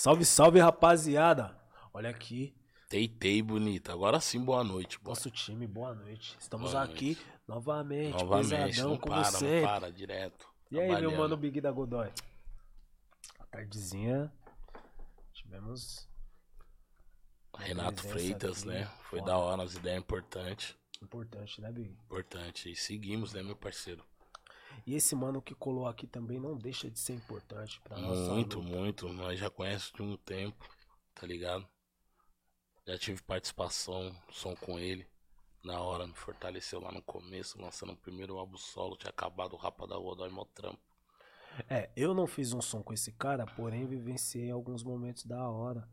[0.00, 1.60] Salve, salve, rapaziada.
[1.92, 2.54] Olha aqui,
[2.88, 3.92] Teitei bonita.
[3.92, 5.08] Agora sim, boa noite, boy.
[5.08, 6.36] nosso time, boa noite.
[6.38, 9.60] Estamos Boa aqui novamente, Novamente, pesadão, não como para, sempre.
[9.60, 10.48] não para, direto.
[10.70, 12.12] E aí, meu mano Big da Godoy?
[13.40, 14.32] A tardezinha,
[15.32, 16.08] tivemos
[17.56, 18.84] Renato Freitas, aqui, né?
[19.10, 19.32] Foi foda.
[19.32, 20.76] da hora, as ideias importantes.
[21.02, 21.90] importante, né, Big?
[22.04, 22.70] Importante.
[22.70, 24.04] E seguimos, né, meu parceiro?
[24.86, 28.58] E esse mano que colou aqui também não deixa de ser importante pra nossa Muito,
[28.58, 28.60] luta.
[28.60, 29.08] muito.
[29.12, 30.68] Nós já conhecemos de um tempo,
[31.14, 31.66] tá ligado?
[32.86, 35.06] Já tive participação, som com ele.
[35.62, 38.96] Na hora, me fortaleceu lá no começo, lançando o primeiro álbum solo.
[38.96, 40.80] Tinha acabado o Rapa da Godoy, mó trampo.
[41.68, 45.88] É, eu não fiz um som com esse cara, porém vivenciei alguns momentos da hora,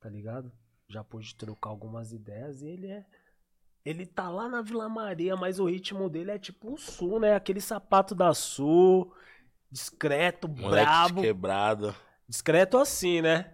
[0.00, 0.52] tá ligado?
[0.88, 3.06] Já pude trocar algumas ideias e ele é.
[3.84, 7.34] Ele tá lá na Vila Maria, mas o ritmo dele é tipo o Sul, né?
[7.34, 9.12] Aquele sapato da Sul,
[9.70, 11.20] discreto, Moleque brabo.
[11.20, 11.94] de quebrada.
[12.26, 13.52] Discreto assim, né?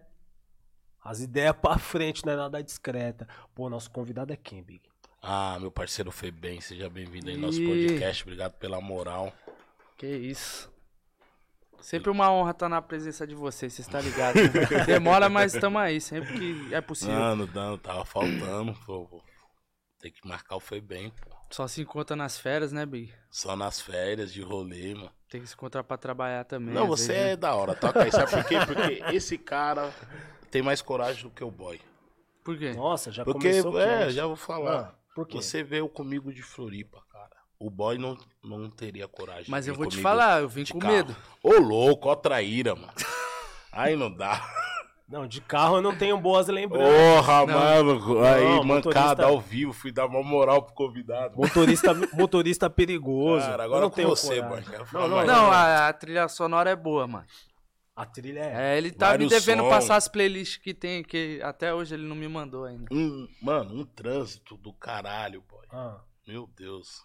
[1.02, 3.26] As ideias pra frente, não é nada discreta.
[3.54, 4.82] Pô, nosso convidado é quem, Big?
[5.20, 8.22] Ah, meu parceiro Febem, seja bem-vindo aí no nosso podcast.
[8.22, 9.32] Obrigado pela moral.
[9.96, 10.70] Que isso.
[11.80, 14.42] Sempre uma honra estar na presença de vocês, vocês estão ligados.
[14.42, 14.84] né?
[14.86, 17.16] Demora, mas estamos aí, sempre que é possível.
[17.18, 19.06] Mano, não, tava faltando, pô.
[19.06, 19.29] pô.
[20.00, 21.30] Tem que marcar o Febem, pô.
[21.50, 23.12] Só se encontra nas férias, né, Big?
[23.30, 25.10] Só nas férias, de rolê, mano.
[25.28, 26.74] Tem que se encontrar pra trabalhar também.
[26.74, 27.36] Não, você vezes, é né?
[27.36, 28.10] da hora, toca aí.
[28.10, 28.56] Sabe por quê?
[28.66, 29.92] Porque esse cara
[30.50, 31.80] tem mais coragem do que o boy.
[32.42, 32.72] Por quê?
[32.72, 34.12] Nossa, já Porque, começou é, quente.
[34.14, 34.80] já vou falar.
[34.80, 35.36] Ah, por quê?
[35.36, 37.36] Você veio comigo de Floripa, cara.
[37.58, 39.44] O boy não, não teria coragem.
[39.44, 40.94] de Mas eu vir vou te falar, eu vim com carro.
[40.94, 41.16] medo.
[41.42, 42.92] Ô, louco, ó, traíra, mano.
[43.70, 44.40] Aí não dá.
[45.10, 46.88] Não, de carro eu não tenho boas lembranças.
[46.88, 47.54] Porra, Não.
[47.58, 48.24] mano.
[48.24, 49.72] Aí, Não, mancada motorista- ao vivo.
[49.72, 51.36] Fui dar uma moral pro convidado.
[51.36, 53.44] Motorista, motorista perigoso.
[53.44, 54.36] Cara, Eu agora não com tenho você.
[54.70, 55.26] Quero Não, não.
[55.26, 57.26] Não, a, a trilha sonora é boa, mano.
[57.96, 58.74] A trilha é.
[58.74, 59.68] É, ele tá me Vários devendo som.
[59.68, 62.86] passar as playlists que tem, que até hoje ele não me mandou ainda.
[62.92, 65.66] Um, mano, um trânsito do caralho, boy.
[65.72, 67.02] Ah, Meu Deus.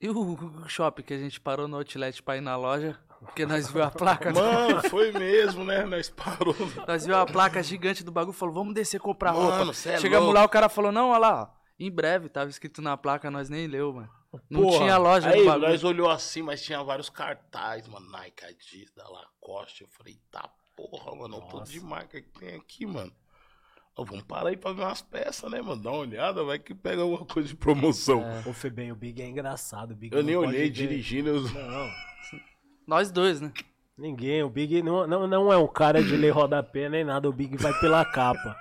[0.00, 2.96] E o shopping que a gente parou no outlet pra ir na loja?
[3.20, 4.32] Porque nós viu a placa.
[4.32, 5.84] Mano, foi mesmo, né?
[5.84, 6.54] Nós parou.
[6.86, 9.58] Nós viu a placa gigante do bagulho falou, vamos descer comprar roupa.
[9.58, 10.38] Mano, cê é Chegamos louco.
[10.38, 13.48] lá, o cara falou, não, olha lá, ó, em breve, tava escrito na placa, nós
[13.50, 14.10] nem leu, mano.
[14.50, 18.10] Não Porra, tinha loja Aí, nós olhou assim, mas tinha vários cartazes, mano.
[18.10, 19.82] Nike, Adidas, da Lacoste.
[19.82, 21.40] Eu falei, tá porra, mano.
[21.40, 21.72] Tudo Nossa.
[21.72, 23.10] de marca que tem aqui, mano.
[23.96, 25.82] Ó, vamos parar aí pra ver umas peças, né, mano?
[25.82, 28.22] Dá uma olhada, vai que pega alguma coisa de promoção.
[28.46, 29.92] o Febem, o Big é engraçado.
[29.92, 31.30] O Big Eu não nem olhei ver- dirigindo.
[31.30, 31.40] Eu...
[31.40, 31.90] Não,
[32.88, 33.52] Nós dois, né?
[33.98, 34.42] ninguém.
[34.42, 37.28] O Big não, não, não é um cara de ler rodapé nem nada.
[37.28, 38.56] O Big vai pela capa.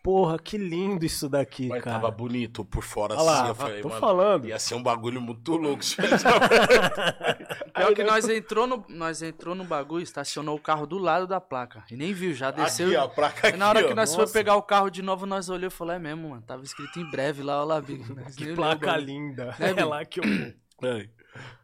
[0.00, 1.96] Porra, que lindo isso daqui, Mas cara.
[1.96, 3.48] tava bonito por fora Olha lá, assim.
[3.48, 4.46] Eu falei, tô mano, falando.
[4.46, 5.82] ia ser um bagulho muito louco
[7.74, 11.40] Pior que nós entrou no, nós entrou no bagulho, estacionou o carro do lado da
[11.40, 11.82] placa.
[11.90, 12.88] E nem viu, já desceu.
[12.88, 13.88] Aqui, ó, a placa E aqui, na hora ó.
[13.88, 14.26] que nós Nossa.
[14.26, 16.42] foi pegar o carro de novo, nós olhou e falou, é mesmo, mano.
[16.42, 18.04] Tava escrito em breve lá, olha lá, Big.
[18.36, 19.56] Que placa linda.
[19.58, 20.90] Né, É lá que eu vou.
[20.92, 21.08] Ai,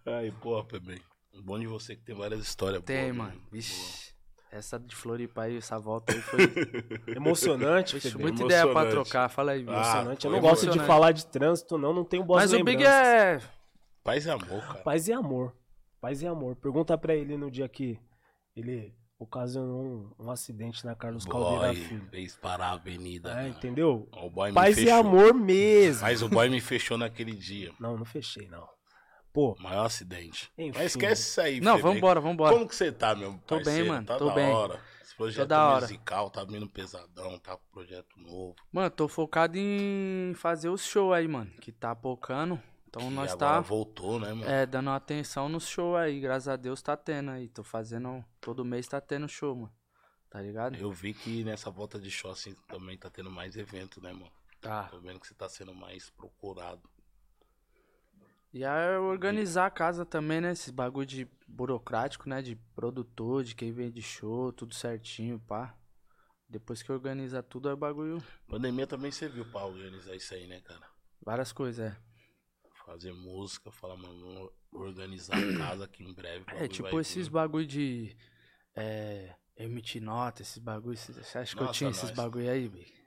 [0.06, 0.98] ai porra, Pebem.
[1.40, 3.40] O bom de você que tem várias histórias Tem, boas, mano.
[3.50, 4.10] Vixe.
[4.52, 6.40] Essa de Floripa aí, essa volta aí foi.
[7.16, 8.90] Emocionante, Vixe, muita ideia pra Emocionante.
[9.10, 9.28] trocar.
[9.30, 9.64] Fala aí.
[9.68, 10.26] Ah, Emocionante.
[10.26, 10.86] eu não gosto de emocionante.
[10.86, 11.94] falar de trânsito, não.
[11.94, 12.82] Não tenho boas Mas o lembranças.
[12.82, 13.40] Big é.
[14.04, 14.78] Paz e amor, cara.
[14.82, 15.56] Paz e amor.
[16.00, 16.56] Paz e amor.
[16.56, 17.98] Pergunta pra ele no dia que
[18.56, 19.84] ele ocasionou
[20.18, 22.06] um, um acidente na Carlos Caldeira Boy, Filho.
[22.10, 23.40] fez parar a avenida.
[23.42, 24.08] É, entendeu?
[24.12, 26.02] O boy me Paz e amor mesmo.
[26.02, 27.72] Mas o boy me fechou naquele dia.
[27.78, 28.66] Não, não fechei, não.
[29.32, 30.50] Pô, Maior acidente.
[30.58, 30.76] Enfim.
[30.76, 32.52] Mas esquece isso aí, Não, vambora, vambora.
[32.52, 33.82] Como que você tá, meu Tô parceiro?
[33.84, 34.50] bem, mano, Tá tô da bem.
[34.50, 34.80] hora.
[35.02, 35.80] Esse projeto da hora.
[35.82, 38.56] musical tá vindo pesadão, tá com projeto novo.
[38.72, 41.50] Mano, tô focado em fazer os shows aí, mano.
[41.60, 42.60] Que tá pocando.
[42.88, 43.60] Então e nós tá.
[43.60, 44.50] voltou, né, mano?
[44.50, 46.18] É, dando atenção nos shows aí.
[46.20, 47.48] Graças a Deus tá tendo aí.
[47.48, 48.24] Tô fazendo.
[48.40, 49.72] Todo mês tá tendo show, mano.
[50.28, 50.76] Tá ligado?
[50.76, 54.30] Eu vi que nessa volta de show, assim, também tá tendo mais evento, né, mano?
[54.60, 54.84] Tá.
[54.84, 56.80] Tô vendo que você tá sendo mais procurado.
[58.52, 60.52] E aí organizar a casa também, né?
[60.52, 62.42] Esses bagulho de burocrático, né?
[62.42, 65.76] De produtor, de quem vende show, tudo certinho, pá.
[66.48, 68.20] Depois que organiza tudo, é bagulho.
[68.48, 70.84] Pandemia também serviu pra organizar isso aí, né, cara?
[71.24, 71.96] Várias coisas, é.
[72.84, 76.44] Fazer música, falar, mano, organizar a casa aqui em breve.
[76.48, 77.32] É, tipo esses vir.
[77.32, 78.16] bagulho de.
[78.74, 79.34] É.
[79.56, 80.96] Emitir nota, esses bagulho.
[80.96, 82.16] Você acha que eu Nossa, tinha esses nós.
[82.16, 82.99] bagulho aí, Big?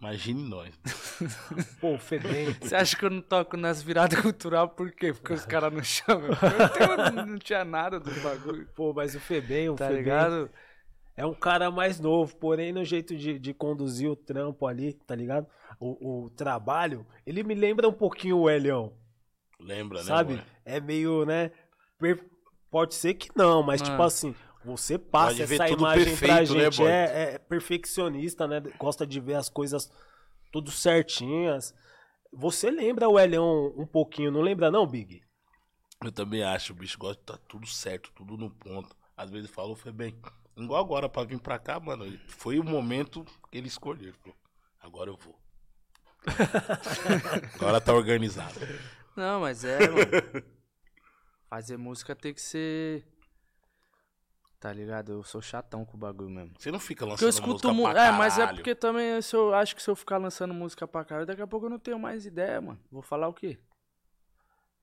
[0.00, 0.74] Imagine nós.
[1.80, 2.52] pô, Febem.
[2.60, 5.12] Você acha que eu não toco nas viradas cultural por quê?
[5.12, 6.28] Porque os caras não chamam.
[7.18, 8.68] Eu não tinha nada do bagulho.
[8.74, 10.50] Pô, mas o Febem, o Tá Febem ligado?
[11.16, 15.14] é um cara mais novo, porém no jeito de, de conduzir o trampo ali, tá
[15.14, 15.46] ligado?
[15.80, 18.92] O, o trabalho, ele me lembra um pouquinho o Elião,
[19.58, 20.04] Lembra, né?
[20.04, 20.42] sabe?
[20.64, 21.50] É meio, né?
[21.98, 22.24] per-
[22.70, 23.92] Pode ser que não, mas Mano.
[23.92, 26.78] tipo assim, Você passa essa imagem pra perfeito, né, gente.
[26.78, 26.90] boy?
[26.90, 28.60] é, é perfeccionista, né?
[28.78, 29.90] Gosta de ver as coisas
[30.50, 31.74] tudo certinhas.
[32.32, 35.22] Você lembra o Elion um pouquinho, não lembra não, Big?
[36.02, 38.94] Eu também acho, o bicho gosta de tá tudo certo, tudo no ponto.
[39.16, 40.16] Às vezes falou, foi bem.
[40.56, 42.18] Igual agora pra vir pra cá, mano.
[42.26, 44.08] Foi o momento que ele escolheu.
[44.08, 44.36] Ele falou,
[44.80, 45.38] agora eu vou.
[47.54, 48.60] agora tá organizado.
[49.16, 50.44] Não, mas é, mano.
[51.48, 53.06] Fazer música tem que ser.
[54.64, 55.12] Tá ligado?
[55.12, 56.54] Eu sou chatão com o bagulho mesmo.
[56.58, 59.20] Você não fica Porque eu lançando escuto música mu- pra É, mas é porque também
[59.20, 61.70] se eu acho que se eu ficar lançando música pra caralho, daqui a pouco eu
[61.70, 62.80] não tenho mais ideia, mano.
[62.90, 63.58] Vou falar o quê?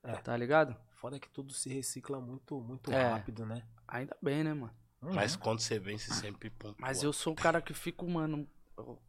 [0.03, 0.13] É.
[0.17, 0.75] Tá ligado?
[0.91, 3.07] Foda que tudo se recicla muito, muito É.
[3.09, 3.63] rápido, né?
[3.87, 4.71] Ainda bem, né, mano?
[5.01, 6.75] Mas quando você vem, você sempre pontua.
[6.77, 8.47] Mas eu sou o cara que fico, mano.
[8.77, 9.01] eu-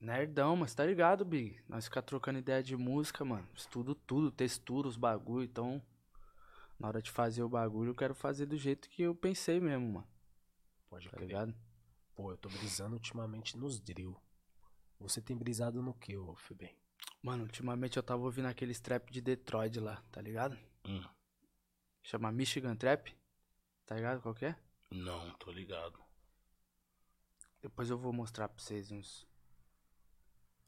[0.00, 1.60] Nerdão, mas tá ligado, Big?
[1.68, 3.46] Nós ficar trocando ideia de música, mano.
[3.54, 5.44] Estudo tudo, textura os bagulho.
[5.44, 5.80] Então,
[6.78, 9.92] na hora de fazer o bagulho, eu quero fazer do jeito que eu pensei mesmo,
[9.94, 10.08] mano.
[10.88, 11.26] Pode Tá crer.
[11.28, 11.54] ligado?
[12.14, 14.16] Pô, eu tô brisando ultimamente nos drill.
[15.00, 16.76] Você tem brisado no que, ô Febem?
[17.22, 20.58] Mano, ultimamente eu tava ouvindo aqueles trap de Detroit lá, tá ligado?
[20.84, 21.04] Hum,
[22.02, 23.14] Chama Michigan Trap.
[23.86, 24.56] Tá ligado qual que é?
[24.90, 25.98] não, tô ligado.
[27.60, 29.26] Depois eu vou mostrar pra vocês uns.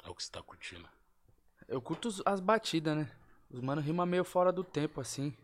[0.03, 0.89] É o que você tá curtindo.
[1.69, 3.11] Eu curto as batidas, né?
[3.49, 5.37] Os mano rima meio fora do tempo, assim.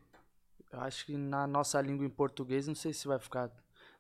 [0.73, 3.51] Eu acho que na nossa língua em português, não sei se vai ficar.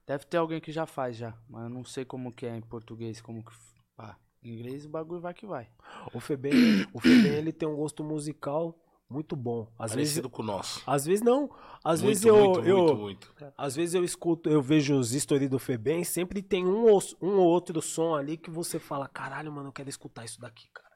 [0.06, 2.62] Deve ter alguém que já faz já, mas eu não sei como que é em
[2.62, 3.52] português, como que.
[3.96, 5.68] Pá, em inglês o bagulho vai que vai.
[6.12, 6.52] O Febem,
[6.92, 8.78] o Febem ele tem um gosto musical
[9.08, 9.72] muito bom.
[9.78, 10.82] Às vezes, Parecido com o nosso.
[10.86, 11.50] às vezes não.
[11.82, 13.34] Às muito, vezes eu, muito, eu muito, muito.
[13.56, 17.36] às vezes eu escuto, eu vejo os stories do Febem, sempre tem um ou, um
[17.38, 20.94] ou outro som ali que você fala, caralho, mano, eu quero escutar isso daqui, cara.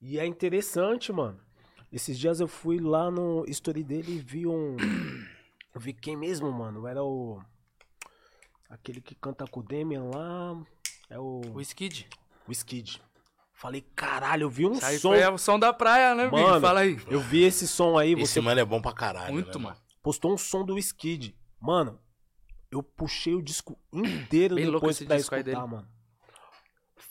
[0.00, 1.40] E é interessante, mano.
[1.92, 4.76] Esses dias eu fui lá no story dele e vi um
[5.74, 6.86] eu vi quem mesmo, mano?
[6.86, 7.40] Era o
[8.68, 10.60] aquele que canta com o Demian lá,
[11.08, 12.08] é o O Skid.
[12.48, 13.00] o Skid.
[13.52, 15.10] Falei, caralho, eu vi um som.
[15.12, 16.42] foi o som da praia, né, Big?
[16.42, 16.98] Mano, Fala aí.
[17.08, 19.32] Eu vi esse som aí, Esse você mano é bom pra caralho.
[19.32, 19.76] Muito, né, mano.
[20.02, 21.34] postou um som do Skid.
[21.58, 21.98] Mano,
[22.70, 25.72] eu puxei o disco inteiro Bem louco depois esse pra disco aí escutar, dele.
[25.72, 25.88] mano.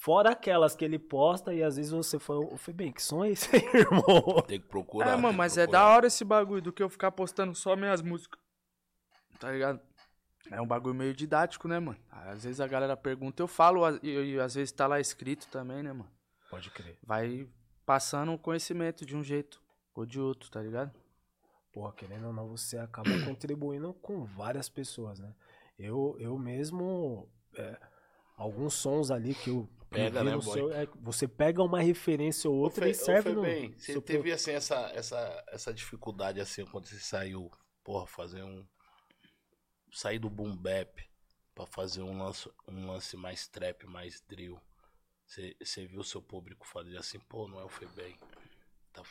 [0.06, 3.31] Fora aquelas que ele posta e às vezes você fala, ô Febem, que som é
[3.31, 4.40] esse aí, irmão?
[4.48, 5.10] Tem que procurar.
[5.10, 5.80] É, mano, mas é procurar.
[5.80, 8.40] da hora esse bagulho do que eu ficar postando só minhas músicas.
[9.40, 9.81] Tá ligado?
[10.52, 11.98] É um bagulho meio didático, né, mano?
[12.12, 15.81] Às vezes a galera pergunta, eu falo, e, e às vezes tá lá escrito também,
[15.81, 16.12] né, mano?
[16.52, 17.00] Pode crer.
[17.02, 17.50] Vai
[17.84, 19.60] passando o conhecimento de um jeito
[19.96, 20.94] ou de outro, tá ligado?
[21.74, 25.34] Porra, querendo ou não, você acaba contribuindo com várias pessoas, né?
[25.80, 27.75] Eu, eu mesmo, é,
[28.38, 30.53] alguns sons ali que eu que eu Pega, né, no boy?
[30.53, 34.01] seu, é, você pega uma referência ou outra Ô, e serve no Febem, Você seu
[34.01, 37.49] teve assim essa, essa, essa dificuldade assim quando você saiu,
[37.83, 38.65] porra, fazer um.
[39.91, 41.01] Sair do boom bap
[41.53, 44.59] pra fazer um lance, um lance mais trap, mais drill.
[45.25, 48.17] Você, você viu o seu público fazer assim, pô, não é o Febem.
[48.91, 49.03] Tá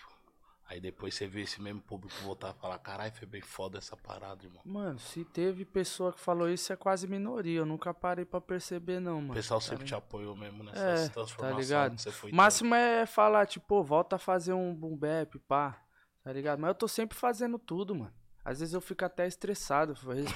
[0.67, 4.45] Aí depois você vê esse mesmo público voltar a falar, caralho, Febem, foda essa parada,
[4.45, 4.63] irmão.
[4.65, 7.59] Mano, se teve pessoa que falou isso, é quase minoria.
[7.59, 9.33] Eu nunca parei pra perceber, não, mano.
[9.33, 10.03] O pessoal tá sempre te ligado?
[10.03, 11.97] apoiou mesmo nessa É, transformação tá ligado?
[11.97, 15.39] que você foi O máximo é falar, tipo, pô, volta a fazer um boom bap,
[15.41, 15.79] pá.
[16.23, 16.59] Tá ligado?
[16.59, 18.13] Mas eu tô sempre fazendo tudo, mano.
[18.43, 19.95] Às vezes eu fico até estressado.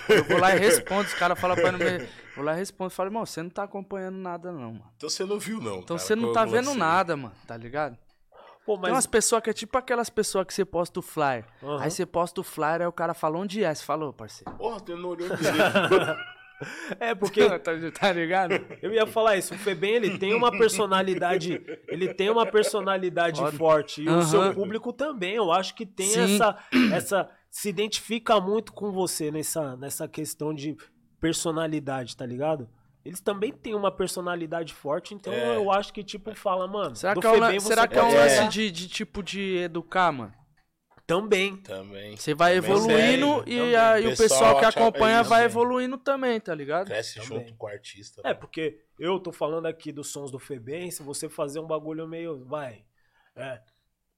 [0.08, 1.06] Eu vou lá e respondo.
[1.08, 2.06] Os caras falam pra mim.
[2.36, 2.90] Vou lá e respondo.
[2.90, 4.92] Falo, irmão, você não tá acompanhando nada, não, mano.
[4.96, 5.78] Então você não viu, não.
[5.80, 7.34] Então cara, você não que tá vendo nada, mano.
[7.46, 7.98] Tá ligado?
[8.68, 11.46] Pô, Tem umas pessoas que é tipo aquelas pessoas que você posta o flyer.
[11.62, 11.80] Aham.
[11.80, 13.74] Aí você posta o flyer, aí o cara fala onde é.
[13.74, 14.52] Você falou, parceiro.
[14.58, 15.26] Porra, tu não olhou.
[17.00, 18.52] É, porque tá, tá ligado?
[18.82, 24.02] Eu ia falar isso, o Febem ele tem uma personalidade, ele tem uma personalidade forte
[24.02, 24.22] e o Aham.
[24.26, 26.34] seu público também, eu acho que tem Sim.
[26.34, 26.58] essa
[26.92, 30.76] essa se identifica muito com você nessa nessa questão de
[31.20, 32.68] personalidade, tá ligado?
[33.08, 35.56] Eles também têm uma personalidade forte, então É.
[35.56, 37.98] eu acho que tipo fala, mano, Será do que é um, Febem você será que
[37.98, 40.34] é um lance de, de tipo de educar, mano?
[41.06, 41.56] também.
[41.62, 42.14] Também.
[42.18, 43.76] Você vai Também evoluindo e, também.
[43.76, 46.88] aí o Pessoal pessoal que acompanha é vai isso, evoluindo também, tá ligado?
[46.88, 47.28] Cresce Também.
[47.46, 48.20] junto com o artista.
[48.22, 48.34] É, né?
[48.34, 52.44] porque eu tô falando aqui dos sons do Febem, se você fazer um bagulho meio,
[52.44, 52.84] vai,
[53.34, 53.58] é,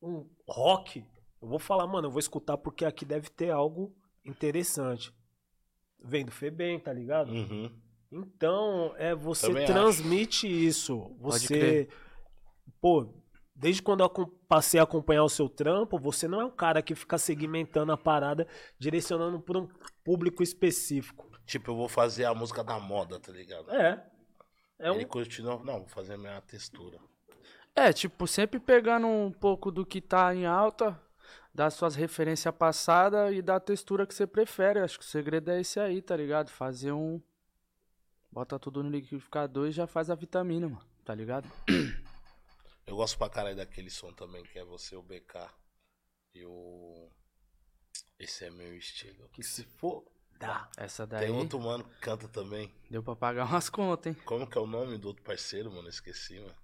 [0.02, 1.06] um rock,
[1.40, 3.94] eu vou falar, mano, eu vou escutar porque aqui deve ter algo
[4.24, 5.14] interessante.
[6.02, 7.30] Vem do Febem, tá ligado?
[7.30, 7.70] Uhum.
[8.12, 11.14] Então, é, você Também transmite isso.
[11.20, 11.88] Você,
[12.80, 13.14] pô,
[13.54, 14.10] desde quando eu
[14.48, 17.96] passei a acompanhar o seu trampo, você não é um cara que fica segmentando a
[17.96, 18.48] parada,
[18.78, 19.68] direcionando para um
[20.04, 21.30] público específico.
[21.46, 23.70] Tipo, eu vou fazer a música da moda, tá ligado?
[23.70, 24.04] É.
[24.78, 25.62] É um Ele continua.
[25.62, 26.98] Não, vou fazer a minha textura.
[27.76, 30.98] É, tipo, sempre pegando um pouco do que tá em alta.
[31.54, 34.80] dar suas referências passadas e dar a textura que você prefere.
[34.80, 36.48] Acho que o segredo é esse aí, tá ligado?
[36.48, 37.20] Fazer um.
[38.32, 40.84] Bota tudo no liquidificador e já faz a vitamina, mano.
[41.04, 41.50] Tá ligado?
[42.86, 45.48] Eu gosto pra caralho daquele som também, que é você, o BK.
[46.34, 47.08] E o.
[48.18, 49.28] Esse é meu estilo.
[49.30, 50.04] Que se for,
[50.38, 50.68] dá.
[50.76, 52.72] Essa daí Tem outro mano que canta também.
[52.90, 54.22] deu pra pagar umas contas, hein?
[54.24, 55.88] Como que é o nome do outro parceiro, mano?
[55.88, 56.54] Esqueci, mano.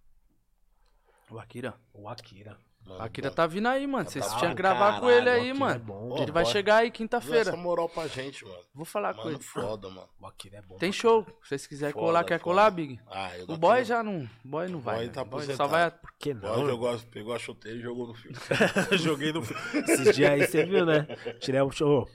[1.31, 1.79] O Akira.
[1.93, 2.59] O Akira.
[2.87, 4.09] Mano, O Akira tá vindo aí, mano.
[4.09, 5.81] Vocês Tá tinham que gravar com ele o aí, Akira é mano.
[5.85, 6.09] bom.
[6.13, 6.53] Ô, Ele vai bora.
[6.53, 7.57] chegar aí Dá essa quinta-feira.
[7.57, 8.59] moral pra gente, mano.
[8.73, 9.43] Vou falar com Mano, ele.
[9.43, 10.09] foda, mano.
[10.21, 10.77] O Akira é bom.
[10.77, 11.25] Tem show.
[11.43, 12.45] Se vocês quiserem Foda, colar, quer foda.
[12.45, 13.01] colar, Big?
[13.11, 14.29] Ah, eu O boy já não.
[14.45, 14.97] Boy não vai.
[14.97, 15.13] Boy né?
[15.13, 15.91] tá Boy só vai.
[15.91, 16.67] Por que O boy não?
[16.67, 18.31] jogou, pegou a chuteira e jogou no fio.
[18.99, 19.57] Joguei no fio.
[19.81, 21.07] Esses dias aí você viu, né?
[21.41, 22.09] Tirei o show.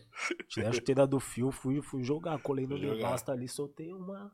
[0.47, 2.39] Tirei a chuteira do fio, fui, fui jogar.
[2.39, 2.79] Colei no.
[2.79, 4.31] Devasta ali, soltei uma.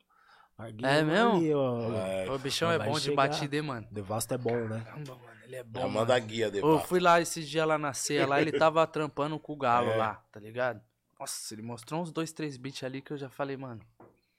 [0.84, 1.34] É mesmo?
[1.38, 1.92] Ali, ó.
[1.94, 3.88] É, O bichão é bom de batida, mano.
[3.92, 4.82] Devasta é bom, né?
[4.86, 5.37] Caramba, mano.
[5.48, 5.80] Ele é bom.
[5.84, 5.94] mano.
[5.94, 6.88] manda a guia, Ô, debaixo.
[6.88, 9.96] fui lá esses dias lá na ceia, lá ele tava trampando com o Galo É.
[9.96, 10.82] lá, tá ligado?
[11.18, 13.82] Nossa, ele mostrou uns dois, três beats ali que eu já falei, mano.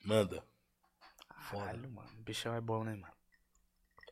[0.04, 0.44] Manda.
[1.50, 2.08] Caralho, mano.
[2.18, 3.12] O bichão é bom, né, mano?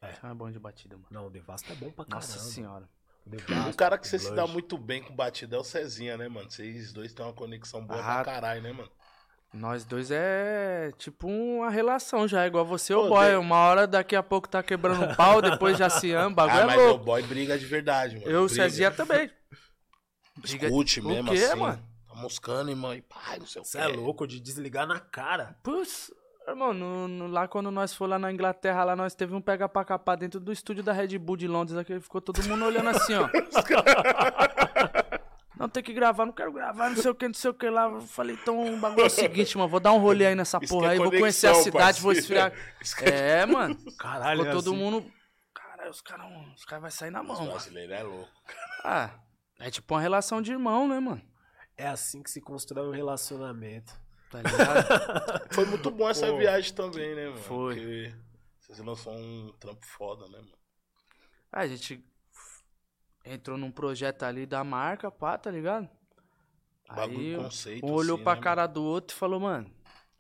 [0.03, 0.11] O É.
[0.13, 1.09] bichão é bom de batida, mano.
[1.11, 2.27] Não, o Devasta é bom pra caramba.
[2.27, 2.89] Nossa senhora.
[3.27, 6.17] O Um cara que você o se dá muito bem com batida é o Cezinha,
[6.17, 6.49] né, mano?
[6.51, 8.91] Vocês dois têm uma conexão boa Ah, pra caralho, né, mano?
[9.55, 13.31] Nós dois é tipo uma relação já, igual você e o boy.
[13.31, 16.63] de- Uma hora daqui a pouco tá quebrando pau, depois já se ama, bagulho Ah,
[16.63, 17.05] é mas o louco.
[17.05, 18.27] boy briga de verdade, mano.
[18.31, 18.49] Eu e o.
[18.49, 19.31] Cezinha também.
[20.37, 21.59] Briga- Escute O mesmo, quê, assim.
[21.59, 21.83] mano?
[22.07, 22.93] Tá moscando, irmão.
[22.95, 25.57] E pai, não sei o Você é louco de desligar na cara.
[25.63, 26.13] Putz,
[26.47, 29.67] irmão, no- no- lá quando nós fomos lá na Inglaterra, lá nós teve um pega
[29.67, 32.91] pra capar dentro do estúdio da Red Bull de Londres, aqui ficou todo mundo olhando
[32.91, 33.27] assim, ó.
[35.59, 37.69] Não tem que gravar, não quero gravar, não sei o que, não sei o que
[37.71, 37.85] lá.
[37.87, 40.59] Eu falei, então o bagulho é o seguinte, mano, vou dar um rolê aí nessa
[40.61, 42.19] Isso porra é aí, vou conhecer a conexão, cidade, vou parceiro.
[42.53, 42.53] esfriar.
[42.81, 43.75] Isso que É, mano.
[43.99, 44.79] Caralho, Ficou todo assim.
[44.83, 45.13] mundo.
[45.55, 47.51] Caralho, os caras os cara vai sair na Os mão, mano.
[47.53, 48.31] brasileiros é louco.
[48.85, 49.11] Ah,
[49.59, 51.23] é tipo uma relação de irmão, né, mano?
[51.77, 53.93] É assim que se constrói um relacionamento.
[54.31, 55.49] Tá ligado?
[55.55, 56.37] Foi muito bom essa Pô.
[56.37, 57.39] viagem também, né, mano?
[57.39, 57.75] Foi.
[57.77, 58.15] Porque
[58.61, 60.53] vocês lançou um trampo foda, né, mano?
[61.53, 62.05] Ah, a gente
[63.27, 65.89] entrou num projeto ali da marca, pá, tá ligado?
[66.89, 67.85] Bagulho Aí conceito.
[67.85, 69.71] um olhou assim, pra né, cara do outro e falou, mano,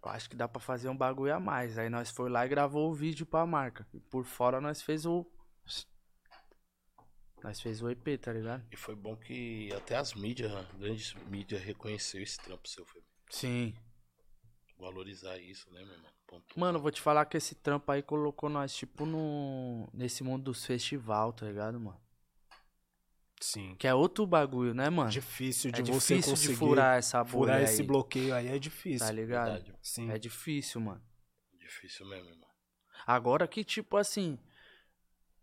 [0.04, 1.78] eu acho que dá pra fazer um bagulho a mais.
[1.78, 3.86] Aí nós foi lá e gravou o vídeo pra marca.
[3.94, 5.26] E por fora nós fez o.
[7.42, 8.64] Nós fez o EP, tá ligado?
[8.72, 13.74] E foi bom que até as mídias, grandes mídias, reconheceu esse trampo seu, foi Sim.
[14.78, 16.10] valorizar isso, né, meu irmão?
[16.26, 16.58] Ponto.
[16.58, 19.88] Mano, eu vou te falar que esse trampo aí colocou nós, tipo, no.
[19.92, 22.00] Nesse mundo dos festival, tá ligado, mano?
[23.40, 23.74] Sim.
[23.78, 25.10] Que é outro bagulho, né, mano?
[25.10, 28.48] Difícil é de você difícil conseguir de furar essa bolha furar aí, esse bloqueio aí
[28.48, 29.06] é difícil.
[29.06, 29.52] Tá ligado?
[29.52, 29.74] Verdade.
[29.82, 30.10] Sim.
[30.10, 31.02] É difícil, mano.
[31.58, 32.48] Difícil mesmo, irmão.
[33.06, 34.38] Agora que, tipo assim,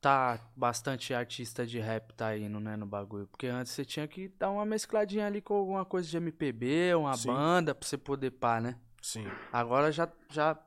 [0.02, 3.28] tá bastante artista de rap tá indo, né, no bagulho.
[3.28, 7.16] Porque antes você tinha que dar uma mescladinha ali com alguma coisa de MPB, uma
[7.16, 7.28] Sim.
[7.30, 8.78] banda, pra você poder pá, né?
[9.02, 9.26] Sim.
[9.52, 10.58] Agora já, já,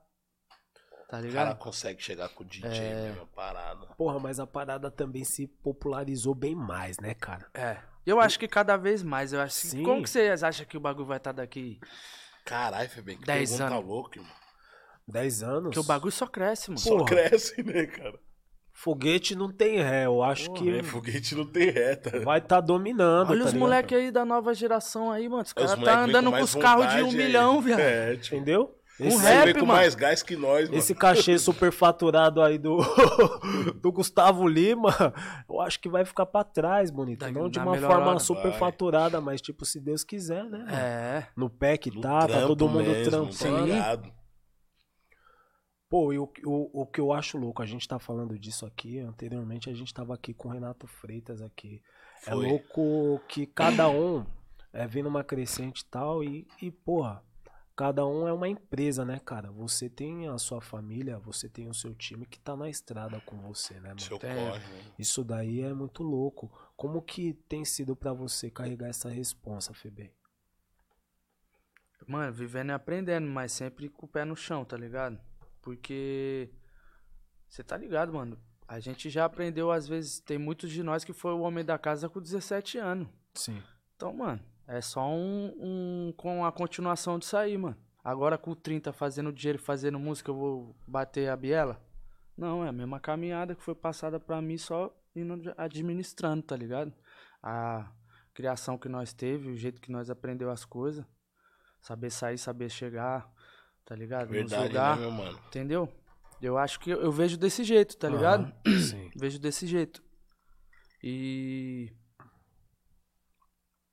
[1.07, 1.57] tá O cara ligado?
[1.57, 3.03] consegue chegar com o DJ, É.
[3.09, 3.85] mesmo, a parada.
[3.97, 7.45] Porra, mas a parada também se popularizou bem mais, né, cara?
[7.53, 7.77] É.
[8.05, 9.67] Eu acho que cada vez mais, eu acho que...
[9.67, 9.83] Sim.
[9.83, 11.79] Como que vocês acham que o bagulho vai estar daqui?
[12.45, 13.85] Caralho, Febem, que Dez pergunta anos.
[13.89, 14.33] louca, irmão.
[15.09, 15.63] 10 anos.
[15.63, 16.79] Porque o bagulho só cresce, mano.
[16.79, 17.05] Só Porra.
[17.05, 18.19] cresce, né, cara?
[18.73, 20.05] Foguete não tem ré.
[20.05, 22.19] Eu acho Porra, que É, foguete não tem reta.
[22.19, 23.31] vai estar dominando.
[23.31, 23.59] Olha tá os ligado?
[23.59, 25.41] moleque aí da nova geração aí, mano.
[25.43, 27.15] Os caras tá andando com mais os carros de um aí.
[27.15, 27.79] milhão, viado.
[27.79, 28.75] É, tipo, Entendeu?
[28.99, 30.77] Um Esse, rap, vem com mais gás que nós, mano.
[30.79, 32.77] esse cachê superfaturado aí do,
[33.79, 34.89] do Gustavo Lima,
[35.47, 37.19] eu acho que vai ficar pra trás, bonito.
[37.19, 38.19] Da- não de uma forma hora.
[38.19, 40.57] superfaturada, mas tipo, se Deus quiser, né?
[40.59, 40.71] mano?
[40.71, 41.27] É.
[41.35, 43.67] No pé que No tá, tá todo mundo mesmo, trampando.
[43.69, 44.01] tá?
[45.89, 48.99] Pô, e o, o, o que eu acho louco, a gente tá falando disso aqui,
[48.99, 51.81] anteriormente a gente tava aqui com o Renato Freitas aqui.
[52.25, 52.45] É Foi.
[52.47, 54.25] louco que cada um
[54.73, 57.23] é vindo uma crescente e tal, e, e, porra,
[57.77, 59.51] cada um é uma empresa, né, cara?
[59.51, 63.37] Você tem a sua família, você tem o seu time que tá na estrada com
[63.37, 64.01] você, né, mano?
[64.01, 64.59] Seu É.
[64.97, 66.51] Isso daí é muito louco.
[66.75, 70.11] Como que tem sido pra você carregar essa responsa, Febem?
[72.07, 75.19] Mano, vivendo e aprendendo, mas sempre com o pé no chão, tá ligado?
[75.61, 76.49] Porque.
[77.47, 78.39] Você tá ligado, mano?
[78.67, 81.77] A gente já aprendeu, às vezes, tem muitos de nós que foi o homem da
[81.77, 83.07] casa com 17 anos.
[83.35, 83.61] Sim.
[83.95, 86.13] Então, mano, é só um, um.
[86.17, 87.77] com a continuação disso aí, mano.
[88.03, 91.81] Agora com 30 fazendo dinheiro e fazendo música, eu vou bater a biela?
[92.37, 96.93] Não, é a mesma caminhada que foi passada pra mim, só indo administrando, tá ligado?
[97.41, 97.91] A
[98.33, 101.03] criação que nós teve, o jeito que nós aprendeu as coisas.
[101.81, 103.29] Saber sair, saber chegar,
[103.85, 104.27] tá ligado?
[104.27, 105.39] Nos Verdade, lugar, né, meu mano?
[105.47, 105.89] entendeu?
[106.41, 108.53] Eu acho que eu, eu vejo desse jeito, tá ligado?
[108.89, 109.09] Sim.
[109.15, 110.03] Vejo desse jeito.
[111.03, 111.91] E.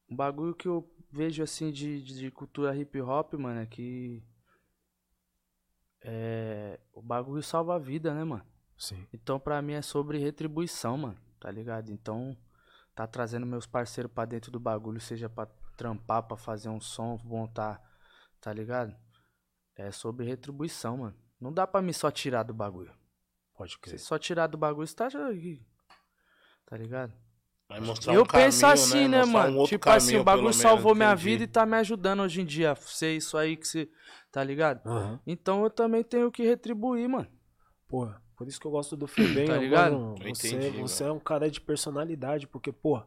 [0.08, 4.22] um bagulho que eu vejo assim de, de, cultura hip hop, mano, é que.
[6.02, 6.80] É.
[6.92, 8.46] O bagulho salva a vida, né, mano?
[8.76, 9.06] Sim.
[9.12, 11.90] Então pra mim é sobre retribuição, mano, tá ligado?
[11.90, 12.36] Então,
[12.94, 15.46] tá trazendo meus parceiros pra dentro do bagulho, seja pra
[15.76, 17.80] trampar, pra fazer um som, montar,
[18.40, 18.94] tá ligado?
[19.76, 21.16] É sobre retribuição, mano.
[21.40, 22.92] Não dá pra me só tirar do bagulho.
[23.56, 23.98] Pode Se crer.
[23.98, 25.28] só tirar do bagulho, você tá já.
[26.66, 27.12] Tá ligado?
[27.74, 29.58] Vai mostrar eu um caminho, penso assim, né, Mostrar um mano?
[29.58, 31.24] outro tipo assim, caminho, o bagulho salvou menos, minha entendi.
[31.24, 32.74] vida e tá me ajudando hoje em dia.
[32.76, 33.88] Ser isso aí que você.
[34.30, 34.80] Tá ligado?
[34.86, 35.20] Aham.
[35.26, 37.28] Então eu também tenho que retribuir, mano.
[37.88, 39.46] Pô, por isso que eu gosto do Febem.
[39.46, 39.94] Tá eu, ligado?
[39.94, 43.02] mano, Eu você, entendi, você é um cara de personalidade, porque, pô,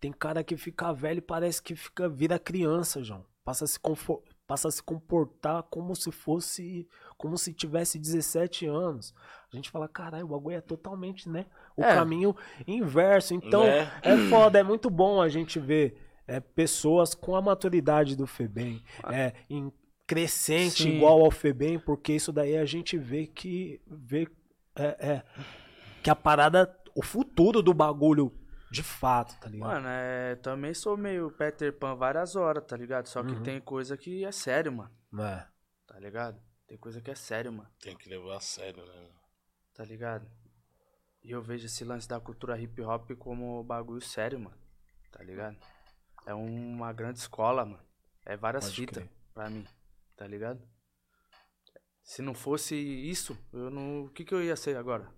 [0.00, 3.24] tem cara que fica velho e parece que fica vira criança, João.
[3.44, 6.88] Passa a se, confo- passa a se comportar como se fosse.
[7.18, 9.14] Como se tivesse 17 anos.
[9.52, 11.46] A gente fala, caralho, o bagulho é totalmente, né?
[11.76, 11.94] O É.
[11.94, 12.34] caminho
[12.66, 13.34] inverso.
[13.34, 13.92] Então, Né?
[14.02, 18.82] é foda, é muito bom a gente ver é, pessoas com a maturidade do Febem,
[19.10, 19.72] é, em
[20.06, 20.96] crescente Sim.
[20.96, 24.28] igual ao Febem, porque isso daí a gente vê que vê
[24.76, 25.22] é, é,
[26.02, 28.32] que a parada, o futuro do bagulho
[28.70, 29.68] de fato, tá ligado?
[29.68, 30.36] Mano, é.
[30.36, 33.06] Também sou meio Peter Pan várias horas, tá ligado?
[33.06, 33.42] Só que Uhum.
[33.42, 34.90] tem coisa que é sério, mano.
[35.20, 35.46] É,
[35.86, 36.40] Tá ligado?
[36.66, 37.70] Tem coisa que é sério, mano.
[37.80, 39.08] Tem que levar a sério, né?
[39.74, 40.30] Tá ligado?
[41.22, 44.56] E eu vejo esse lance da cultura hip hop como bagulho sério, mano.
[45.10, 45.56] Tá ligado?
[46.26, 47.82] É uma grande escola, mano.
[48.26, 49.10] É várias Pode fitas crer.
[49.32, 49.66] pra mim.
[50.14, 50.62] Tá ligado?
[52.02, 54.04] Se não fosse isso, eu não.
[54.04, 55.08] O que, que eu ia ser agora?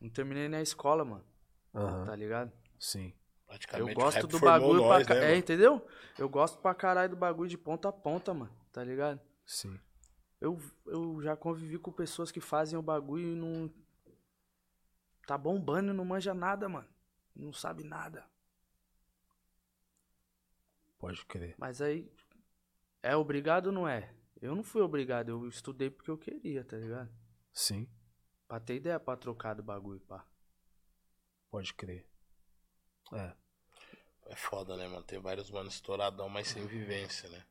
[0.00, 1.24] Não terminei nem a escola, mano.
[1.74, 2.52] aham, Tá ligado?
[2.80, 3.14] Sim.
[3.46, 5.14] Praticamente Eu gosto do bagulho nós, pra.
[5.16, 5.86] né, é, entendeu?
[6.18, 8.50] Eu gosto pra caralho do bagulho de ponta a ponta, mano.
[8.72, 9.20] Tá ligado?
[9.44, 9.78] Sim.
[10.40, 13.70] Eu, eu já convivi com pessoas que fazem o bagulho e não.
[15.26, 16.88] Tá bombando e não manja nada, mano.
[17.36, 18.24] Não sabe nada.
[20.98, 21.54] Pode crer.
[21.58, 22.10] Mas aí.
[23.02, 24.14] É obrigado ou não é?
[24.40, 27.10] Eu não fui obrigado, eu estudei porque eu queria, tá ligado?
[27.52, 27.88] Sim,
[28.46, 30.24] Pra ter ideia pra trocar do bagulho, pá.
[31.50, 32.06] pode crer.
[33.12, 33.32] É,
[34.26, 35.02] É foda, né, mano?
[35.02, 37.42] Tem vários manos estouradão, mas sem vivência, né?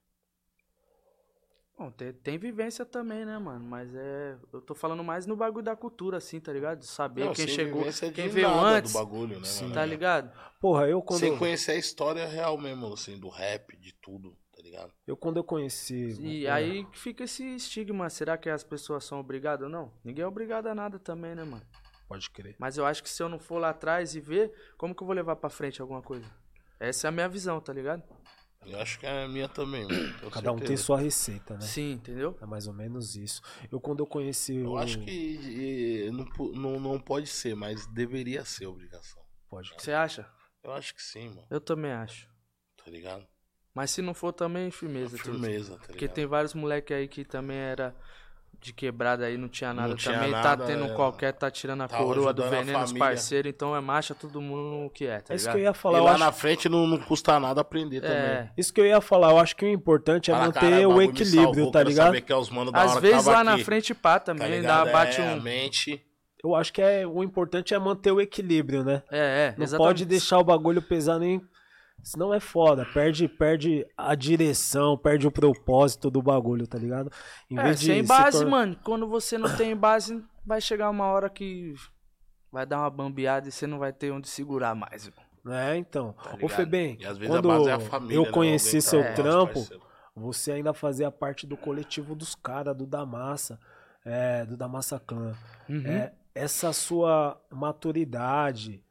[1.80, 3.64] Bom, tem, tem vivência também, né, mano?
[3.64, 4.36] Mas é.
[4.52, 6.80] Eu tô falando mais no bagulho da cultura, assim, tá ligado?
[6.80, 9.64] De saber Não, quem sem chegou, de quem veio nada antes, do bagulho, né, Sim.
[9.64, 9.76] mano?
[9.76, 10.38] tá ligado?
[10.60, 14.62] Porra, eu quando, Sem conhecer a história real mesmo, assim, do rap, de tudo, tá
[14.62, 14.92] ligado?
[15.08, 16.18] eu quando eu conheci...
[16.20, 18.10] E é, aí que fica esse estigma.
[18.10, 19.94] Será que as pessoas são obrigadas ou não?
[20.04, 21.66] Ninguém é obrigado a nada também, né, mano?
[22.10, 22.56] Pode crer.
[22.58, 25.06] Mas eu acho que se eu não for lá atrás e ver, como que eu
[25.06, 26.26] vou levar pra frente alguma coisa?
[26.80, 28.04] Essa é a minha visão, tá ligado?
[28.66, 30.32] Eu acho que é a minha também, mano.
[30.32, 31.62] Cada um tem sua receita, né?
[31.62, 32.36] Sim, entendeu?
[32.42, 33.42] É mais ou menos isso.
[33.72, 34.78] Eu quando eu conheci Eu o...
[34.78, 39.22] acho que não, não, não pode ser, mas deveria ser obrigação.
[39.48, 39.82] Pode crer.
[39.82, 40.30] Você acha?
[40.64, 41.48] Eu acho que sim, mano.
[41.50, 42.28] Eu também acho.
[42.84, 43.26] Tá ligado?
[43.74, 45.16] Mas se não for também, firmeza.
[45.18, 45.40] tudo.
[45.40, 45.88] Firmeza, tá ligado?
[45.88, 47.96] Porque tem vários moleque aí que também era
[48.62, 50.32] de quebrada aí, não tinha nada tinha também.
[50.32, 50.90] nada, tá tendo é.
[50.90, 54.84] qualquer, tá tirando a Tava coroa do veneno dos parceiros, então é marcha todo mundo
[54.84, 55.56] no que é, tá É isso ligado?
[55.56, 55.98] que eu ia falar.
[56.00, 56.20] E lá acho...
[56.20, 58.18] na frente não, não custa nada aprender também.
[58.18, 58.52] É.
[58.58, 59.32] Isso que eu ia falar.
[59.32, 62.06] Eu acho que o importante é Fala, manter "Caralho, o equilíbrio, salvou, tá ligado?
[62.08, 63.94] saber que é os manos da Às hora que vezes tava lá na aqui, frente
[63.94, 64.86] pá tá também, ligado?
[64.86, 65.42] dá, bate é, a um.
[65.42, 66.04] mente.
[66.44, 69.04] Eu acho que é o importante é manter o equilíbrio, né?
[69.12, 69.56] É, é.
[69.58, 69.88] Não exatamente.
[69.88, 71.42] pode deixar o bagulho pesar nem.
[72.04, 72.86] Senão é foda.
[72.94, 77.12] Perde, perde a direção, perde o propósito do bagulho, tá ligado?
[77.50, 78.80] Em É, de sem se base, torna- mano.
[78.84, 81.74] Quando você não tem base, vai chegar uma hora que
[82.52, 85.24] vai dar uma bambeada e você não vai ter onde segurar mais, irmão.
[85.56, 86.14] É, então.
[86.14, 86.50] Tá Ô, ligado?
[86.56, 88.32] Febem, às vezes quando a base é a família, eu né?
[88.32, 89.84] conheci Alguém seu pra- trampo, parceiro.
[90.16, 93.60] você ainda fazia parte do coletivo dos caras, do Damassa,
[94.06, 95.34] é, do Damassa Clã.
[95.68, 95.86] Uhum.
[95.88, 98.84] É, essa sua maturidade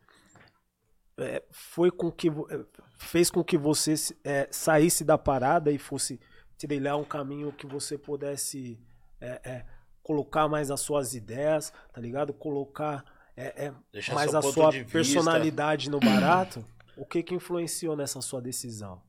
[1.19, 2.65] é, foi com que é,
[2.99, 6.21] fez com que você é, saísse da parada e fosse
[6.59, 8.79] trilhar um caminho que você pudesse
[9.21, 9.67] é, é,
[10.03, 12.33] colocar mais as suas ideias, tá ligado?
[12.35, 13.05] Colocar
[13.37, 14.93] é, é, mais a sua de vista.
[14.93, 16.65] personalidade no barato.
[16.97, 19.01] O que que influenciou nessa sua decisão?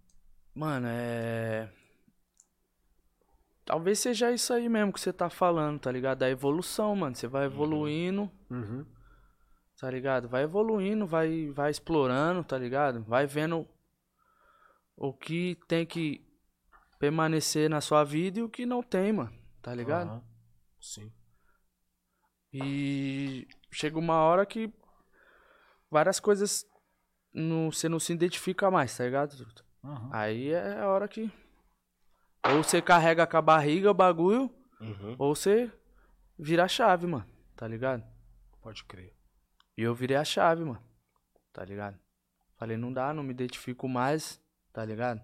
[0.54, 1.68] Mano, é.
[3.66, 6.20] Talvez seja isso aí mesmo que você tá falando, tá ligado?
[6.20, 7.16] Da evolução, mano.
[7.16, 8.86] Você vai evoluindo, Uhum.
[9.80, 10.28] tá ligado?
[10.28, 13.04] Vai evoluindo, vai, vai explorando, tá ligado?
[13.04, 13.68] Vai vendo
[15.02, 16.22] o que tem que
[17.00, 19.34] permanecer na sua vida e o que não tem, mano.
[19.62, 20.10] Tá ligado?
[20.10, 20.24] Aham.
[20.82, 21.12] Sim.
[22.52, 24.72] E chega uma hora que
[25.90, 26.66] várias coisas
[27.34, 29.34] não, você não se identifica mais, tá ligado?
[29.84, 30.10] Uhum.
[30.12, 31.32] Aí é a hora que.
[32.48, 34.50] Ou você carrega com a barriga o bagulho,
[34.82, 35.16] Uhum.
[35.20, 35.72] ou você
[36.38, 37.26] vira a chave, mano.
[37.56, 38.04] Tá ligado?
[38.62, 39.14] Pode crer.
[39.78, 40.82] E eu virei a chave, mano.
[41.54, 42.00] Tá ligado?
[42.58, 44.42] Falei, não dá, não me identifico mais,
[44.80, 45.22] tá ligado?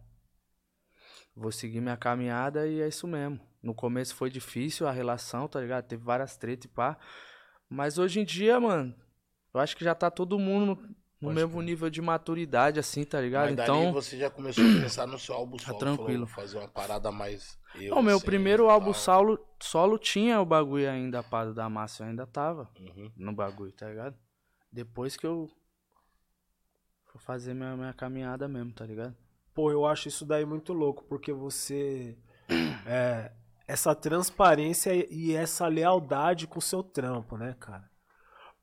[1.34, 3.40] Vou seguir minha caminhada e é isso mesmo.
[3.64, 5.86] No começo foi difícil a relação, tá ligado?
[5.88, 6.98] Teve várias tretas e pá.
[7.70, 8.94] Mas hoje em dia, mano,
[9.54, 13.22] eu acho que já tá todo mundo no, Pode mesmo nível de maturidade, assim, tá
[13.22, 13.52] ligado?
[13.52, 13.94] Mas Então.
[13.94, 15.78] você já começou a pensar no seu álbum solo.
[15.80, 16.28] tranquilo.
[16.28, 17.58] falou, fazer uma parada mais.
[17.76, 21.70] Eu, Não, meu assim, primeiro álbum solo, solo tinha o bagulho ainda, pá, do da
[21.70, 23.10] massa, eu ainda tava Uhum.
[23.16, 24.18] no bagulho, tá ligado?
[24.70, 25.50] Depois que eu
[27.06, 29.16] fui fazer minha, minha caminhada mesmo, tá ligado?
[29.56, 32.18] Pô, eu acho isso daí muito louco, porque você.
[32.88, 33.32] É,
[33.68, 37.90] essa transparência e essa lealdade com o seu trampo, né, cara?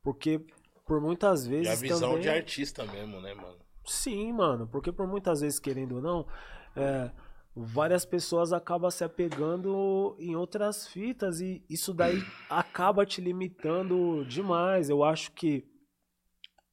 [0.00, 0.46] Porque
[0.86, 1.72] por muitas E vezes.
[1.72, 2.22] a visão também...
[2.22, 3.56] de artista mesmo, né, mano?
[3.84, 6.26] Sim, mano, porque por muitas vezes, querendo ou não,
[6.76, 7.10] é,
[7.54, 14.88] várias pessoas acabam se apegando em outras fitas e isso daí acaba te limitando demais.
[14.88, 15.64] Eu acho que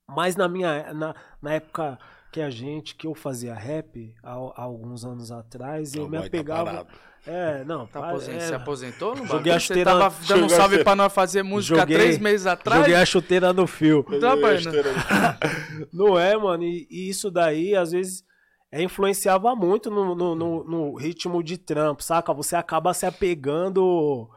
[0.08, 1.98] mais na minha na, na época
[2.32, 6.18] que a gente que eu fazia rap há, há alguns anos atrás, eu O me
[6.20, 6.66] tá apegava.
[6.66, 6.88] parado.
[7.26, 9.54] é, não, Tá pa- aposen- é, Se aposentou no Joguei bagulho?
[9.54, 12.82] a Você chuteira- tava dando um salve pra nós fazer música Joguei- três meses atrás?
[12.82, 14.04] joguei a chuteira no fio.
[14.20, 14.36] Tá,
[15.92, 18.24] Não é, mano, e, e isso daí, às vezes,
[18.72, 22.34] é, influenciava muito no, no, no- no ritmo de trampo, saca?
[22.34, 24.30] Você acaba se apegando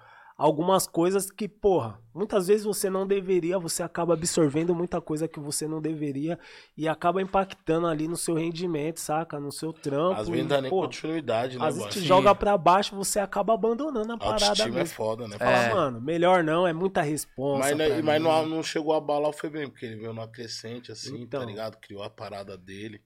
[0.42, 5.38] algumas coisas que, porra, muitas vezes você não deveria, você acaba absorvendo muita coisa que
[5.38, 6.36] você não deveria
[6.76, 9.38] e acaba impactando ali no seu rendimento, saca?
[9.38, 10.20] No seu trampo.
[10.20, 13.20] Às vezes não dá nem porra, continuidade, né, às vezes te joga pra baixo, você
[13.20, 14.96] acaba abandonando a parada é mesmo.
[14.96, 15.38] foda, né?
[15.38, 15.74] Fala, É.
[15.74, 17.60] mano, melhor não, é muita responsa.
[17.60, 20.90] Mas, né, mas não, não chegou a abalar foi bem, porque ele veio numa crescente,
[20.90, 21.38] assim, Então.
[21.38, 21.76] tá ligado?
[21.76, 23.00] Criou a parada dele,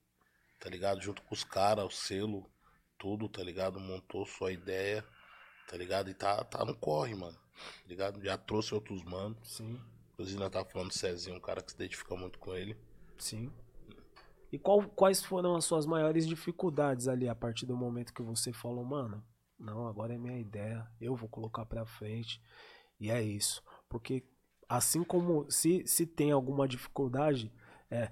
[0.59, 1.03] tá ligado?
[1.03, 2.47] Junto com os caras, o selo,
[2.99, 3.79] tudo, tá ligado?
[3.79, 5.05] Montou sua ideia,
[5.69, 6.11] tá ligado?
[6.11, 7.37] E tá, tá no corre, mano.
[7.37, 8.23] Tá ligado?
[8.23, 9.39] Já trouxe outros manos.
[9.45, 9.81] Sim.
[10.13, 12.77] Inclusive, nós tava falando do Cezinho, um cara que se identifica muito com ele.
[13.19, 13.53] Sim.
[14.53, 18.53] E qual- quais foram as suas maiores dificuldades ali a partir do momento que você
[18.53, 19.23] falou, mano,
[19.59, 22.41] não, agora é minha ideia, eu vou colocar pra frente
[23.01, 23.63] e é isso.
[23.89, 24.25] Porque
[24.69, 27.53] assim como se, se tem alguma dificuldade,
[27.91, 28.11] é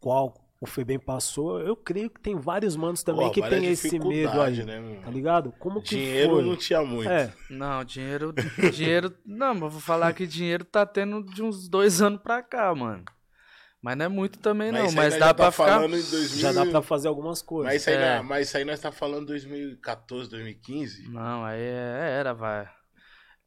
[0.00, 3.98] qual o Febem passou, eu creio que tem vários manos também Pô, que tem esse
[3.98, 5.52] medo aí, né, tá ligado?
[5.58, 6.44] Como que Dinheiro foi?
[6.44, 7.08] não tinha muito.
[7.10, 8.34] É, Não, dinheiro.
[8.74, 9.14] dinheiro.
[9.24, 13.04] Não, mas vou falar que dinheiro tá tendo de uns dois anos pra cá, mano.
[13.82, 14.80] Mas não é muito também, não.
[14.84, 15.66] isso aí Mas dá pra tá ficar.
[15.68, 16.38] falando em 2000...
[16.38, 17.72] já dá pra fazer algumas coisas.
[17.72, 18.16] Mas isso, aí, É.
[18.18, 21.08] não- mas isso aí nós tá falando em 2014, 2015.
[21.08, 22.68] Não, aí é- era, vai.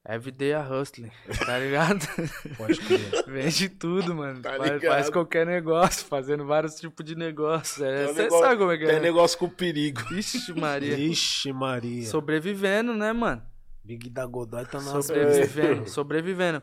[0.05, 1.11] Everyday a hustling,
[1.45, 2.05] tá ligado?
[2.57, 3.23] Pode crer.
[3.25, 4.41] Vende tudo, mano.
[4.41, 7.81] Tá faz, faz qualquer negócio, fazendo vários tipos de negócio.
[7.81, 8.99] Tem Você negócio- sabe como é que Tem é.
[8.99, 10.01] negócio com perigo.
[10.13, 10.97] Ixi, Maria.
[10.97, 12.05] Ixi, Maria.
[12.05, 13.41] Sobrevivendo, né, mano?
[13.81, 16.61] Big da Godoy tá na Sobrevivendo, sobrevivendo.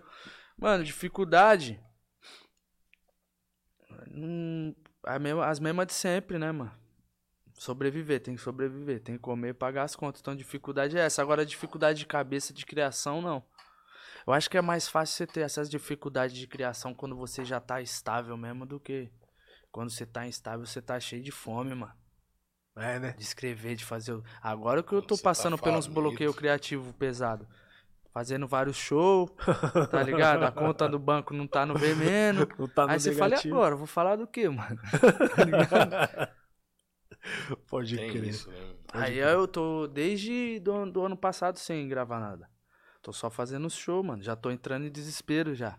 [0.58, 1.80] Mano, dificuldade.
[4.12, 4.74] Hum,
[5.04, 6.72] a mesma- as mesmas de sempre, né, mano?
[7.60, 10.22] Sobreviver, tem que sobreviver, tem que comer e pagar as contas.
[10.22, 11.20] Então, dificuldade é essa.
[11.20, 13.44] Agora, dificuldade de cabeça de criação, não.
[14.26, 17.60] Eu acho que é mais fácil você ter essas dificuldades de criação quando você já
[17.60, 19.12] tá estável mesmo do que
[19.70, 21.92] quando você tá instável, você tá cheio de fome, mano.
[22.78, 23.12] É, né?
[23.12, 24.14] De escrever, de fazer.
[24.14, 26.00] o- Agora que eu tô você tá passando pelos faminto.
[26.00, 27.46] bloqueios criativos pesados.
[28.10, 29.30] Fazendo vários shows,
[29.90, 30.44] tá ligado?
[30.44, 32.48] A conta do banco não tá no vermelho.
[32.58, 33.54] Não tá no Aí você fala, e negativo.
[33.54, 33.76] agora?
[33.76, 34.80] Vou falar do quê, mano?
[37.68, 38.24] Pode Tem crer.
[38.24, 38.74] isso, né?
[38.92, 42.48] Aí eu tô desde do, ano- do ano passado sem gravar nada.
[43.02, 44.22] Tô só fazendo show, mano.
[44.22, 45.78] Já tô entrando em desespero já.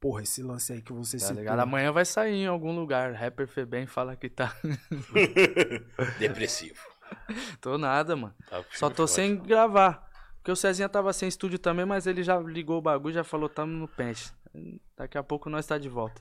[0.00, 1.38] Porra, esse lance aí que você Tá citou.
[1.40, 1.60] ligado?
[1.60, 3.12] Amanhã vai sair em algum lugar.
[3.14, 4.54] Rapper Febem fala que tá.
[6.18, 6.78] Depressivo.
[7.60, 8.34] tô nada, mano.
[8.48, 9.10] Tá Só tô forte.
[9.12, 10.04] sem gravar.
[10.36, 13.48] Porque o Cezinha tava sem estúdio também, mas ele já ligou o bagulho, já falou,
[13.48, 14.30] tamo no pente.
[14.96, 16.20] Daqui a pouco nós tá de volta.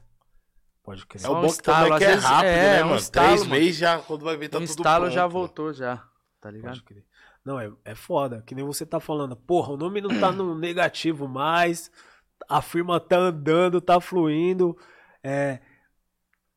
[0.83, 1.23] Pode crer.
[1.25, 2.87] É o um bom que estalo, também às que é vezes- rápido, é, né, um
[2.87, 2.99] mano?
[2.99, 3.51] estalo, Três mano.
[3.61, 6.03] meses já, quando vai ver, tá um tudo estalo já voltou já.
[6.41, 6.71] Tá ligado?
[6.73, 7.05] Pode crer.
[7.45, 8.41] Não, é, é foda.
[8.45, 9.35] Que nem você tá falando.
[9.35, 11.89] Porra, o nome não tá no negativo mais.
[12.49, 14.77] A firma tá andando, tá fluindo.
[15.23, 15.59] É,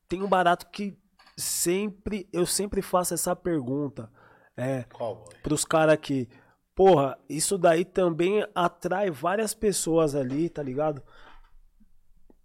[0.09, 0.97] tem um barato que
[1.37, 2.29] sempre.
[2.33, 4.11] Eu sempre faço essa pergunta.
[4.57, 5.35] É, Qual, boy?
[5.43, 6.29] pros caras que.
[6.75, 11.03] Porra, isso daí também atrai várias pessoas ali, tá ligado?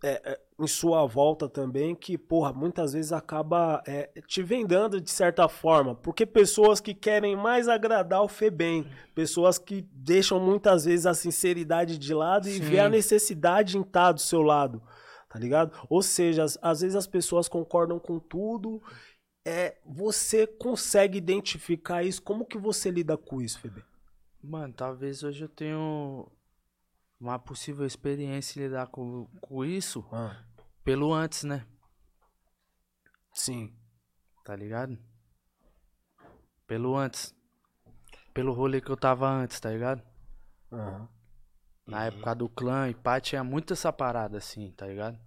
[0.04, 5.12] É, é, em sua volta também, que, porra, muitas vezes acaba é, te vendando de
[5.12, 5.94] certa forma.
[5.96, 11.98] Porque pessoas que querem mais agradar o Febem, pessoas que deixam muitas vezes a sinceridade
[11.98, 12.62] de lado e Sim.
[12.62, 14.82] vê a necessidade em estar do seu lado,
[15.30, 15.72] tá ligado?
[15.90, 18.82] Ou seja, às, às vezes as pessoas concordam com tudo.
[19.46, 22.22] É, você consegue identificar isso?
[22.22, 23.84] Como que você lida com isso, Febem?
[24.44, 25.78] Mano, talvez hoje eu tenha
[27.22, 30.44] uma possível experiência em lidar com, com isso Ah,
[30.84, 31.66] pelo antes, né?
[33.34, 33.74] sim.
[34.44, 34.98] Tá ligado?
[36.66, 37.34] Pelo antes.
[38.34, 40.02] Pelo rolê que eu tava antes, tá ligado?
[40.72, 41.08] Aham.
[41.86, 45.20] Na época do clã e pá, tinha muito essa parada assim, tá ligado?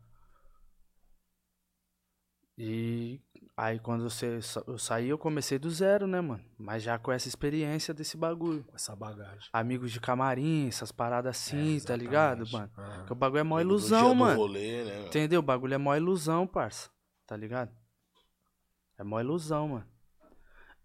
[2.57, 3.21] E
[3.57, 6.45] aí quando você, eu saí, eu comecei do zero, né, mano?
[6.59, 8.65] Mas já com essa experiência desse bagulho.
[8.65, 9.49] Com essa bagagem.
[9.53, 12.03] Amigos de camarim, essas paradas assim, tá exatamente.
[12.03, 12.71] ligado, mano?
[12.77, 12.97] Aham.
[12.99, 14.37] Porque o bagulho é mó ilusão, do mano.
[14.39, 15.07] rolê, né?
[15.07, 15.41] Entendeu?
[15.41, 16.91] O bagulho é mó ilusão, parça.
[17.27, 17.71] Tá ligado?
[18.99, 19.87] É mó ilusão, mano.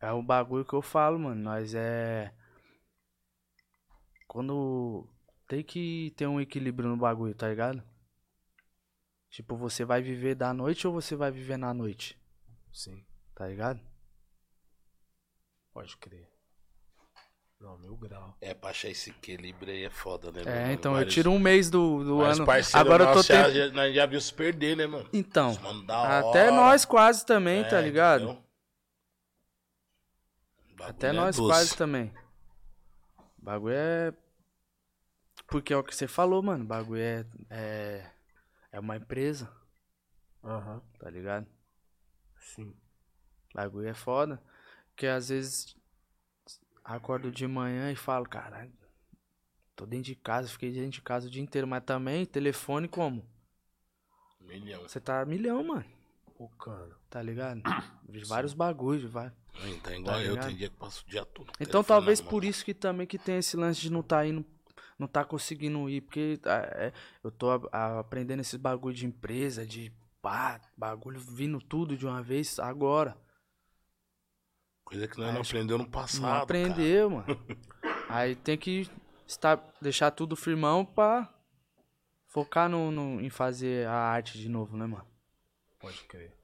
[0.01, 1.41] É o bagulho que eu falo, mano.
[1.41, 2.33] Nós é.
[4.27, 5.07] Quando.
[5.47, 7.83] Tem que ter um equilíbrio no bagulho, tá ligado?
[9.31, 12.18] Tipo, você vai viver da noite ou você vai viver na noite?
[12.79, 13.79] Sim, Tá ligado?
[15.73, 16.29] pode crer.
[17.59, 18.37] Não, mil grau.
[18.39, 20.41] É, pra achar esse equilíbrio aí é foda, né?
[20.45, 20.71] É, mano?
[20.71, 22.45] então eu Vários- tiro um mês do, do ano.
[22.45, 23.51] parceiros Agora eu tô tendo.
[23.51, 25.09] já, nós já viu se perder, né, mano?
[25.11, 25.53] Então.
[25.85, 26.29] Da hora.
[26.29, 28.23] Até nós quase também, tá É, ligado?
[28.23, 28.43] entendeu?
[30.71, 31.49] O bagulho Até é nós doce.
[31.49, 32.13] quase também.
[33.37, 34.13] O bagulho é.
[35.47, 36.63] Porque é o que você falou, mano.
[36.63, 37.25] O bagulho é.
[37.49, 38.09] É,
[38.71, 39.51] é uma empresa,
[40.43, 40.81] Aham.
[40.97, 41.45] tá ligado?
[42.39, 42.69] Sim.
[42.69, 44.41] O bagulho é foda.
[44.89, 45.75] Porque às vezes.
[46.83, 48.71] Acordo de manhã e falo, caralho.
[49.75, 51.67] Tô dentro de casa, fiquei dentro de casa o dia inteiro.
[51.67, 53.25] Mas também, telefone como?
[54.41, 54.81] Milhão.
[54.83, 55.85] Você tá milhão, mano.
[56.37, 56.95] O cano.
[57.09, 57.61] Tá ligado?
[58.09, 59.31] De vários bagulhos, vai.
[59.83, 60.47] Tá igual Tá eu, ligado?
[60.47, 61.51] tem dia que passo o dia todo.
[61.59, 64.43] Então talvez por isso que também que tem esse lance de não tá indo,
[64.97, 69.05] não tá conseguindo ir, porque ah, é, eu tô a- a- aprendendo esses bagulho de
[69.05, 69.91] empresa, de
[70.21, 73.17] pá, bagulho vindo tudo de uma vez agora.
[74.83, 76.21] Coisa que nós não aprendeu no passado.
[76.23, 77.25] não aprendeu, mano.
[78.09, 78.89] Aí tem que
[79.27, 81.31] estar, deixar tudo firmão pra
[82.27, 85.07] focar no, no- em fazer a arte de novo, né, mano?
[85.79, 86.35] Pode crer.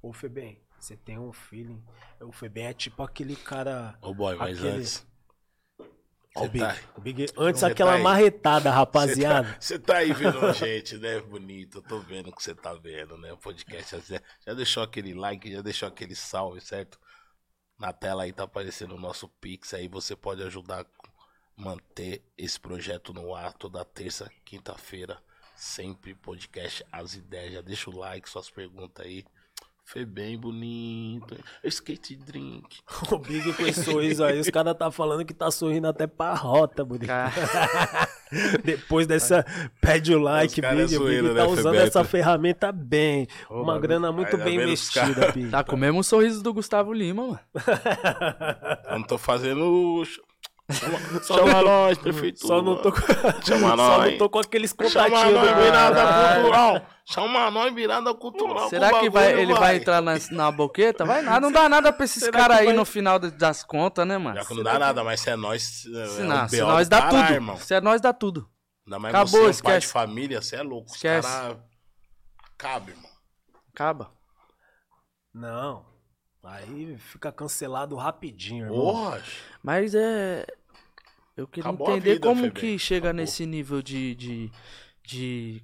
[0.00, 1.84] Ô, Febem, você tem um feeling.
[2.20, 3.94] O Febem é tipo aquele cara.
[3.94, 3.98] Cara.
[4.00, 5.06] Ô, boy, mas Aquele- antes.
[6.36, 6.64] Ó, o Big.
[6.64, 9.56] tá, o Big- Antes aquela tá marretada, rapaziada.
[9.60, 11.20] Você tá aí vendo a gente, né?
[11.20, 11.78] Bonito.
[11.78, 13.32] Eu tô vendo o que você tá vendo, né?
[13.32, 14.00] O podcast.
[14.06, 16.98] Já, já deixou aquele like, já deixou aquele salve, certo?
[17.78, 19.74] Na tela aí tá aparecendo o nosso Pix.
[19.74, 20.86] Aí você pode ajudar a
[21.56, 25.18] manter esse projeto no ar toda terça, quinta-feira.
[25.54, 27.54] Sempre podcast As Ideias.
[27.54, 29.24] Já deixa o like, suas perguntas aí.
[29.86, 31.36] Foi bem bonito.
[31.62, 32.80] Skate drink.
[33.12, 36.34] O Big com esse sorriso aí, os caras tá falando que tá sorrindo até pra
[36.34, 37.06] rota, bonito.
[37.06, 37.32] Cara,
[38.64, 39.46] Depois dessa,
[39.80, 40.96] pede o like, Big.
[40.96, 41.86] O Big tá né, usando Febeto?
[41.86, 43.28] essa ferramenta bem.
[43.48, 43.80] Uma bagulho.
[43.82, 45.50] grana muito tá bem os investida, Big.
[45.50, 47.40] tá com o mesmo sorriso do Gustavo Lima, mano.
[48.90, 50.02] Eu não tô fazendo.
[50.68, 52.48] Chama, chama nós, prefeitura.
[52.48, 52.98] Só não tô com,
[53.46, 54.10] Chama só nós.
[54.12, 56.86] não tô com aqueles Chama contatinhos nós do virada cultural.
[57.04, 58.68] Chama nós virada cultural.
[58.68, 61.04] Será que vai, ele vai entrar na, na boqueta?
[61.04, 64.18] Vai nada, não dá nada pra esses caras aí vai- no final das contas, né,
[64.18, 64.36] mano?
[64.36, 65.62] Já que não dá nada, mas se é nós.
[65.62, 65.88] Se,
[66.20, 67.34] é não, se nós dá caralho, tudo.
[67.34, 67.56] Irmão.
[67.58, 68.50] Se é nós dá tudo.
[68.86, 69.80] Ainda mais Acabou, você, é um pai esquece.
[69.86, 70.90] de família, você é louco.
[70.92, 71.28] Esquece.
[71.28, 71.56] Os caras.
[72.58, 73.10] Cabe, irmão.
[73.72, 74.10] Acaba.
[75.32, 75.84] Não.
[76.44, 78.78] Aí fica cancelado rapidinho, irmão.
[78.80, 79.22] Porra.
[79.62, 80.46] Mas é.
[81.36, 82.52] Eu queria Acabou entender vida, como Febem.
[82.60, 83.20] que chega Acabou.
[83.22, 84.14] nesse nível de.
[84.14, 84.50] de.
[85.04, 85.62] de.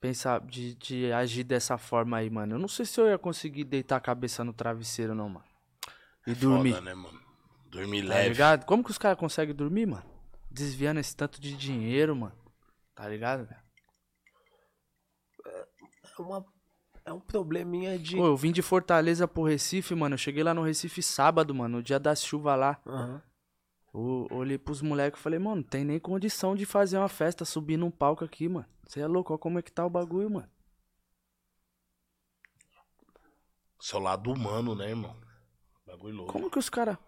[0.00, 2.54] Pensar, de, de agir dessa forma aí, mano.
[2.54, 5.44] Eu não sei se eu ia conseguir deitar a cabeça no travesseiro, não, mano.
[6.26, 6.72] E dormir.
[6.74, 7.20] Foda, né, mano?
[7.70, 8.28] Dormir Tá leve.
[8.30, 8.64] ligado?
[8.66, 10.04] Como que os caras conseguem dormir, mano?
[10.50, 12.36] Desviando esse tanto de dinheiro, mano.
[12.94, 13.60] Tá ligado, velho?
[15.46, 15.66] É,
[16.18, 16.44] uma,
[17.06, 18.16] é um probleminha de.
[18.16, 20.14] Pô, eu vim de Fortaleza pro Recife, mano.
[20.14, 21.78] Eu cheguei lá no Recife sábado, mano.
[21.78, 22.78] No dia da chuva lá.
[22.84, 23.22] Aham.
[23.94, 27.46] Eu olhei pros moleques e falei, mano, não tem nem condição de fazer uma festa,
[27.46, 28.66] subir num palco aqui, mano.
[28.86, 30.50] Você é louco, olha como é que tá o bagulho, mano.
[33.80, 35.16] Seu lado humano, né, irmão?
[35.86, 36.32] Bagulho louco.
[36.32, 36.98] Como que os caras.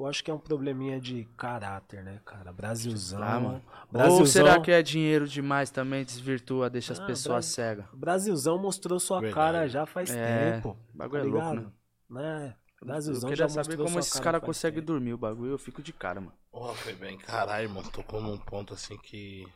[0.00, 2.50] Eu acho que é um probleminha de caráter, né, cara?
[2.52, 3.22] Brasilzão.
[3.22, 3.62] Ah, mano.
[3.92, 7.84] Brasilzão, Ou será que é dinheiro demais também, desvirtua, deixa as Ah, pessoas Brasil- cegas?
[7.92, 9.34] Brasilzão mostrou sua Verdade.
[9.34, 10.70] cara já faz É, tempo.
[10.94, 11.72] o bagulho tá é louco?
[12.08, 12.56] Né?
[12.80, 15.50] Eu Brasilzão queria já saber como esses cara caras faz conseguem dormir o bagulho.
[15.52, 16.32] Eu fico de cara, mano.
[16.50, 17.18] Porra, foi bem.
[17.18, 17.82] Caralho, irmão.
[17.82, 19.46] Tocou num ponto assim que.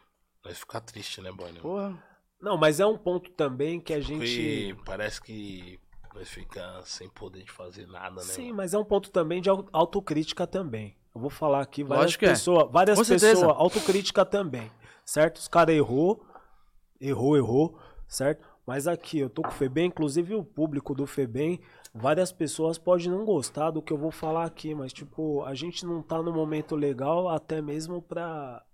[0.44, 1.50] Nós ficar triste, né, boy?
[1.52, 1.60] né?
[1.60, 1.96] Porra.
[2.38, 4.18] Não, mas é um ponto também que a gente.
[4.18, 5.80] Porque parece que
[6.14, 8.22] nós fica sem poder de fazer nada, né?
[8.22, 8.56] Sim, mano?
[8.56, 10.96] mas é um ponto também de au- autocrítica também.
[11.14, 12.30] Eu vou falar aqui várias que é.
[12.30, 14.70] pessoas, várias pessoas, autocrítica também,
[15.04, 15.36] certo?
[15.36, 16.24] Os caras errou,
[17.00, 18.46] errou, errou, certo?
[18.66, 21.60] Mas aqui, eu tô com o Febem, inclusive o público do Febem,
[21.92, 25.84] várias pessoas podem não gostar do que eu vou falar aqui, mas tipo, a gente
[25.84, 28.64] não tá no momento legal até mesmo pra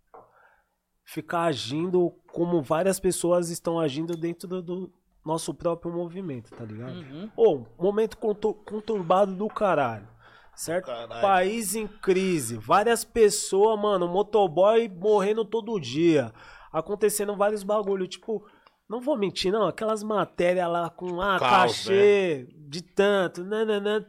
[1.05, 4.93] ficar agindo como várias pessoas estão agindo dentro do, do,
[5.25, 6.95] nosso próprio movimento, tá ligado?
[6.95, 7.31] Uhum.
[7.37, 10.09] Ô, momento contu- conturbado do caralho.
[10.55, 10.87] Certo?
[10.87, 11.21] Caralho.
[11.23, 12.57] País em crise.
[12.57, 16.33] Várias pessoas, mano, motoboy morrendo todo dia.
[16.73, 18.07] Acontecendo vários bagulho.
[18.07, 18.45] Tipo,
[18.89, 19.67] não vou mentir, não.
[19.67, 23.43] Aquelas matérias lá com ah, Caos, cachê de tanto.
[23.45, 24.05] Nananã.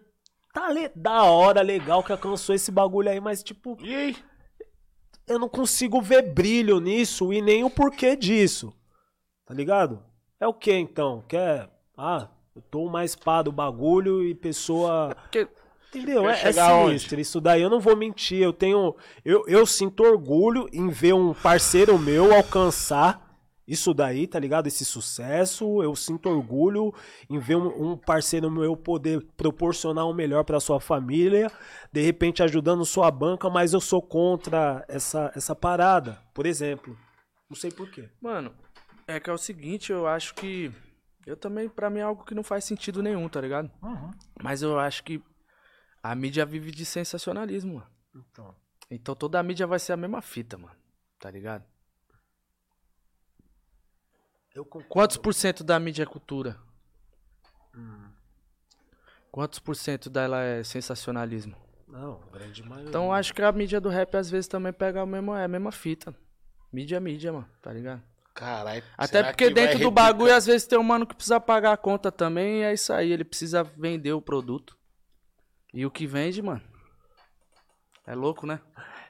[0.54, 4.18] Tá le- da hora, legal que alcançou esse bagulho aí, mas tipo, E aí?
[5.28, 8.74] eu não consigo ver brilho nisso e nem o porquê disso.
[9.46, 10.04] Tá ligado?
[10.42, 11.24] É o que então?
[11.28, 11.70] Quer.
[11.96, 15.16] Ah, eu tô mais pá do bagulho e pessoa.
[15.22, 15.48] Porque
[15.94, 16.28] Entendeu?
[16.28, 17.00] É, é chegar onde?
[17.00, 17.20] sinistro.
[17.20, 18.42] Isso daí eu não vou mentir.
[18.42, 18.96] Eu tenho.
[19.24, 23.30] Eu, eu sinto orgulho em ver um parceiro meu alcançar
[23.68, 24.66] isso daí, tá ligado?
[24.66, 25.84] Esse sucesso.
[25.84, 26.94] Eu sinto orgulho
[27.30, 31.52] em ver um, um parceiro meu poder proporcionar o melhor pra sua família.
[31.92, 36.20] De repente ajudando sua banca, mas eu sou contra essa, essa parada.
[36.34, 36.98] Por exemplo.
[37.50, 38.10] Não sei porquê.
[38.22, 38.54] Mano,
[39.08, 40.72] é que é o seguinte, eu acho que.
[41.26, 43.72] Eu também, pra mim, é algo que não faz sentido nenhum, tá ligado?
[44.42, 45.24] Mas eu acho que
[46.02, 47.88] a mídia vive de sensacionalismo, mano.
[48.16, 48.56] Então.
[48.90, 50.76] Então toda a mídia vai ser a mesma fita, mano.
[51.20, 51.64] Tá ligado?
[54.90, 56.60] Quantos por cento da mídia é cultura?
[59.32, 61.56] Quantos por cento dela é sensacionalismo?
[61.88, 62.90] Não, grande maioria.
[62.90, 65.46] Então eu acho que a mídia do rap às vezes também pega a mesma, é
[65.46, 66.14] a mesma fita.
[66.74, 68.02] Mídia é mídia, mano, tá ligado?
[68.42, 68.84] Caralho.
[68.98, 71.78] Até porque dentro do replicar- bagulho, às vezes tem um mano que precisa pagar a
[71.78, 74.76] conta também, e é isso aí, ele precisa vender o produto.
[75.74, 76.62] E o que vende, mano?
[78.08, 78.60] É louco, né?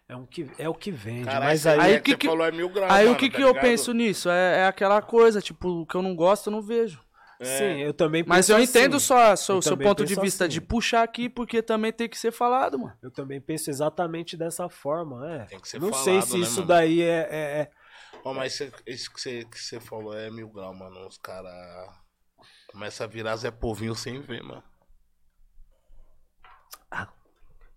[0.10, 1.24] É, um que, é o que vende.
[1.26, 1.80] Caralho, mas aí.
[1.80, 3.94] aí que que- falou é mil graus, aí mano, o que tá que eu penso
[3.94, 4.30] nisso?
[4.30, 7.00] É, é aquela coisa, tipo, o que eu não gosto, eu não vejo.
[7.44, 9.06] Sim, eu também Mas eu entendo assim.
[9.08, 10.52] só seu, Eu seu ponto de vista assim.
[10.54, 12.94] de puxar aqui, porque também tem que ser falado, mano.
[13.02, 15.46] Eu também penso exatamente dessa forma, é.
[15.46, 16.68] Tem que ser Não falado, sei se né, isso mano?
[16.68, 17.72] daí é, é-
[18.24, 21.08] Ó, mas cê- isso que você que cê falou é mil graus, mano.
[21.08, 21.54] Os caras
[22.72, 24.64] começam a virar Zé Povinho sem ver, mano.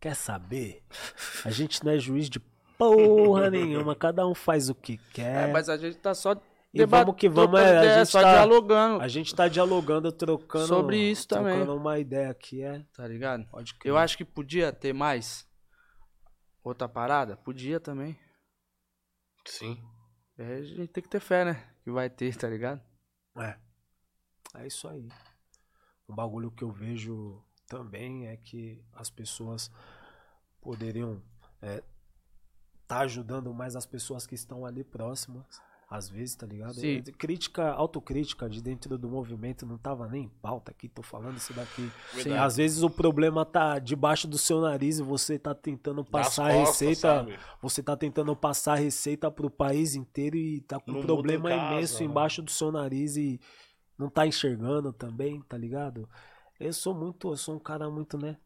[0.00, 0.85] Quer saber?
[1.46, 2.38] A gente não é juiz de
[2.76, 3.96] porra nenhuma.
[3.96, 5.48] Cada um faz o que quer.
[5.48, 6.37] É, mas a gente tá só
[6.74, 10.12] E vamos que vamos, é, a ideia, gente só tá- dialogando, A gente tá dialogando,
[10.12, 10.66] trocando.
[10.66, 11.54] Sobre isso também.
[11.57, 12.85] Trocando uma ideia aqui, é.
[12.94, 13.46] tá ligado?
[13.48, 13.90] Pode crer.
[13.90, 15.48] Eu acho que podia ter mais
[16.62, 18.14] outra parada, podia também.
[19.46, 19.83] Sim.
[20.36, 21.64] É, a gente tem que ter fé, né?
[21.82, 22.80] Que vai ter, tá ligado?
[23.36, 23.56] É.
[24.54, 25.08] É isso aí.
[26.08, 29.70] Um bagulho que eu vejo também é que as pessoas
[30.60, 31.22] poderiam
[31.60, 31.82] é,
[32.86, 35.60] tá ajudando mais as pessoas que estão ali próximas.
[35.94, 36.74] Às vezes, tá ligado?
[36.74, 36.96] Sim.
[37.07, 41.37] É, Crítica, autocrítica de dentro do movimento não tava nem em pauta aqui, tô falando
[41.37, 41.88] isso daqui.
[42.12, 42.37] Verdade.
[42.37, 46.54] Às vezes o problema tá debaixo do seu nariz e você tá tentando passar a
[46.54, 47.00] costas, receita.
[47.00, 47.38] sabe?
[47.62, 51.48] Você tá tentando passar a receita pro país inteiro e tá com Não um problema
[51.48, 52.11] casa, imenso né?
[52.11, 53.40] embaixo do seu nariz e
[53.96, 56.09] não tá enxergando também, tá ligado?
[56.59, 58.37] Eu sou muito, eu sou um cara muito, né?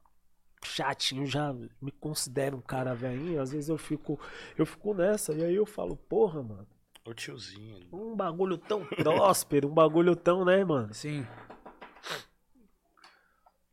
[0.63, 4.21] Chatinho, já me considero um cara velhinho, às vezes eu fico,
[4.59, 6.67] eu fico nessa e aí eu falo, porra, mano,
[7.09, 7.89] O tiozinho.
[7.91, 10.93] um bagulho tão próspero, um bagulho tão, né, mano?
[10.93, 11.27] Sim.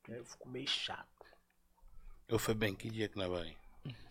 [0.08, 1.06] Aí eu fico meio chato.
[2.30, 3.58] Eu fui bem, que dia que nós vai?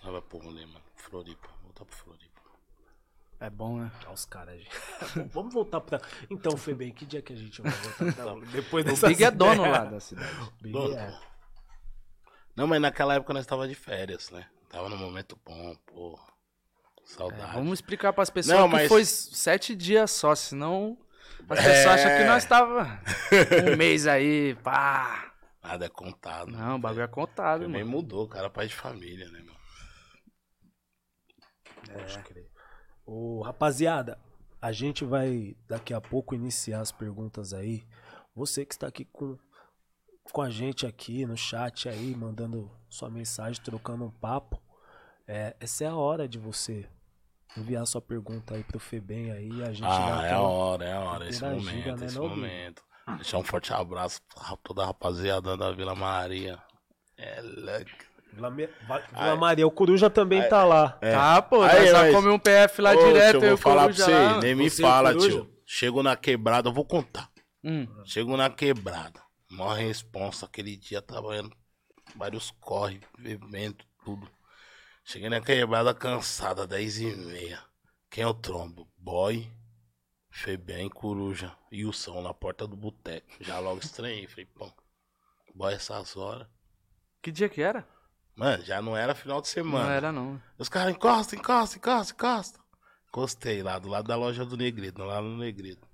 [0.02, 0.84] Nós vai pro rolê, mano.
[0.96, 1.48] Floripa.
[1.62, 2.40] Voltar pro Floripa.
[3.40, 3.90] É bom, né?
[4.02, 4.60] Olha os caras.
[4.60, 4.70] gente.
[5.32, 6.02] Vamos voltar pra.
[6.28, 8.34] Então, Febem, que dia que a gente vai voltar pra...
[8.52, 10.36] Depois O dessas Big é dono lá da cidade.
[10.60, 11.20] Big Dono, é.
[12.54, 14.46] Não, mas naquela época nós tava de férias, né?
[14.68, 16.20] Tava num momento bom, pô.
[17.04, 17.42] Saudade.
[17.50, 20.98] É, vamos explicar pras pessoas Não, que mas- foi sete dias só, senão
[21.48, 21.62] as É.
[21.62, 23.00] pessoas acham que nós tava
[23.72, 25.32] um mês aí, pá.
[25.62, 26.50] Nada é contado.
[26.50, 27.96] Não, o bagulho é contado, Também mano.
[27.96, 29.54] mudou, cara, pai de família, né, mano?
[31.92, 32.50] Pode crer.
[33.06, 34.18] Ô, rapaziada,
[34.60, 37.86] a gente vai daqui a pouco iniciar as perguntas aí.
[38.34, 39.38] Você que está aqui com,
[40.32, 44.60] com a gente aqui no chat aí, mandando sua mensagem, trocando um papo.
[45.26, 46.86] É, essa é a hora de você
[47.56, 49.62] enviar sua pergunta aí pro Febem aí.
[49.62, 52.28] A gente dá Ah, é a hora, é a hora, esse momento, né, esse não,
[52.28, 52.82] momento.
[53.16, 56.58] Deixar um forte abraço pra toda a rapaziada da Vila Maria.
[57.18, 58.14] É louco.
[58.32, 60.98] Vila, Vila Maria, o Coruja também tá lá.
[61.00, 61.12] É.
[61.12, 63.84] Tá, pô, Aí, mas- come um PF lá Ô, direto, tio, eu eu vou falar
[63.84, 64.40] pra você, lá.
[64.40, 65.30] nem me Você o fala, Coruja?
[65.30, 65.50] tio.
[65.66, 67.28] Chego na quebrada, eu vou contar.
[67.62, 69.20] Hum, Chego na quebrada.
[69.50, 70.46] Maior responsa.
[70.46, 71.52] Aquele dia trabalhando
[72.16, 74.28] vários corre, bebendo, tudo.
[75.06, 77.62] Cheguei na quebrada cansada, 10 e meia.
[78.10, 78.90] Quem é o trombo?
[78.96, 79.52] Boy,
[80.30, 83.28] Febem, Coruja e o som na porta do boteco.
[83.38, 84.26] Já logo estranhei.
[84.26, 84.72] Falei, pô,
[85.54, 86.48] boy essas horas.
[87.22, 87.86] que dia que era?
[88.34, 89.84] Mano, já não era final de semana.
[89.84, 90.42] Não era, não.
[90.58, 92.60] Os caras encosta, encosta, encosta, encosta.
[93.08, 95.86] Encostei lá do lado da loja do Negredo, lá no Negredo.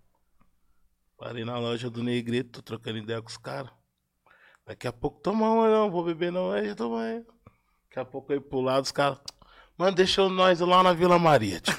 [1.18, 3.72] Parei na loja do Negrito, tô trocando ideia com os caras.
[4.64, 7.26] Daqui a pouco, toma uma não, vou beber não, aí já toma aí.
[7.90, 9.18] Daqui a pouco aí pro lado, os caras.
[9.76, 11.76] Mano, deixa nós lá na Vila Maria, tio.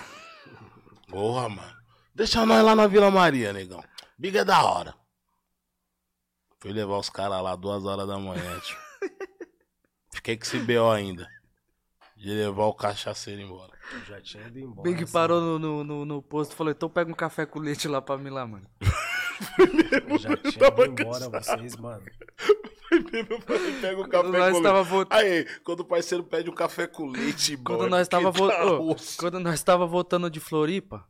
[1.07, 1.77] Porra, mano.
[2.13, 3.81] Deixa nós lá na Vila Maria, negão.
[4.17, 4.93] Biga é da hora.
[6.59, 8.77] Fui levar os caras lá duas horas da manhã, tio.
[10.13, 11.25] Fiquei com esse BO ainda.
[12.17, 13.71] De levar o cachaceiro embora.
[13.93, 14.89] Eu já tinha ido embora.
[14.89, 15.13] Big assim.
[15.13, 18.01] parou no, no, no, no posto e falou, então pega um café com leite lá
[18.01, 18.69] pra mim lá, mano.
[20.09, 22.03] Eu já tinha ido embora vocês, mano.
[23.81, 24.89] Pega o Quando café nós com tava leite.
[24.89, 25.19] voltando.
[25.19, 28.47] Aí, quando o parceiro pede um café com leite, Quando mano, nós tava vo-
[28.91, 29.17] osso.
[29.17, 31.05] Quando nós tava voltando de Floripa.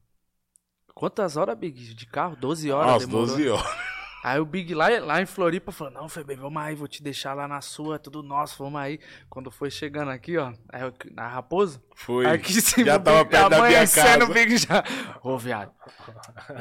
[0.93, 1.93] Quantas horas, Big?
[1.95, 2.35] De carro?
[2.35, 3.27] 12 horas Nossa, demorou.
[3.27, 3.90] 12 horas.
[4.23, 7.33] Aí o Big lá, lá em Floripa falou: Não, Febem, vamos aí, vou te deixar
[7.33, 8.99] lá na sua, é tudo nosso, vamos aí.
[9.29, 12.25] Quando foi chegando aqui, ó, aí eu- na Raposa, Foi.
[12.27, 14.23] aqui em cima, Já tava Big perto da minha casa.
[14.23, 14.83] o Big já.
[15.23, 15.71] Ô, viado.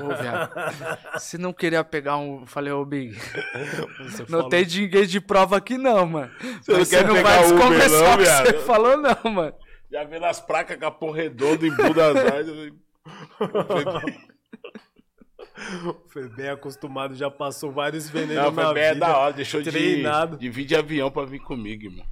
[0.02, 1.18] Ô, viado.
[1.20, 2.46] Se não queria pegar um.
[2.46, 6.30] Falei, ô, Big, Você não falou- tem dinheiro de prova aqui, não, mano.
[6.62, 9.54] Você não quer não pegar vai desconversar o que você falou, não, mano.
[9.92, 12.48] Já vendo as placas Capão Redondo em Budas Artes.
[12.48, 14.20] eu falei,
[16.08, 19.32] Foi bem acostumado, já passou vários venenos Não, foi bem é da hora.
[19.32, 20.36] Deixou de, treinado.
[20.36, 22.04] de vir de avião pra vir comigo, irmão.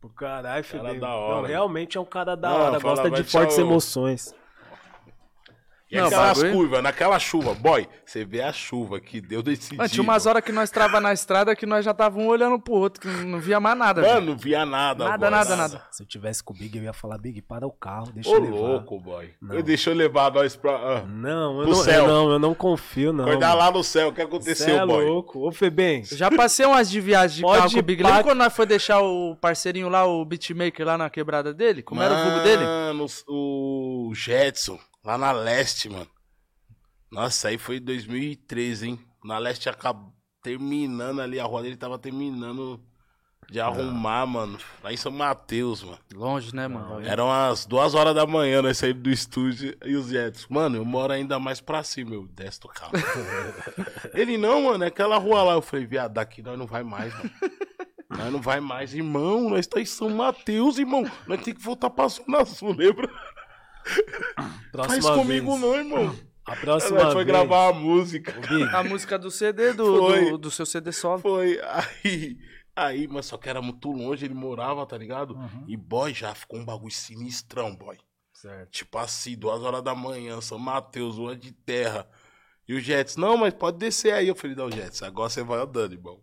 [0.00, 1.00] Pro caralho, Cara Febem.
[1.00, 1.46] da Não, hora.
[1.48, 4.34] realmente é um cara da Não, hora, gosta de fortes emoções.
[5.92, 9.76] E Não, aquelas bagulho- curvas, naquela chuva, boy, você vê a chuva que deu desse
[9.76, 9.94] Mano, dia.
[9.94, 10.30] tinha umas mano.
[10.36, 13.08] horas que nós trava na estrada que nós já tava um olhando pro outro, que
[13.08, 14.00] não via mais nada.
[14.00, 14.14] velho.
[14.14, 15.04] Mano, não via nada.
[15.04, 15.30] Nada, boy.
[15.30, 15.82] nada, nada.
[15.90, 18.36] Se eu tivesse com o Big, eu ia falar, Big, para o carro, deixa Ô,
[18.36, 18.56] eu levar.
[18.56, 19.30] louco, boy.
[19.38, 19.54] Não.
[19.54, 20.72] Eu deixou levar nós pra.
[20.72, 22.02] ah, Não, eu não, céu.
[22.04, 23.26] eu não, eu não confio, não.
[23.26, 23.38] mano.
[23.38, 25.04] lá no céu, o que aconteceu, é boy?
[25.04, 25.46] louco.
[25.46, 28.02] Ô, Febem, Eu Já passei umas de viagem de Pode carro com o Big.
[28.02, 31.82] pá- Lembra quando nós foi deixar o parceirinho lá, o beatmaker lá na quebrada dele?
[31.82, 32.64] Como era o vulgo dele?
[32.64, 36.08] Mano, o Jetson, lá na leste, mano.
[37.10, 39.00] Nossa, aí foi 2013, hein?
[39.24, 42.80] Na leste acabou terminando ali, a rua dele tava terminando
[43.50, 44.58] de arrumar, mano.
[44.82, 45.98] Lá em São Mateus, mano.
[46.14, 47.06] Longe, né, mano?
[47.06, 50.46] Eram as duas horas da manhã, nós saímos do estúdio e os Jets.
[50.48, 52.92] Mano, eu moro ainda mais pra cima, eu desço do carro.
[54.14, 55.52] Ele, não, mano, é aquela rua lá.
[55.52, 57.30] Eu falei, viado, daqui nós não vai mais, mano.
[58.12, 59.48] Nós não vai mais, irmão.
[59.48, 61.10] Nós tá em São Mateus, irmão.
[61.26, 63.10] Nós tem que voltar pra Zona Sul, lembra?
[64.70, 65.60] Próxima Faz comigo vez.
[65.60, 66.16] não, irmão.
[66.44, 67.26] A próxima foi vez.
[67.26, 68.34] gravar a música.
[68.76, 70.30] A música do CD, do, Foi.
[70.30, 71.20] do, do seu CD solo.
[71.20, 71.60] Foi,
[72.04, 72.36] aí,
[72.74, 75.34] aí, mas só que era muito longe, ele morava, tá ligado?
[75.34, 75.64] Uhum.
[75.68, 77.96] E, boy, já ficou um bagulho sinistrão, boy.
[78.32, 78.70] Certo.
[78.70, 82.08] Tipo assim, duas horas da manhã, São Mateus, rua de terra.
[82.66, 84.26] E o Jets, não, mas pode descer aí.
[84.26, 86.20] Eu falei, não, Jets, agora você vai andando, irmão.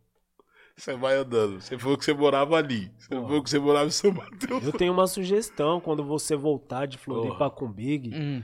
[0.80, 1.60] Você vai andando.
[1.60, 2.90] Você falou que você morava ali.
[2.98, 3.28] Você Porra.
[3.28, 4.64] falou que você morava em São Mateus.
[4.64, 8.16] Eu tenho uma sugestão quando você voltar de Floripa com o Big.
[8.16, 8.42] Hum.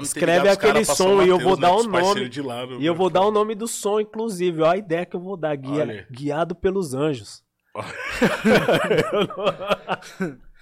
[0.00, 2.28] Escreve aquele som e eu Mateus, vou né, dar o nome.
[2.28, 4.62] De lá, E eu vou dar o nome do som, inclusive.
[4.62, 5.54] Ó, a ideia que eu vou dar.
[5.56, 7.44] Guia, Olha guiado pelos anjos.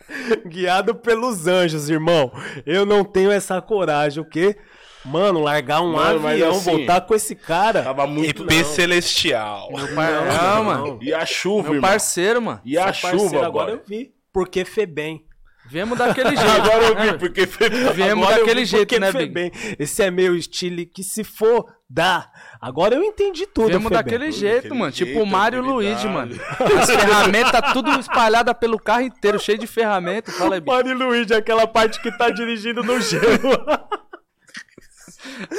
[0.46, 2.32] Guiado pelos anjos, irmão.
[2.66, 4.58] Eu não tenho essa coragem, o quê?
[5.04, 7.82] Mano, largar um Mano, avião, assim, voltar com esse cara.
[7.82, 8.44] Tava muito.
[8.44, 9.68] EP Celestial.
[9.72, 10.26] Meu par...
[10.26, 10.98] Não, mano.
[11.02, 11.90] E a chuva, Meu irmão.
[11.90, 12.60] parceiro, mano.
[12.64, 13.74] E a Seu parceiro, chuva, agora boy.
[13.74, 14.12] eu vi.
[14.32, 15.24] Porque Febem.
[15.68, 16.50] Viemos daquele jeito.
[16.50, 17.68] Agora eu vi, porque foi.
[17.94, 19.26] Viemos Agora daquele jeito, porque né, Big?
[19.26, 19.52] Febem.
[19.78, 22.28] Esse é meu estilo que se for, dá.
[22.60, 24.92] Agora eu entendi tudo, Viemos daquele jeito, Daquele mano.
[24.92, 26.34] jeito, tipo o Mário o Luigi, mano.
[26.80, 30.34] As ferramentas tudo espalhadas pelo carro inteiro, cheio de ferramentas.
[30.36, 30.60] Fala aí.
[30.64, 33.22] Mário Luigi, aquela parte que tá dirigindo no gelo.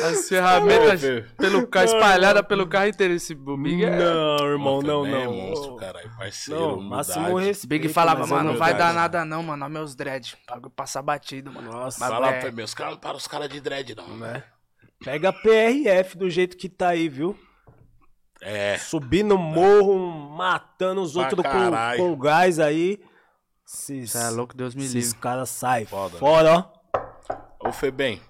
[0.03, 1.01] As ferramentas
[1.37, 3.13] pelo carro, espalhadas pelo carro inteiro.
[3.13, 3.89] Esse Big é...
[3.89, 5.33] Não, irmão, Pô, não, também é não.
[5.33, 6.11] monstro, caralho.
[6.17, 7.67] Parceiro, Não, máximo respeito.
[7.83, 9.63] Big falava, mas mano, é não vai dar nada não, mano.
[9.65, 10.37] Olha meus dread.
[10.49, 11.71] Bagulho passa batido, mano.
[11.71, 14.07] Nossa, Mas Fala é- pra os caras não param os caras de dread, não.
[14.17, 14.43] né?
[15.03, 17.37] Pega a PRF do jeito que tá aí, viu?
[18.41, 18.77] É.
[18.77, 19.97] Subir no morro,
[20.29, 22.99] matando os Pra outros com, com gás aí.
[23.65, 25.19] Esses, Cê é louco, Deus me esses livre.
[25.19, 26.19] caras saem Foda, né?
[26.19, 26.69] fora,
[27.61, 27.67] ó.
[27.69, 28.21] Ô, Febem,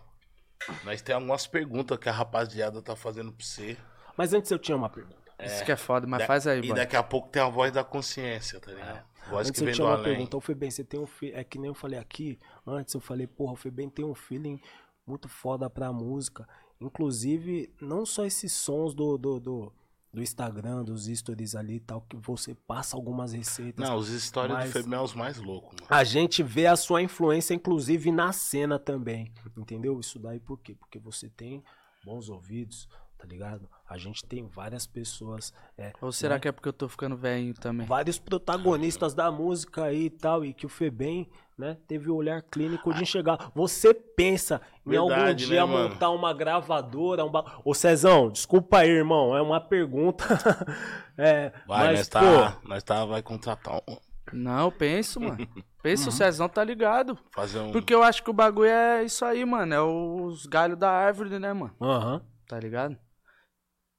[0.84, 3.78] nós temos algumas perguntas que a rapaziada tá fazendo pra você.
[4.18, 5.18] Mas antes eu tinha uma pergunta.
[5.44, 6.76] Isso que é foda, mas Da- faz aí, E mano.
[6.76, 9.04] daqui a pouco tem a voz da consciência, tá ligado?
[9.30, 10.04] Voz Antes que eu vem tinha do uma além.
[10.14, 10.38] pergunta.
[10.38, 11.36] O Febem, você tem um feeling.
[11.38, 12.38] É que nem eu falei aqui.
[12.68, 14.60] Antes eu falei, porra, o Febem tem um feeling
[15.08, 16.48] muito foda pra música.
[16.80, 19.74] Inclusive, não só esses sons do, do, do,
[20.14, 23.84] do Instagram, dos stories ali e tal, que você passa algumas receitas.
[23.88, 25.88] Não, os histórias Mas- do Febem são os mais loucos, mano.
[25.90, 29.34] A gente vê a sua influência, inclusive, na cena também.
[29.58, 30.00] Entendeu?
[30.00, 30.76] Isso daí por quê?
[30.76, 31.64] Porque você tem
[32.06, 32.88] bons ouvidos,
[33.24, 33.70] tá ligado?
[33.90, 36.40] A gente tem várias pessoas, é, Ou será né?
[36.42, 37.88] que é porque eu tô ficando velhinho também?
[37.88, 42.42] vários protagonistas da música aí e tal, e que o Febem, né, teve o olhar
[42.42, 43.50] clínico de enxergar.
[43.56, 45.90] Você pensa em algum Verdade, dia né, mano?
[45.90, 47.62] montar uma gravadora, um ba...
[47.64, 50.26] Ô Cezão, desculpa aí, irmão, é uma pergunta.
[51.18, 53.98] é, Vai, mas, nós pô, tá, nós tá, vai contratar um,
[54.34, 55.38] Não, eu penso, mano.
[55.82, 56.10] Pensa, Uhum.
[56.10, 57.18] o Cezão tá ligado.
[57.34, 57.72] fazer um...
[57.72, 59.74] Porque eu acho que o bagulho é isso aí, mano.
[59.74, 61.74] É os galhos da árvore, né, mano?
[61.82, 62.22] aham.
[62.48, 62.98] Tá ligado?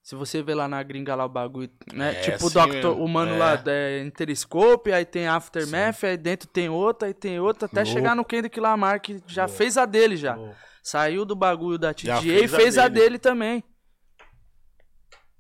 [0.05, 2.11] Se você vê lá na gringa lá o bagulho, né?
[2.15, 3.05] É, tipo o assim Doctor, mesmo.
[3.05, 3.39] o mano É.
[3.39, 7.91] lá é Interscope, aí tem Aftermath, aí dentro tem outra, aí tem outra, até Louco.
[7.91, 10.35] chegar no Kendrick Lamar, que já fez a dele já.
[10.35, 10.55] Louco.
[10.83, 13.01] Saiu do bagulho da TGA e fez a fez a dele.
[13.07, 13.65] dele também.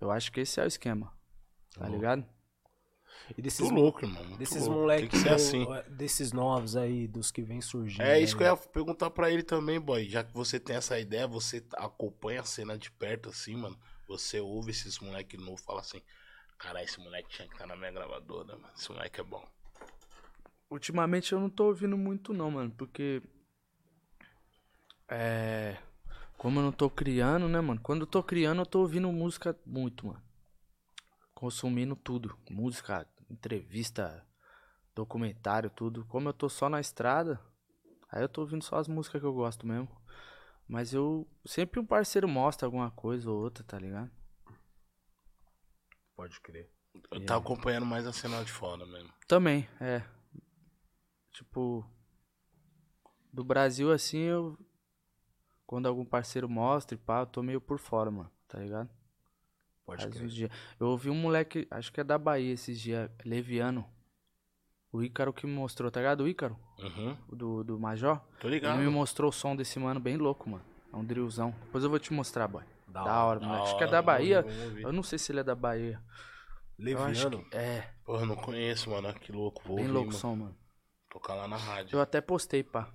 [0.00, 1.12] Eu acho que esse é o esquema.
[1.74, 1.94] Tá Louco.
[1.96, 2.24] ligado?
[3.36, 4.36] E desses, Muito louco, irmão.
[4.38, 4.80] desses louco.
[4.80, 5.66] moleques, assim.
[5.90, 8.02] desses novos aí, dos que vem surgindo.
[8.02, 8.38] É isso aí.
[8.38, 10.08] que eu ia perguntar pra ele também, boy.
[10.08, 13.78] Já que você tem essa ideia, você acompanha a cena de perto, assim, mano.
[14.06, 16.02] Você ouve esses moleque novo fala assim:
[16.58, 18.74] Cara, esse moleque tinha que estar na minha gravadora, mano.
[18.76, 19.46] Esse moleque é bom.
[20.70, 23.22] Ultimamente eu não tô ouvindo muito não, mano, porque
[25.08, 25.78] é
[26.36, 27.80] como eu não tô criando, né, mano?
[27.82, 30.22] Quando eu tô criando, eu tô ouvindo música muito, mano.
[31.34, 34.26] Consumindo tudo, música, entrevista,
[34.94, 36.04] documentário, tudo.
[36.04, 37.40] Como eu tô só na estrada,
[38.10, 39.88] aí eu tô ouvindo só as músicas que eu gosto mesmo.
[40.66, 44.10] Mas eu sempre um parceiro mostra alguma coisa ou outra, tá ligado?
[46.16, 46.70] Pode crer.
[47.10, 49.12] Eu tava acompanhando mais a cena de fora mesmo.
[49.26, 50.02] Também, é.
[51.32, 51.84] Tipo,
[53.32, 54.58] do Brasil assim, eu.
[55.66, 58.88] Quando algum parceiro mostra e pá, eu tô meio por fora, mano, tá ligado?
[59.84, 60.26] Pode Faz crer.
[60.26, 60.50] uns dias.
[60.78, 63.88] Eu ouvi um moleque, acho que é da Bahia esses dias, Leviano.
[64.94, 66.20] O Ícaro que me mostrou, tá ligado?
[66.22, 67.16] O Ícaro, Uhum.
[67.28, 68.20] do, do Major.
[68.38, 68.78] Tô Ele ligado.
[68.78, 70.64] me mostrou o som desse mano bem louco, mano.
[70.92, 71.52] É um drillzão.
[71.64, 72.62] Depois eu vou te mostrar, boy.
[72.86, 73.62] Da Da, hora, moleque.
[73.64, 74.44] Acho que é da Bahia.
[74.80, 76.00] Eu não sei se ele é da Bahia.
[76.78, 77.44] Leviano.
[77.52, 77.88] é.
[78.04, 79.12] Porra, eu não conheço, mano.
[79.14, 79.62] Que louco.
[79.66, 80.20] Vou Bem ouvir, louco o mano.
[80.20, 80.56] som, mano.
[81.10, 81.96] Tocar lá na rádio.
[81.96, 82.88] Eu até postei, pá.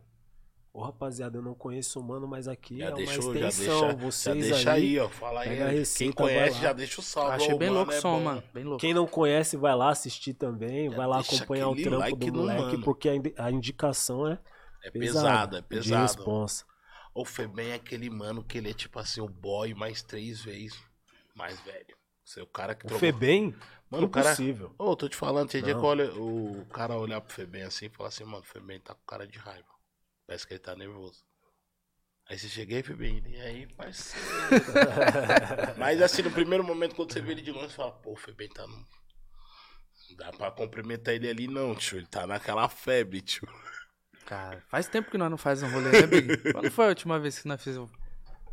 [0.79, 3.81] Ô, rapaziada, eu não conheço o mano, mas aqui Já é uma deixou, já extensão.
[3.81, 5.09] deixa, Vocês já deixa aí, aí, ó.
[5.09, 5.49] Fala aí.
[5.49, 6.61] pega a Quem receita, vai conhece, lá.
[6.61, 7.31] já deixa o salve.
[7.35, 8.23] Achei bem louco o é som, bom.
[8.23, 8.43] mano.
[8.53, 8.79] Bem louco.
[8.79, 10.89] Quem não conhece, vai lá assistir também.
[10.89, 12.83] Já vai lá acompanhar o trampo like do moleque, mano.
[12.83, 14.39] porque a indi- a indicação é
[14.83, 14.97] É pesada.
[15.51, 16.01] pesado, é De pesado.
[16.03, 16.65] responsa.
[17.13, 20.79] O Febem é aquele mano que ele é tipo assim, o boy mais três vezes
[21.35, 21.97] mais velho.
[22.23, 23.53] Você é o cara que O trocou- Febem,
[23.89, 24.27] Mano, o cara.
[24.27, 24.73] impossível.
[24.77, 27.89] Ô, tô te falando, tem dia que olha, o cara olhar pro Febem assim e
[27.89, 29.67] falar assim, mano, o Febem tá com cara de raiva.
[30.29, 31.23] Parece que ele tá nervoso.
[32.29, 34.23] Aí você chega aí, Febem, e aí, parceiro.
[35.75, 38.15] Mas assim, no primeiro momento, quando você vê ele de longe, você fala, pô, o
[38.15, 38.73] Febem tá no.
[38.75, 41.97] Não dá pra cumprimentar ele ali, não, tio.
[41.97, 43.47] Ele tá naquela febre, tio.
[44.27, 46.37] Cara, faz tempo que nós não faz um rolê, né, Big?
[46.53, 47.89] Quando foi a última vez que nós fizemos?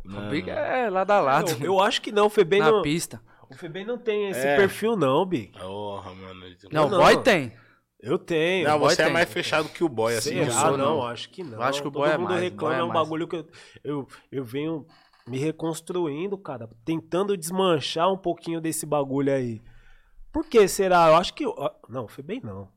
[0.03, 1.51] O Big é lado a lado.
[1.59, 3.21] Eu, eu acho que não, o Febem na não, pista.
[3.51, 4.55] o Febem não tem esse É.
[4.55, 5.51] perfil não, Big.
[5.51, 6.43] Porra, mano.
[6.43, 6.97] ele- Não, o não.
[6.97, 7.55] boy tem.
[7.99, 8.67] Eu tenho.
[8.67, 9.13] Não, você é tem.
[9.13, 10.29] mais fechado que o boy, assim.
[10.29, 10.45] Será?
[10.45, 11.03] eu sou, não, não.
[11.07, 11.53] acho que não.
[11.53, 12.99] Eu acho que o Todo boy é mundo mais, reclama, boy é é um mais.
[13.01, 13.47] bagulho que eu,
[13.83, 14.85] eu, eu venho
[15.27, 16.69] me reconstruindo, cara.
[16.85, 19.61] Tentando desmanchar um pouquinho desse bagulho aí.
[20.31, 21.07] Por que será?
[21.09, 21.45] Eu acho que.
[21.47, 22.69] ó, Não, foi bem não.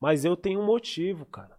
[0.00, 1.56] Mas eu tenho um motivo, cara.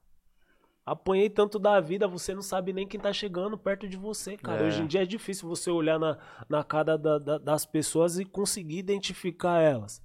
[0.86, 4.62] Apanhei tanto da vida, você não sabe nem quem tá chegando perto de você, cara.
[4.64, 4.68] É.
[4.68, 6.18] Hoje em dia é difícil você olhar na,
[6.48, 10.00] na cara da- da- das pessoas e conseguir identificar elas.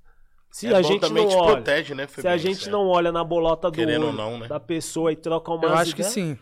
[0.50, 2.70] Se É a gente também não te olha, protege, né, se a gente Certo.
[2.72, 4.48] não olha na bolota do Querendo olho não, né?
[4.48, 6.36] da pessoa e troca uma Eu acho que sim.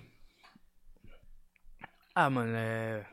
[2.14, 3.06] Ah, mano, é.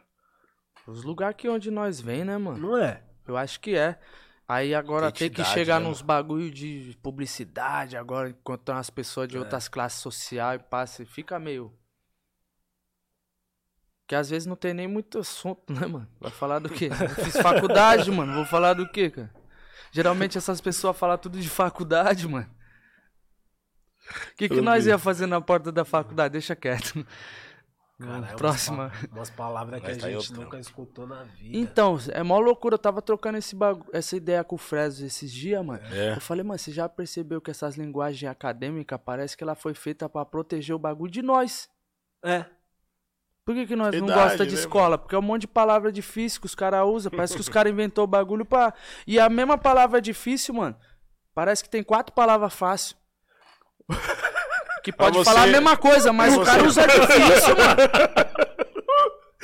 [0.87, 2.57] Os lugares que onde nós vem, né, mano?
[2.69, 3.03] Não é?
[3.27, 3.99] Eu acho que é.
[4.47, 9.31] Aí agora tem que chegar né, nos bagulho de publicidade, agora encontrar umas pessoas É.
[9.31, 11.73] de outras classes sociais e passa, e fica meio.
[14.07, 16.07] Que às vezes não tem nem muito assunto, né, mano?
[16.19, 16.85] Vai falar do quê?
[16.89, 18.33] Eu fiz faculdade, mano.
[18.33, 19.31] Vou falar do quê, cara?
[19.95, 22.49] Geralmente essas pessoas falam tudo de faculdade, mano.
[24.31, 26.33] O que, que nós ia fazer na porta da faculdade?
[26.33, 27.05] Deixa quieto.
[27.97, 28.89] Cara, é umas Próxima.
[28.89, 31.57] pa- Umas palavras que Mas a tá gente nunca escutou na vida.
[31.57, 32.75] Então, é mó loucura.
[32.75, 33.85] Eu tava trocando esse bagu...
[33.93, 35.81] essa ideia com o Fresno esses dias, mano.
[35.85, 36.11] É.
[36.17, 40.09] Eu falei, mano, você já percebeu que essas linguagens acadêmicas parece que ela foi feita
[40.09, 41.69] pra proteger o bagulho de nós?
[42.21, 42.45] É.
[43.45, 44.97] Por que, que nós não gosta de né, escola?
[44.97, 47.11] Porque é um monte de palavra difícil que os caras usam.
[47.11, 48.73] Parece que os caras inventou o bagulho pra.
[49.05, 50.75] E a mesma palavra difícil, mano.
[51.33, 52.95] Parece que tem quatro palavras fáceis.
[54.83, 58.54] Que pode você- falar a mesma coisa, mas pra o cara você- usa difícil, mano.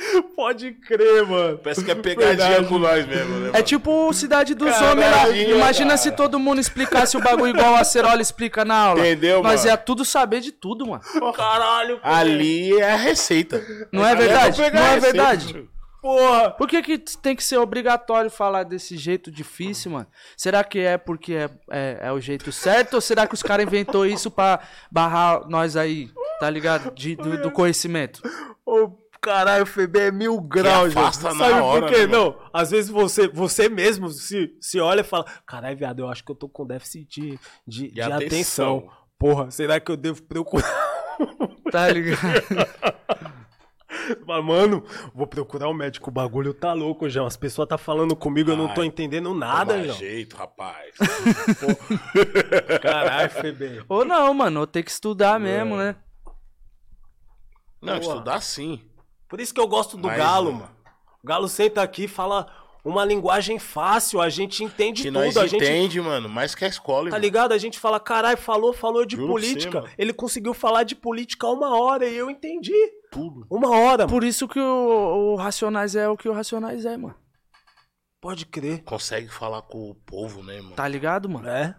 [0.36, 1.58] Pode crer, mano.
[1.58, 2.68] Parece que é pegadinha Verdade.
[2.68, 3.48] com nós mesmo, né?
[3.48, 3.64] É mano?
[3.64, 5.28] tipo Cidade dos Caralho, Homens lá.
[5.56, 5.96] Imagina cara.
[5.98, 9.00] se todo mundo explicasse o bagulho igual a Cerola explica na aula.
[9.00, 9.70] Entendeu, Nós mano?
[9.70, 11.02] ia tudo saber de tudo, mano.
[11.32, 13.64] Caralho, Ali é a receita.
[13.92, 14.58] Não é Ali verdade?
[14.58, 15.46] Não é receita, verdade?
[15.48, 15.72] tio.
[16.02, 16.50] Porra!
[16.50, 20.06] Por que, que tem que ser obrigatório falar desse jeito difícil, mano?
[20.36, 23.64] Será que é porque é, é, é o jeito certo ou será que os caras
[23.64, 24.58] inventou isso pra
[24.90, 26.92] barrar nós aí, tá ligado?
[26.92, 28.20] De, do, do conhecimento.
[28.66, 28.90] Ô,
[29.22, 32.06] caralho, o FB é mil graus, na Sabe hora, por quê?
[32.06, 36.08] né, não, às vezes você, você mesmo se, se olha e fala: Caralho, viado, eu
[36.08, 38.78] acho que eu tô com déficit de, de, de atenção.
[38.78, 38.90] atenção.
[39.18, 40.68] Porra, será que eu devo procurar?
[41.70, 42.18] Tá ligado?
[44.26, 46.10] Fala, Mano, vou procurar um médico.
[46.10, 47.26] O bagulho tá louco, João.
[47.26, 49.96] As pessoas tá falando comigo, eu não tô Ai, entendendo nada, João.
[49.96, 50.92] jeito, rapaz.
[52.82, 53.84] Caralho, FB.
[53.88, 55.94] ou não, mano, ou tem que estudar mesmo, né?
[57.80, 58.14] Não, Boa.
[58.14, 58.80] estudar sim.
[59.32, 60.70] Por isso que eu gosto do Mas, Galo, mano.
[61.24, 62.46] O Galo senta aqui e fala
[62.84, 66.66] uma linguagem fácil, a gente entende Que tudo, nós a gente entende, mano, mais que
[66.66, 67.20] a escola, Tá irmão.
[67.20, 67.52] ligado?
[67.52, 69.80] A gente fala, caralho, falou, falou de Juro você, política.
[69.80, 69.92] mano.
[69.96, 72.74] Ele conseguiu falar de política uma hora e eu entendi.
[73.10, 73.46] Tudo.
[73.50, 74.08] Uma hora, mano.
[74.10, 77.14] Por isso que o, o Racionais é o que o Racionais é, mano.
[78.20, 78.82] Pode crer.
[78.84, 80.74] Consegue falar com o povo, né, mano?
[80.74, 81.48] Tá ligado, mano?
[81.48, 81.74] É.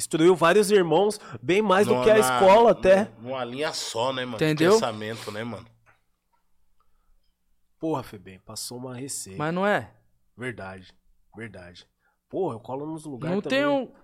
[0.00, 3.10] Instruiu vários irmãos, bem mais do que a na- escola até.
[3.20, 4.36] Numa linha só, né, mano?
[4.38, 4.72] Entendeu?
[4.72, 5.66] Pensamento, né, mano?
[7.78, 9.38] Porra, Febem, passou uma receita.
[9.38, 9.92] Mas não é.
[10.36, 10.88] Verdade,
[11.36, 11.86] verdade.
[12.30, 13.58] Porra, eu colo nos lugares Não também.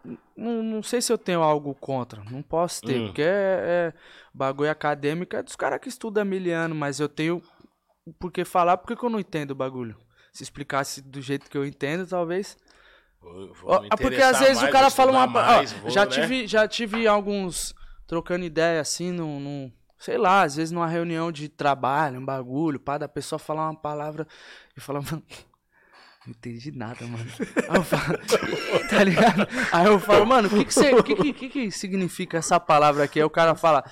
[0.04, 0.18] tenho.
[0.36, 2.22] Não, não sei se eu tenho algo contra.
[2.24, 3.00] Não posso ter.
[3.00, 3.06] Hum.
[3.06, 3.94] Porque é, é
[4.34, 7.40] bagulho acadêmico é dos caras que estudam há mil anos, mas eu tenho.
[8.18, 8.76] Por que falar?
[8.78, 9.96] Porque que eu não entendo o bagulho.
[10.32, 12.58] Se explicasse do jeito que eu entendo, talvez.
[13.62, 15.26] Vou- me porque às vezes mais, o cara fala uma.
[15.26, 16.10] mais, vou, já, né?
[16.10, 17.74] tive, já tive alguns
[18.06, 22.78] trocando ideia assim, num, num- Sei lá, às vezes numa reunião de trabalho, um bagulho,
[22.78, 24.26] pá, da pessoa falar uma palavra
[24.76, 25.22] e falar, mano.
[26.26, 27.24] Não entendi nada, mano.
[27.68, 28.18] Aí eu falo,
[28.90, 29.48] tá ligado?
[29.72, 33.18] Aí eu falo, mano, o que que, que, que que significa essa palavra aqui?
[33.20, 33.84] Aí o cara fala,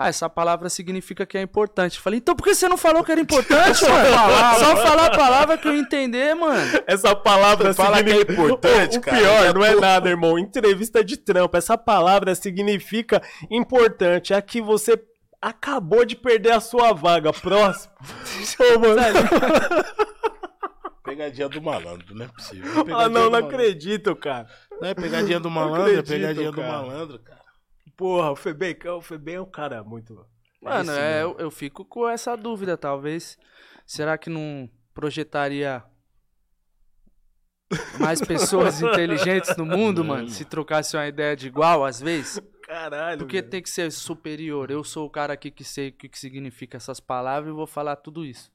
[0.00, 1.96] ah, essa palavra significa que é importante.
[1.96, 4.58] Eu falei, então por que você não falou que era importante, mano?
[4.58, 6.82] Só falar a palavra que eu entender, mano.
[6.86, 8.32] Essa palavra Fala que é significa...
[8.32, 9.18] importante, o, o cara.
[9.18, 10.38] pior não é nada, irmão.
[10.38, 11.54] Entrevista de trampo.
[11.54, 13.20] Essa palavra significa
[13.50, 14.32] importante.
[14.32, 14.98] É que você
[15.38, 17.30] acabou de perder a sua vaga.
[17.30, 17.92] Próximo.
[18.58, 18.96] Ô, mano.
[21.04, 22.70] Pegadinha do malandro, não é possível.
[22.70, 23.54] Ah, Pegadinha não, do não malandro.
[23.54, 24.46] acredito, cara.
[24.80, 26.72] Não é pegadinha do malandro, é acredito, pegadinha do cara.
[26.72, 27.39] malandro, cara.
[28.00, 30.26] Porra, o Febem, o Febem é um cara muito...
[30.62, 31.34] Mano, é, mesmo.
[31.38, 33.38] eu, eu fico com essa dúvida, talvez.
[33.84, 35.84] Será que não projetaria
[37.98, 40.30] mais pessoas inteligentes no mundo, mano?
[40.30, 42.40] Se trocasse uma ideia de igual, às vezes?
[42.62, 43.18] Caralho.
[43.18, 43.50] Porque velho.
[43.50, 44.70] tem que ser superior.
[44.70, 47.66] Eu sou o cara aqui que sei o que, que significa essas palavras e vou
[47.66, 48.50] falar tudo isso.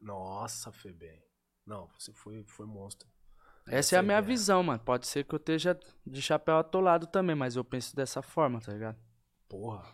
[0.00, 1.20] Nossa, Febem.
[1.66, 3.08] Não, você foi, foi monstro.
[3.66, 4.26] Essa é a minha ideia.
[4.36, 4.80] visão, mano.
[4.80, 8.72] Pode ser que eu esteja de chapéu atolado também, mas eu penso dessa forma, tá
[8.72, 8.98] ligado?
[9.48, 9.84] Porra,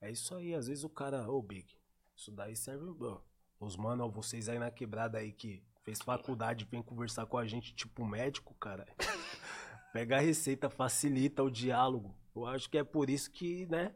[0.00, 0.54] é isso aí.
[0.54, 1.66] Às vezes o cara, ô Big,
[2.14, 2.84] isso daí serve.
[3.00, 3.20] ó,
[3.60, 7.74] Os mano, vocês aí na quebrada aí que fez faculdade, vem conversar com a gente,
[7.74, 8.86] tipo médico, cara.
[9.92, 12.14] Pega a receita, facilita o diálogo.
[12.34, 13.94] Eu acho que é por isso que, né?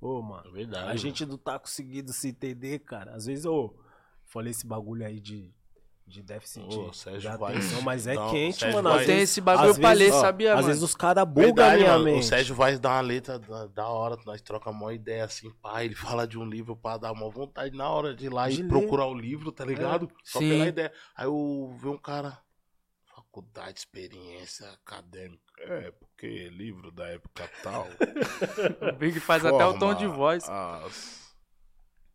[0.00, 0.88] Ô, mano, É verdade.
[0.90, 3.14] a gente não tá conseguindo se entender, cara.
[3.14, 3.76] Às vezes eu
[4.24, 5.52] falei esse bagulho aí de,
[6.10, 8.90] de déficit Ô, de, Sérgio de vai- atenção, mas é Não, quente, Sérgio mano.
[8.90, 10.66] vai- Às Tem vezes, esse bagulho às pra ler, vezes, ó, sabia, Às mano?
[10.68, 12.04] vezes os caras bugam a Verdade, minha mano.
[12.04, 12.20] mente.
[12.20, 15.84] O Sérgio vai dar uma letra da, da hora, nós troca uma ideia assim, pá,
[15.84, 18.56] ele fala de um livro pra dar uma vontade na hora de ir lá De
[18.60, 18.68] e ler.
[18.68, 20.10] procurar o livro, tá ligado?
[20.24, 20.48] Só Sim.
[20.50, 20.92] pela ideia.
[21.16, 22.38] Aí eu vi um cara,
[23.06, 25.40] faculdade, experiência acadêmica.
[25.58, 27.86] É, porque livro da época tal.
[28.94, 30.48] O Big faz até o tom de forma voz.
[30.48, 31.20] as-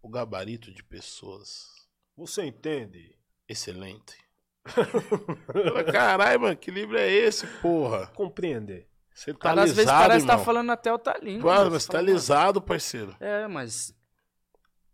[0.01, 1.73] o gabarito de pessoas
[2.17, 3.14] Você entende?
[3.47, 4.15] Excelente.
[5.91, 8.07] Caralho, mano, que livro é esse, porra?
[8.07, 8.87] Compreender.
[9.13, 10.45] Você tá Cara, às vezes lisado, parece que tá irmão.
[10.45, 10.89] falando até
[11.21, 11.51] língua.
[11.51, 11.71] Mano, mano.
[11.71, 13.15] mas você tá lisado, parceiro.
[13.19, 13.93] É, mas.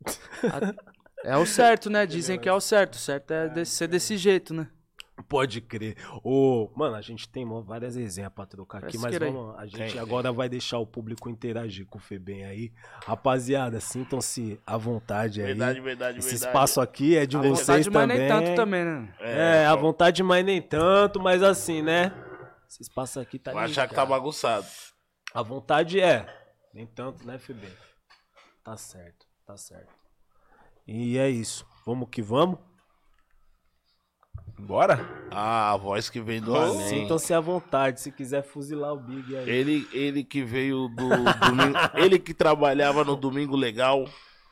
[1.24, 2.04] É o certo, né?
[2.08, 2.96] Dizem que é o certo.
[2.96, 4.68] O certo é de- ser desse jeito, né?
[5.28, 5.96] Pode crer.
[6.24, 9.78] Ô, mano, a gente tem várias resenhas pra trocar aqui, Parece mas vamos, a gente
[9.78, 10.00] Tem, tem.
[10.02, 12.72] agora vai deixar o público interagir com o Febem aí.
[13.06, 15.48] Rapaziada, sintam-se à vontade aí.
[15.48, 16.50] Verdade, verdade, Esse verdade.
[16.50, 18.18] espaço aqui é de À vocês vontade, mas também.
[18.20, 19.14] nem tanto também, né?
[19.20, 22.12] É, à só- vontade, mas nem tanto, mas assim, né?
[22.70, 24.18] Esse espaço aqui tá Vai achar que tá ligado.
[24.20, 24.66] bagunçado.
[25.34, 26.26] A vontade é.
[26.74, 27.70] Nem tanto, né, Febem?
[28.64, 29.92] Tá certo, tá certo.
[30.88, 31.66] E é isso.
[31.86, 32.58] Vamos que vamos.
[34.66, 35.00] Bora?
[35.32, 36.88] Ah, a voz que vem do Então, além.
[36.88, 38.00] Sintam-se à vontade.
[38.02, 39.50] Se quiser fuzilar o Big aí.
[39.50, 41.78] Ele, ele que veio do domingo.
[41.96, 44.06] ele que trabalhava no Domingo Legal.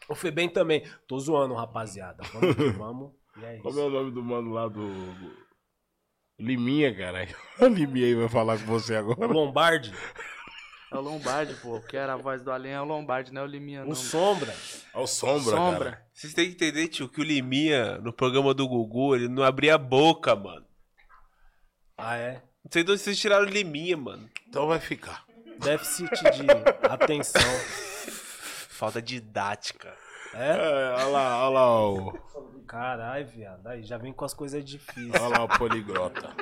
[0.07, 0.83] O Febem também.
[1.07, 2.23] Tô zoando, rapaziada.
[2.33, 3.11] Vamos que vamos.
[3.39, 3.79] E é Como isso.
[3.79, 4.89] é o nome do mano lá do.
[6.39, 7.35] Liminha, caralho.
[7.59, 9.27] A Liminha aí vai falar com você agora.
[9.27, 9.93] Lombardi.
[10.91, 11.79] É o Lombardi, pô.
[11.81, 13.91] Que era a voz do além é o Lombardi, não é o Liminha, não.
[13.91, 14.53] O Sombra.
[14.93, 15.91] Olha o Sombra, Sombra.
[15.91, 16.05] cara.
[16.13, 19.75] Vocês têm que entender, tio, que o Liminha, no programa do Gugu, ele não abria
[19.75, 20.65] a boca, mano.
[21.97, 22.41] Ah, é?
[22.63, 24.27] Não sei de onde vocês tiraram o Liminha, mano.
[24.47, 25.23] Então vai ficar.
[25.59, 26.47] Déficit de
[26.89, 27.41] atenção.
[28.69, 29.93] Falta didática.
[30.33, 30.51] É?
[30.51, 32.13] É, olha lá, olha lá o,
[32.67, 33.67] Caralho, viado.
[33.67, 35.11] Aí já vem com as coisas difíceis.
[35.21, 36.33] olha lá o poligrota.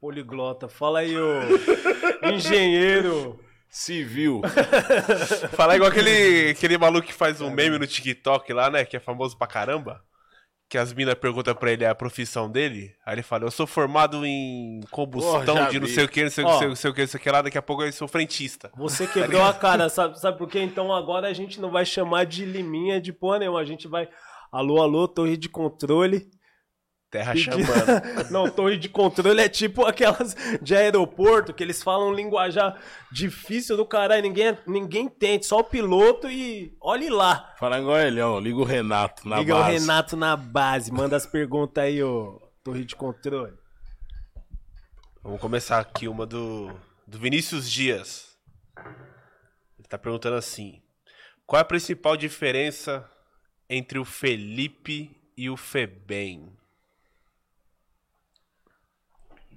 [0.00, 0.68] Poliglota.
[0.68, 1.40] Fala aí, ô.
[2.34, 3.40] Engenheiro.
[3.68, 4.42] Civil.
[5.52, 8.84] Falar igual aquele, aquele maluco que faz um meme no TikTok lá, né?
[8.84, 10.02] Que é famoso pra caramba.
[10.68, 12.92] Que as minas perguntam pra ele a profissão dele.
[13.04, 16.44] Aí ele fala, eu sou formado em combustão de não sei o que, não sei
[16.44, 17.42] o que, não sei o que, não sei o que lá.
[17.42, 18.70] Daqui a pouco eu sou frentista.
[18.76, 20.60] Você quebrou a cara, sabe, sabe por quê?
[20.60, 23.60] Então agora a gente não vai chamar de liminha de porra nenhuma.
[23.60, 24.08] A gente vai.
[24.50, 26.28] Alô, alô, torre de controle.
[27.16, 28.02] Terra chamando.
[28.30, 32.78] Não, torre de controle é tipo aquelas de aeroporto que eles falam um linguajar
[33.10, 34.22] difícil do caralho.
[34.22, 37.54] Ninguém, ninguém entende, só o piloto e olhe lá.
[37.58, 38.38] Fala igual ele, ó.
[38.38, 39.78] Liga o Renato na Liga o base.
[39.78, 43.56] Renato na base, manda as perguntas aí, ô torre de controle.
[45.22, 46.70] Vamos começar aqui uma do,
[47.06, 48.36] do Vinícius Dias.
[49.78, 50.82] Ele tá perguntando assim:
[51.46, 53.08] Qual é a principal diferença
[53.70, 56.52] entre o Felipe e o Febem?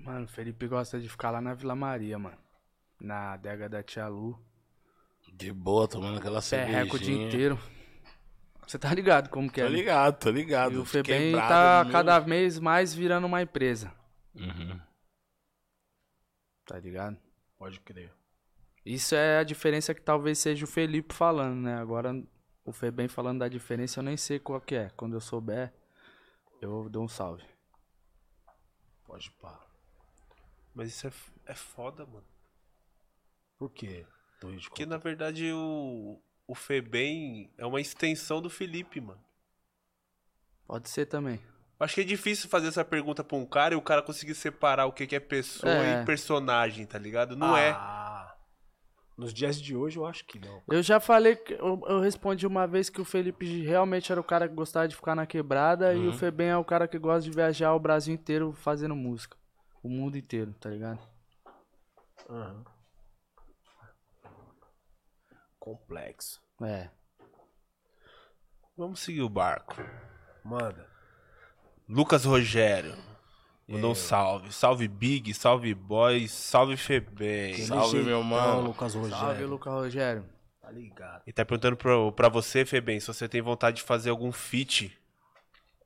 [0.04, 2.38] Mano, o Felipe gosta de ficar lá na Vila Maria, mano.
[3.00, 4.40] Na adega da Tia Lu.
[5.34, 7.28] De boa, tomando aquela Perreco o dia cervejinha.
[7.28, 7.60] inteiro.
[8.66, 9.64] Você tá ligado como que é?
[9.64, 9.78] Tô né?
[9.78, 10.74] ligado, tô ligado.
[10.74, 13.92] E o Febem tá no cada vez mais virando uma empresa.
[14.36, 14.80] Uhum.
[16.66, 17.18] Tá ligado?
[17.58, 18.14] Pode crer.
[18.86, 21.78] Isso é a diferença que talvez seja o Felipe falando, né?
[21.78, 22.14] Agora
[22.64, 24.90] o Febem falando da diferença eu nem sei qual que é.
[24.96, 25.74] Quando eu souber,
[26.62, 27.44] eu dou um salve.
[29.04, 29.69] Pode pá.
[30.80, 31.12] Mas isso é,
[31.48, 32.24] é foda, mano.
[33.58, 34.06] Por quê?
[34.42, 36.18] De Porque na verdade o,
[36.48, 39.20] o Febem é uma extensão do Felipe, mano.
[40.66, 41.38] Pode ser também.
[41.78, 44.86] Acho que é difícil fazer essa pergunta pra um cara e o cara conseguir separar
[44.86, 46.02] o que é pessoa É.
[46.02, 47.36] e personagem, tá ligado?
[47.36, 47.72] Não é.
[47.72, 48.34] Ah,
[49.18, 50.64] Nos dias de hoje eu acho que não.
[50.70, 54.24] Eu já falei, que eu, eu respondi uma vez que o Felipe realmente era o
[54.24, 57.30] cara que gostava de ficar na quebrada e o Febem é o cara que gosta
[57.30, 59.39] de viajar o Brasil inteiro fazendo música.
[59.82, 61.00] O mundo inteiro, tá ligado?
[62.30, 62.64] Aham.
[65.60, 66.42] Complexo.
[66.62, 66.90] É.
[68.78, 69.76] Vamos seguir o barco.
[70.44, 70.88] Manda.
[71.88, 72.96] Lucas Rogério.
[73.68, 74.52] Mandou um salve.
[74.52, 77.56] Salve Big, salve Boys, salve Febem.
[77.66, 78.62] Salve, meu jeitão, mano.
[78.62, 79.18] Lucas Rogério.
[79.18, 80.26] Salve, Lucas Rogério.
[80.62, 81.24] Tá ligado.
[81.26, 84.98] Ele tá perguntando pra, pra você, Febem, se você tem vontade de fazer algum feat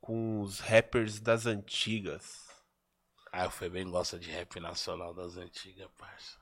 [0.00, 2.43] com os rappers das antigas.
[3.36, 6.38] Ah, o Febem gosta de rap nacional das antigas, parça.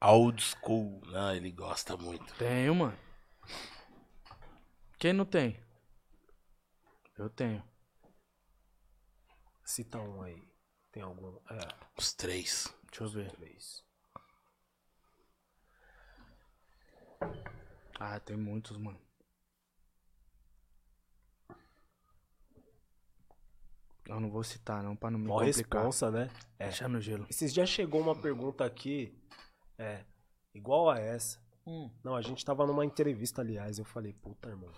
[0.00, 1.00] Old school.
[1.06, 2.32] Não, ele gosta muito.
[2.36, 2.96] Tenho, mano.
[4.96, 5.60] Quem não tem?
[7.18, 7.64] Eu tenho.
[9.64, 10.40] Cita um aí.
[10.92, 11.36] Tem algum?
[11.50, 11.66] É,
[11.98, 12.72] Os três.
[12.88, 13.32] Deixa eu ver.
[13.32, 13.82] três.
[17.98, 19.00] Ah, tem muitos, mano.
[24.06, 25.80] Eu não vou citar, não, pra não me Mó complicar.
[25.82, 26.30] responsa, né?
[26.58, 26.64] É.
[26.64, 27.26] Deixa no gelo.
[27.30, 29.16] Esses dias chegou uma pergunta aqui,
[29.78, 30.04] é,
[30.54, 31.42] igual a essa.
[32.02, 34.70] Não, a gente tava numa entrevista, aliás, eu falei, puta, irmão,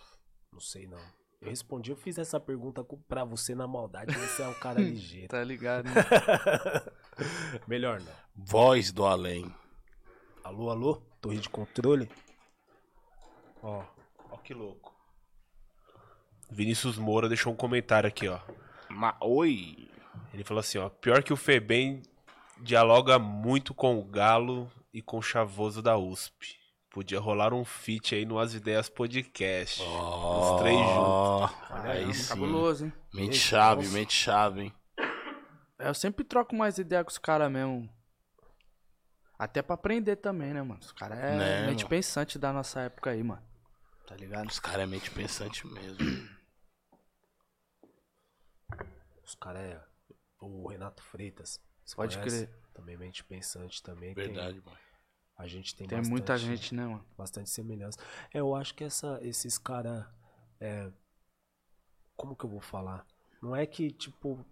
[0.53, 1.01] não sei não.
[1.41, 5.29] Eu respondi, eu fiz essa pergunta pra você na maldade, você é um cara ligeiro.
[5.29, 5.87] Tá ligado?
[5.87, 5.93] né?
[7.67, 8.13] Melhor não.
[8.35, 9.53] Voz do além.
[10.45, 11.03] Alô, alô?
[11.21, 12.09] Torre de controle?
[13.61, 13.85] Ó,
[14.31, 14.95] ó que louco.
[16.49, 18.39] Vinícius Moura deixou um comentário aqui, ó.
[18.89, 19.89] Ma Oi.
[20.33, 20.89] Ele falou assim, ó.
[20.89, 22.03] Pior que o Febem
[22.61, 26.57] dialoga muito com o Galo e com o Chavoso da USP.
[26.91, 29.83] Podia rolar um feat aí no As Ideias Podcast.
[29.83, 31.57] Os três juntos.
[31.69, 32.29] Caramba, Aí sim.
[32.29, 32.93] Cabuloso, hein?
[33.13, 34.73] Mente chave, mente chave, hein?
[35.79, 37.89] É, Eu sempre troco mais ideia com os caras mesmo.
[39.39, 40.81] Até pra aprender também, né, mano?
[40.81, 41.89] Os caras é Né, mente mano?
[41.91, 43.43] pensante da nossa época aí, mano.
[44.07, 44.49] Tá ligado?
[44.49, 46.29] Os caras é mente pensante mesmo.
[49.27, 49.83] Os caras é.
[50.41, 51.61] O Renato Freitas.
[51.85, 52.47] você Pode conhece?
[52.47, 52.59] crer.
[52.73, 54.15] Também mente pensante também.
[54.15, 54.77] tem- Verdade, mano.
[55.37, 57.05] a gente tem, Tem bastante, muita gente, né, mano?
[57.17, 57.99] Bastante semelhança.
[58.33, 60.05] É, eu acho que essa, esses caras.
[60.61, 60.91] É,
[62.17, 63.07] como que eu vou falar?
[63.43, 64.45] Não é que, tipo,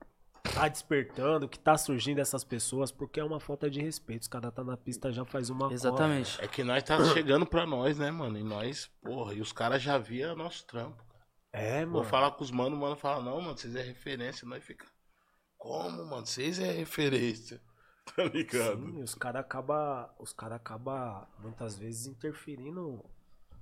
[0.54, 4.22] tá despertando, que tá surgindo essas pessoas, porque é uma falta de respeito.
[4.22, 5.72] Os caras tá na pista já faz uma.
[5.72, 6.40] Exatamente.
[6.42, 8.38] É que nós tá chegando pra nós, né, mano?
[8.38, 11.02] E nós, porra, e os caras já via nosso trampo.
[11.54, 12.04] É, Vou mano.
[12.04, 14.86] falar com os manos, o mano fala, não, mano, vocês é referência, nós fica.
[15.56, 16.26] Como, mano?
[16.26, 17.60] Vocês é referência.
[18.14, 18.84] Tá ligado?
[18.84, 20.10] Sim, os caras acabam.
[20.18, 23.02] Os caras acabam muitas vezes interferindo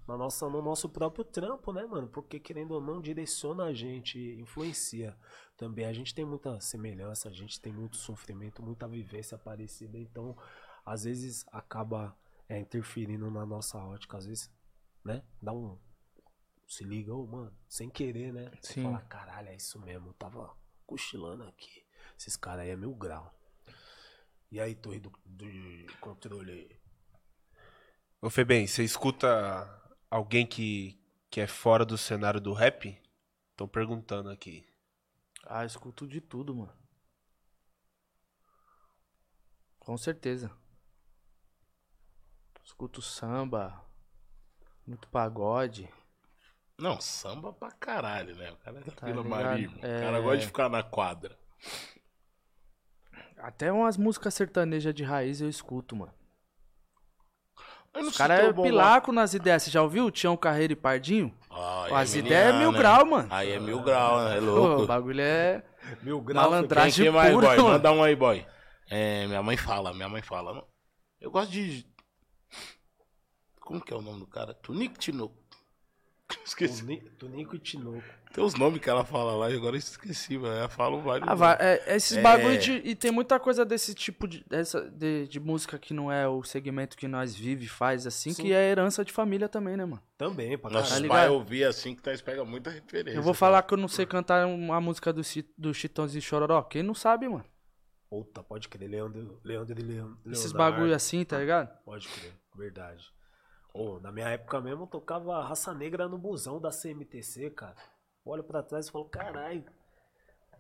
[0.09, 2.09] na nossa, no nosso próprio trampo, né, mano?
[2.09, 5.17] Porque querendo ou não, direciona a gente, influencia.
[5.57, 10.37] Também a gente tem muita semelhança, a gente tem muito sofrimento, muita vivência parecida, então
[10.85, 12.17] às vezes acaba
[12.49, 14.51] é, interferindo na nossa ótica, às vezes,
[15.05, 15.23] né?
[15.41, 15.79] Dá um.
[16.67, 18.51] Se liga, ô, mano, sem querer, né?
[18.61, 18.83] Você Sim.
[18.85, 20.57] fala, caralho, é isso mesmo, eu tava
[20.87, 21.85] cochilando aqui.
[22.19, 23.35] Esses caras aí é mil grau.
[24.51, 25.47] E aí, torre do, do
[26.01, 26.79] controle?
[28.21, 29.29] Ô Febem, você escuta
[30.11, 31.01] alguém que,
[31.31, 33.01] que é fora do cenário do rap?
[33.51, 34.65] Estão perguntando aqui.
[35.45, 36.73] Ah, escuto de tudo, mano.
[39.79, 40.51] Com certeza.
[42.63, 43.85] Escuto samba,
[44.87, 45.93] muito pagode.
[46.83, 48.51] Não, samba pra caralho, né?
[48.51, 49.79] O cara é da Tá Vila irmão.
[49.81, 50.01] O É.
[50.01, 51.39] cara gosta de ficar na quadra.
[53.39, 56.13] Até umas músicas sertanejas de raiz eu escuto, mano.
[57.95, 59.63] Eu Os caras é pilaco nas ideias.
[59.63, 60.11] Você já ouviu?
[60.11, 61.33] Tião Carreiro e Pardinho?
[61.49, 62.79] Ah, As é ideias é mil né?
[62.79, 63.29] grau, mano.
[63.31, 64.39] Aí é mil grau, né?
[64.39, 64.83] É Pô, louco.
[64.83, 65.63] o bagulho é
[66.03, 66.43] Mil grau.
[66.45, 67.57] Quem, malandragem quem mais, pura, boy?
[67.59, 67.69] mano.
[67.71, 68.47] Manda um aí, boy.
[68.91, 70.67] É, minha mãe fala, minha mãe fala.
[71.21, 71.87] Eu gosto de.
[73.61, 74.53] Como que é o nome do cara?
[74.55, 75.42] Tunico Tinoco.
[76.45, 77.03] Esqueci.
[77.19, 78.03] Tunico e Tinoco.
[78.33, 80.55] Tem os nomes que ela fala lá e agora eu esqueci, velho.
[80.55, 81.29] Ela fala vários.
[81.29, 82.23] Ah, vai, é, esses É.
[82.23, 82.73] bagulho de.
[82.85, 86.43] E tem muita coisa desse tipo de, dessa, de, de música que não é o
[86.43, 88.43] segmento que nós vive e faz, assim, Sim.
[88.43, 90.03] que é herança de família também, né, mano?
[90.17, 93.19] Também, pra Nossos Tá pais ouviam assim que nós pega muita referência.
[93.19, 95.21] Eu vou falar que eu não sei cantar uma música do,
[95.59, 96.63] do Chitãozinho e Chororó.
[96.63, 97.45] Quem não sabe, mano?
[98.09, 98.89] Puta, pode crer.
[98.89, 100.19] Leandro, Leandro e Leandro.
[100.31, 101.71] Esses bagulho assim, tá ligado?
[101.85, 103.05] Pode crer, verdade.
[103.75, 107.77] Ô, na minha época mesmo, eu tocava Raça Negra no busão da CMTC, cara.
[108.25, 109.65] Olho pra trás e falo, caralho,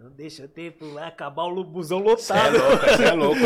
[0.03, 2.59] não deixa tempo lá acabar o busão Você é lotado.
[2.59, 3.41] louco, você é louco.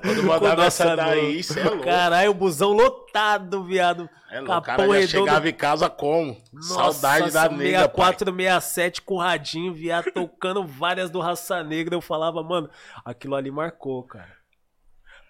[0.00, 1.84] Quando mandava Nossa, essa daí, você é louco.
[1.84, 4.08] Caralho, o busão lotado, viado.
[4.30, 4.62] É louco.
[4.62, 6.40] Capão cara já chegava em casa como?
[6.62, 8.12] Saudade da nega, pai.
[8.14, 11.94] 64, 67 com o radinho, viado, tocando várias do Raça Negra.
[11.94, 12.70] Eu falava, mano,
[13.04, 14.39] aquilo ali marcou, cara.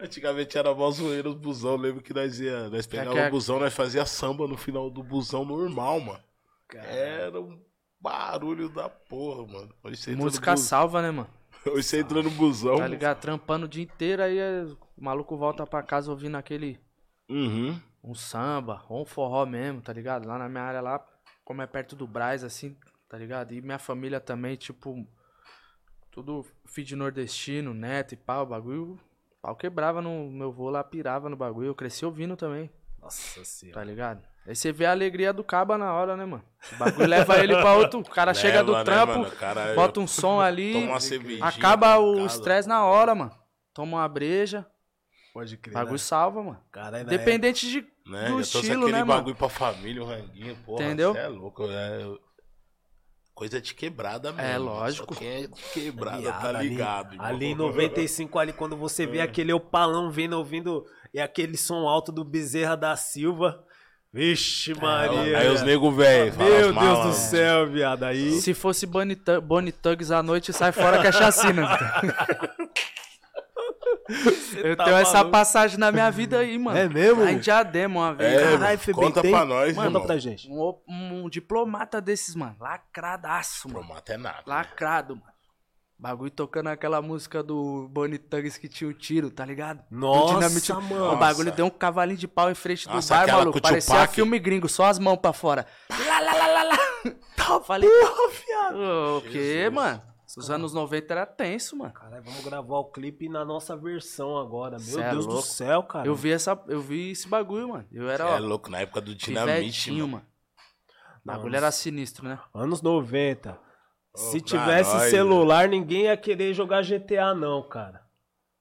[0.01, 1.77] Antigamente era mó zoeira os busão.
[1.77, 5.45] Lembro que nós ia, nós pegava o busão, nós fazia samba no final do busão
[5.45, 6.25] normal, mano.
[6.67, 7.61] Cara, Era um
[8.01, 9.75] barulho da porra, mano.
[10.17, 10.61] Música bus...
[10.61, 11.29] salva, né, mano?
[11.67, 12.79] Hoje você entra no busão.
[12.79, 13.21] Tá ligado?
[13.21, 14.65] Trampando o dia inteiro, aí é-
[14.97, 16.81] o maluco volta pra casa ouvindo aquele.
[17.29, 17.79] Uhum.
[18.03, 20.27] Um samba, ou um forró mesmo, tá ligado?
[20.27, 21.07] Lá na minha área lá,
[21.45, 22.75] como é perto do Braz, assim,
[23.09, 23.53] tá ligado?
[23.53, 25.07] E minha família também, tipo,
[26.11, 28.99] tudo feed nordestino, neto e pau, bagulho.
[29.43, 31.69] Pau quebrava no meu vô lá, pirava no bagulho.
[31.69, 32.71] Eu cresci ouvindo também,
[33.01, 33.85] Nossa tá senhora.
[33.85, 34.23] ligado?
[34.47, 36.43] Aí você vê a alegria do caba na hora, né, mano?
[36.73, 38.01] O bagulho leva ele pra outro.
[38.01, 39.21] O cara chega do Leva, né, trampo?
[39.29, 41.45] O cara bota um som ali, Toma uma cervejinha.
[41.45, 43.33] acaba tá o estresse na hora, mano.
[43.73, 44.67] Toma uma breja,
[45.33, 45.75] Pode o crer.
[45.75, 45.99] bagulho né?
[45.99, 46.61] salva, mano.
[46.73, 48.23] Caralho, na Dependente de, Né?
[48.23, 49.21] do trouxe estilo, aquele né, mano?
[49.21, 50.85] bagulho pra família, um ranguinho, porra.
[50.85, 51.13] Entendeu?
[51.13, 52.19] Você é louco, é...
[53.41, 54.51] Coisa de quebrada mesmo.
[54.51, 55.15] É, lógico.
[55.15, 57.13] Só é de quebrada, Viado, tá ali- ligado.
[57.15, 57.27] irmão.
[57.27, 59.07] Ali em 95, ali quando você É.
[59.07, 60.85] vê aquele opalão vindo, ouvindo,
[61.15, 63.65] e aquele som alto do Bezerra da Silva.
[64.13, 65.39] Vixe, Maria.
[65.39, 66.37] Aí os nego velho.
[66.37, 68.03] Meu Deus do céu, viado.
[68.03, 68.33] Aí.
[68.43, 71.67] Se fosse Bonnie Tugs à noite, sai fora que é chacina.
[74.63, 75.31] Eu tá tenho essa maluco.
[75.33, 76.77] passagem na minha vida aí, mano.
[76.79, 77.23] É mesmo?
[77.23, 78.33] Lá em Diadema uma vez.
[78.33, 78.79] É, Caralho, mano.
[78.79, 79.31] Febem, Conta tem?
[79.31, 80.07] pra nós, Manda irmão.
[80.07, 80.49] pra gente.
[80.51, 82.57] um, um diplomata desses, mano.
[82.61, 83.81] Lacradaço, mano.
[83.87, 84.43] Promata é nada.
[84.47, 85.31] Lacrado, mano.
[85.99, 89.85] Bagulho tocando aquela música do Bonnie Tugs que tinha o tiro, tá ligado?
[89.91, 91.13] Nossa, mano.
[91.13, 93.61] O bagulho deu um cavalinho de pau em frente do Nossa, bar, maluco.
[93.61, 94.15] Parecia Tupac.
[94.15, 95.67] filme gringo, só as mãos pra fora.
[95.91, 96.79] Lá, lá, lá, lá, lá.
[97.37, 100.03] Tá, falei, Ô, o quê, mano?
[100.37, 101.93] Os anos 90 era tenso, mano.
[101.93, 104.77] Caralho, vamos gravar o clipe na nossa versão agora.
[104.79, 105.49] Meu Cê é Deus do louco.
[105.49, 106.07] céu, cara.
[106.07, 107.87] Eu vi, essa, eu vi esse bagulho, mano.
[107.91, 110.09] Eu era, É ó, louco, na época do Dinamite, mano.
[110.09, 110.27] mano.
[111.25, 112.39] O bagulho era sinistro, né?
[112.55, 113.59] Anos 90.
[114.15, 118.03] Se tivesse nós, celular, ninguém ia querer jogar GTA, não, cara.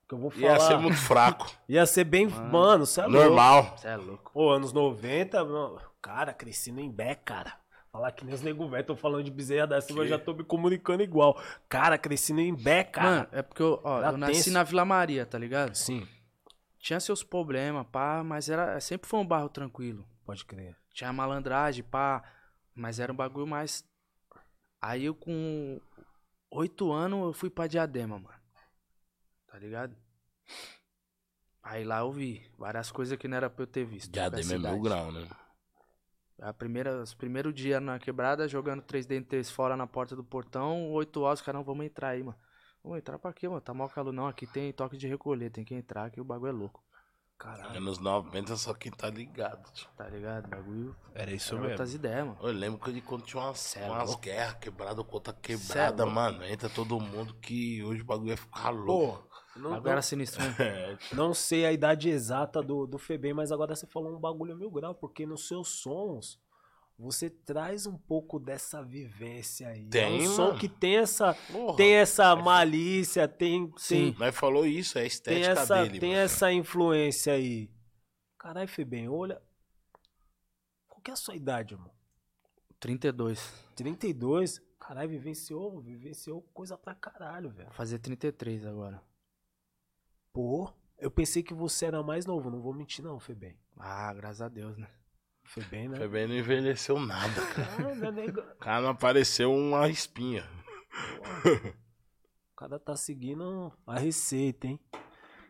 [0.07, 0.43] Que eu vou falar.
[0.53, 1.51] Ia ser muito fraco.
[1.69, 2.27] Ia ser bem.
[2.27, 3.27] Mano, você é louco.
[3.27, 3.73] Normal.
[3.77, 4.31] Você é louco.
[4.33, 7.53] Pô, anos 90, mano, cara, cresci no Imbé, cara.
[7.99, 10.33] Falar que nem os nego velho, tô falando de Bezerra da Silva, eu já tô
[10.33, 11.37] me comunicando igual.
[11.67, 13.09] Cara, cresci no Imbé, cara.
[13.09, 14.51] Mano, é porque eu, ó, eu nasci tenso.
[14.53, 15.75] na Vila Maria, tá ligado?
[15.75, 16.07] Sim,
[16.79, 20.07] Tinha seus problemas, pá, mas era, sempre foi um barro tranquilo.
[20.25, 20.77] pode crer.
[20.93, 22.23] Tinha malandragem, pá,
[22.73, 23.83] mas era um bagulho mais.
[24.81, 25.81] Aí eu com
[26.51, 28.39] oito anos eu fui pra Diadema, mano.
[29.45, 29.93] Tá ligado?
[31.61, 34.09] Aí lá eu vi várias coisas que não era pra eu ter visto.
[34.09, 34.81] da Diadema é mil cidade.
[34.83, 35.27] grau, né?
[36.41, 40.23] A primeira, os primeiros dias na quebrada, jogando 3D em 3 fora na porta do
[40.23, 42.37] portão, 8 horas, os caras, não, vamos entrar aí, mano.
[42.83, 43.59] Vou entrar pra quê, mano?
[43.61, 44.25] Tá mal calor não.
[44.27, 46.81] Aqui tem toque de recolher, tem que entrar que o bagulho é louco.
[47.37, 47.77] Caralho.
[47.77, 49.71] Anos 90 só quem tá ligado.
[49.71, 49.89] tio.
[49.95, 50.45] Tá ligado?
[50.45, 50.95] O bagulho.
[51.13, 51.69] Era isso é mesmo.
[51.71, 52.37] outras ideias, mano.
[52.41, 55.41] Eu lembro que ele quando tinha umas, Cê é umas guerras quebradas, conta Cê é
[55.41, 56.15] quebrada, louco.
[56.15, 56.43] mano.
[56.45, 59.25] Entra todo mundo que hoje o bagulho ia ficar Pô, louco.
[59.25, 59.28] O
[59.59, 60.55] não, bagulho era sinistro mesmo.
[60.63, 64.55] É, não sei a idade exata do, do Febem, mas agora você falou um bagulho
[64.55, 66.39] mil grau, porque nos seus sons
[66.97, 69.85] você traz um pouco dessa vivência aí.
[69.85, 71.77] é Tem, um som que tem essa, porra.
[71.77, 74.11] tem essa malícia, tem, Sim.
[74.11, 75.99] tem, Nós falou isso, é a tem estética essa, dele.
[75.99, 76.21] tem mano.
[76.21, 77.69] essa influência aí.
[78.37, 79.41] Caralho, Febem, olha.
[80.89, 81.91] Qual que é a sua idade, irmão?
[82.81, 83.53] 32.
[83.75, 84.61] 32?
[84.79, 87.69] Caralho, vivenciou, vivenciou coisa pra caralho, velho.
[87.71, 89.01] Fazer 33 agora.
[90.41, 93.57] Pô, eu pensei que você era mais novo, não vou mentir não, Febem.
[93.77, 94.87] Ah, graças a Deus, né?
[95.43, 95.97] Febem, né?
[95.97, 97.67] Foi bem, não envelheceu nada, cara.
[98.07, 98.39] Ah, nega?
[98.55, 100.49] O cara não apareceu uma espinha.
[101.43, 104.79] O cara tá seguindo a receita, hein?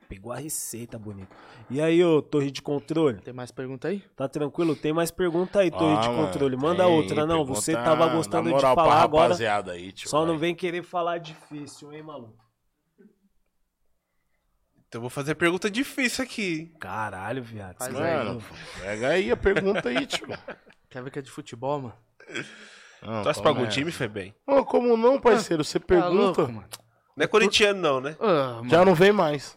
[0.07, 1.35] Pegou a receita, bonito.
[1.69, 3.21] E aí, ô, torre de controle?
[3.21, 3.99] Tem mais pergunta aí?
[4.15, 4.75] Tá tranquilo?
[4.75, 6.57] Tem mais pergunta aí, torre Ah, de mano, controle.
[6.57, 7.45] Manda tem outra, não.
[7.45, 9.35] Você tava na gostando de falar agora.
[9.71, 10.37] aí, tio, Só não vai.
[10.39, 12.48] vem querer falar difícil, hein, maluco?
[14.89, 16.73] Então eu vou fazer pergunta difícil aqui.
[16.79, 17.77] Caralho, viado.
[17.77, 18.43] Faz você aí, vai- Mano,
[18.81, 20.27] pega aí a pergunta aí, tio.
[20.89, 21.95] Quer ver que é de futebol, mano?
[23.03, 23.67] Não, Torce pra algum é?
[23.67, 24.33] time, Febem?
[24.47, 25.63] Ô, como não, parceiro?
[25.63, 26.67] Você Tá pergunta, louco, mano?
[27.15, 28.15] Não é corintiano, não, né?
[28.19, 28.69] Ah, mano.
[28.69, 29.55] já não vem mais.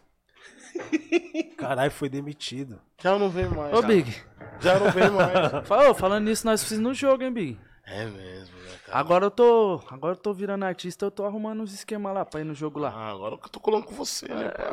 [1.57, 2.79] Caralho, foi demitido.
[3.01, 3.73] Já não vem mais.
[3.73, 3.81] Ô.
[3.81, 4.15] Big.
[4.59, 5.65] Já não vem mais.
[5.67, 7.59] Fala, falando nisso, nós fizemos no jogo, hein, Big?
[7.85, 8.55] É mesmo?
[8.93, 9.81] Agora eu tô.
[9.89, 12.79] Agora eu tô virando artista, eu tô arrumando uns esquemas lá pra ir no jogo
[12.79, 12.93] lá.
[12.95, 14.49] Ah, agora que eu tô colando com você, né?
[14.49, 14.71] pá?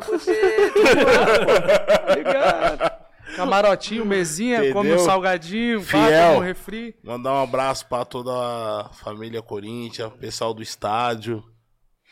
[2.07, 3.01] Tá ligado?
[3.35, 4.73] Camarotinho, mesinha, Entendeu?
[4.73, 6.27] come um salgadinho, pá, Fiel.
[6.27, 6.95] toma um refri.
[7.03, 11.43] Mandar um abraço pra toda a família Corinthians, pessoal do estádio,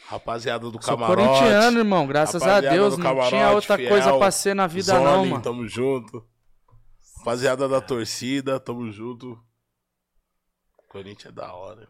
[0.08, 1.28] rapaziada do Sou camarote.
[1.28, 2.98] corintiano, irmão, graças a Deus.
[2.98, 5.44] Não camarote, tinha outra fiel, coisa pra ser na vida, não, mano.
[5.44, 6.26] Tamo junto.
[7.20, 9.38] Rapaziada da torcida, tamo junto.
[10.90, 11.88] Corinthians é da hora.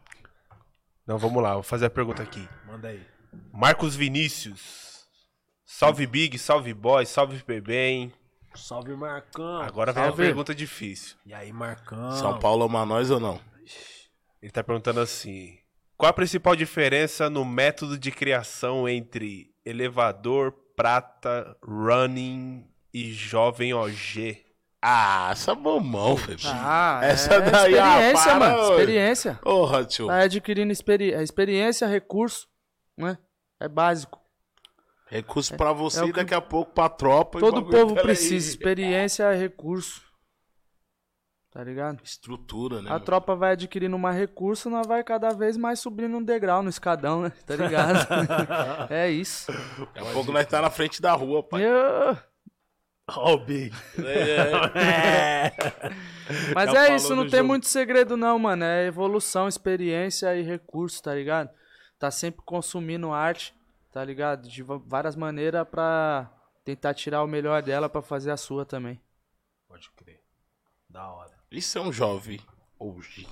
[1.06, 2.46] Não, vamos lá, vou fazer a pergunta aqui.
[2.66, 3.04] Manda aí.
[3.52, 5.06] Marcos Vinícius.
[5.64, 8.12] Salve Big, salve Boy, salve Febem.
[8.54, 9.60] Salve, Marcão.
[9.60, 10.22] Agora vem uma Salve.
[10.24, 11.16] pergunta difícil.
[11.24, 12.10] E aí, Marcão?
[12.12, 13.40] São Paulo ama nós ou não?
[14.42, 15.56] Ele tá perguntando assim:
[15.96, 24.44] qual a principal diferença no método de criação entre elevador, prata, running e jovem OG?
[24.82, 26.46] Ah, essa bombão, Felipe.
[26.46, 28.70] Ah, Essa é daí, ah, experiência, para, mano.
[28.70, 29.34] Experiência.
[29.42, 30.06] Porra, tio.
[30.06, 32.48] Tá adquirindo experi é experiência, recurso,
[32.96, 33.18] né?
[33.60, 34.18] É básico.
[35.06, 37.38] Recurso pra você é e daqui a pouco pra tropa.
[37.40, 38.02] Todo povo pela aí.
[38.04, 38.48] precisa.
[38.48, 40.00] Experiência é recurso.
[41.50, 42.00] Tá ligado?
[42.04, 42.88] Estrutura, né?
[42.88, 43.04] A mano?
[43.04, 47.22] tropa vai adquirindo mais recurso, nós vai cada vez mais subindo um degrau no escadão,
[47.22, 47.32] né?
[47.44, 48.06] Tá ligado?
[48.88, 49.50] é isso.
[49.50, 51.64] Daqui a pouco nós tá na frente da rua, pai.
[51.66, 52.16] Eu-
[53.16, 53.74] O Big.
[54.74, 55.52] É.
[56.54, 57.48] Mas Já é isso, não tem jogo.
[57.48, 58.64] muito segredo não, mano.
[58.64, 61.50] É evolução, experiência e recurso, tá ligado?
[61.98, 63.54] Tá sempre consumindo arte,
[63.92, 64.48] tá ligado?
[64.48, 66.30] De várias maneiras pra
[66.64, 69.00] tentar tirar o melhor dela pra fazer a sua também.
[69.68, 70.20] Pode crer.
[70.88, 71.32] Da hora.
[71.50, 72.40] Isso é um jovem
[72.78, 73.26] hoje.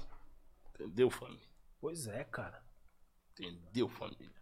[0.75, 1.47] Entendeu, família?
[1.81, 2.61] Pois é, cara.
[3.33, 4.33] Entendeu, família?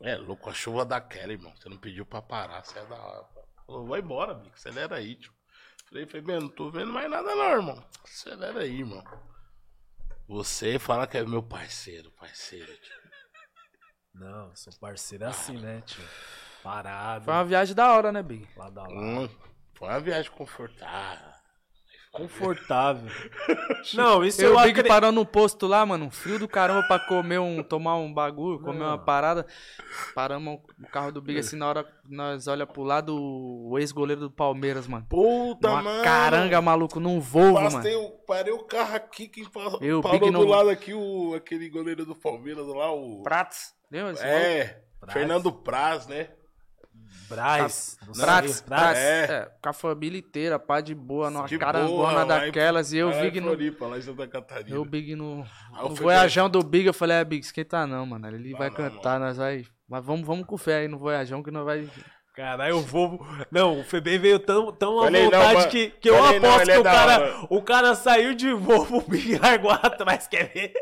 [0.00, 1.54] É louco, a chuva daquela, irmão.
[1.56, 3.26] Você não pediu pra parar, você é da hora.
[3.66, 4.54] Falou, vai embora, amigo.
[4.54, 5.32] Acelera aí, tio.
[5.88, 7.84] Falei, falei, bem, não tô vendo mais nada não, irmão.
[8.04, 9.02] Acelera aí, irmão.
[10.28, 13.06] Você fala que é meu parceiro, parceiro, tio.
[14.14, 16.02] Não, sou parceiro assim, né, tio?
[16.62, 17.24] Parado.
[17.24, 18.48] Foi uma viagem da hora, né, Big?
[18.56, 18.88] Lá da lá.
[18.88, 19.28] Hum,
[19.74, 21.35] foi uma viagem confortável.
[22.16, 23.10] Confortável.
[23.94, 24.88] Não, isso Eu eu, e o Big acre...
[24.88, 28.58] parou no posto lá, mano, um frio do caramba pra comer um, tomar um bagulho,
[28.60, 29.46] comer uma parada.
[30.14, 34.22] Paramos o carro do Big assim na hora que nós olha pro lado o ex-goleiro
[34.22, 35.06] do Palmeiras, mano.
[35.08, 36.02] Puta, Uma mano.
[36.04, 37.98] caranga, maluco, num Volvo, mano.
[38.00, 41.34] O, parei o carro aqui, quem pa- Eu, parou Big do no- lado aqui, o,
[41.34, 43.22] aquele goleiro do Palmeiras lá, o...
[43.22, 43.74] Pratos.
[43.90, 44.14] Lembra?
[44.26, 44.82] É.
[45.12, 46.30] Fernando Praz, né?
[47.28, 47.98] Braz.
[48.06, 48.64] Não sei, Pratos.
[48.96, 49.24] É.
[49.24, 49.50] É.
[49.60, 52.92] com a família inteira, pá de boa, numa De carangona boa, lá daquelas.
[52.92, 54.76] E eu, lá Big no, Floripa, lá em Santa Catarina.
[54.76, 55.42] eu, Big no,
[55.74, 58.28] Aí eu no voyajão do Big, eu falei, é, Big, esquenta não, mano.
[58.28, 59.64] Ele vai não, cantar, nós vai...
[59.88, 61.88] Mas vamos, vamos com fé aí no voyajão que nós vai
[62.36, 63.26] Caralho, o Volvo.
[63.50, 66.38] Não, o Febem veio tão, tão à Falei, não, vontade mas- que, que eu falei,
[66.38, 67.46] não, aposto ele que é o cara, hora.
[67.48, 70.26] o cara saiu de Volvo e largou atrás.
[70.28, 70.72] Quer ver?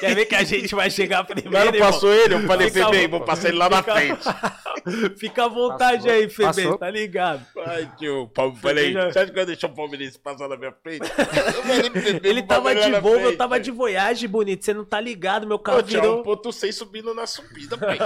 [0.00, 1.52] Quer ver que a gente vai chegar primeiro?
[1.52, 4.22] Mas não passou ele, eu falei, Fica vou passar ele lá na fica- frente.
[5.16, 6.78] Fica à vontade Passou, aí, Febem, passou.
[6.78, 7.46] tá ligado?
[7.66, 10.56] Ai, tio, Palme- falei, já- você acha que eu ia deixar o Palmeirense passar na
[10.56, 11.02] minha frente?
[12.24, 14.64] Ele tava de Volvo, eu tava de Voyage, bonito.
[14.64, 16.24] Você não tá ligado, meu carro Pô, tinha virou...
[16.24, 17.96] 1.6 subindo na subida, pai.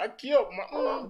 [0.00, 1.06] Aqui, ó, ó,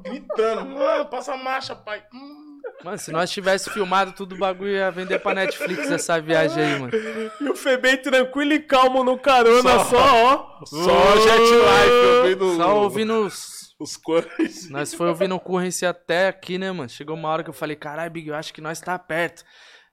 [0.56, 0.78] gritando.
[0.78, 2.02] Mano, passa a marcha, pai.
[2.14, 2.42] Hum.
[2.84, 6.78] Mano, se nós tivesse filmado tudo o bagulho ia vender pra Netflix essa viagem aí,
[6.78, 6.92] mano.
[7.40, 10.24] E o Febem tranquilo e calmo no carona, Só- só,
[10.60, 10.64] ó.
[10.64, 13.74] Só jet life, ouvindo Só ouvindo os...
[13.78, 14.68] os cores.
[14.70, 16.88] Nós foi ouvindo o Currency até aqui, né, mano?
[16.88, 19.44] Chegou uma hora que eu falei, caralho, Big, eu acho que nós tá perto.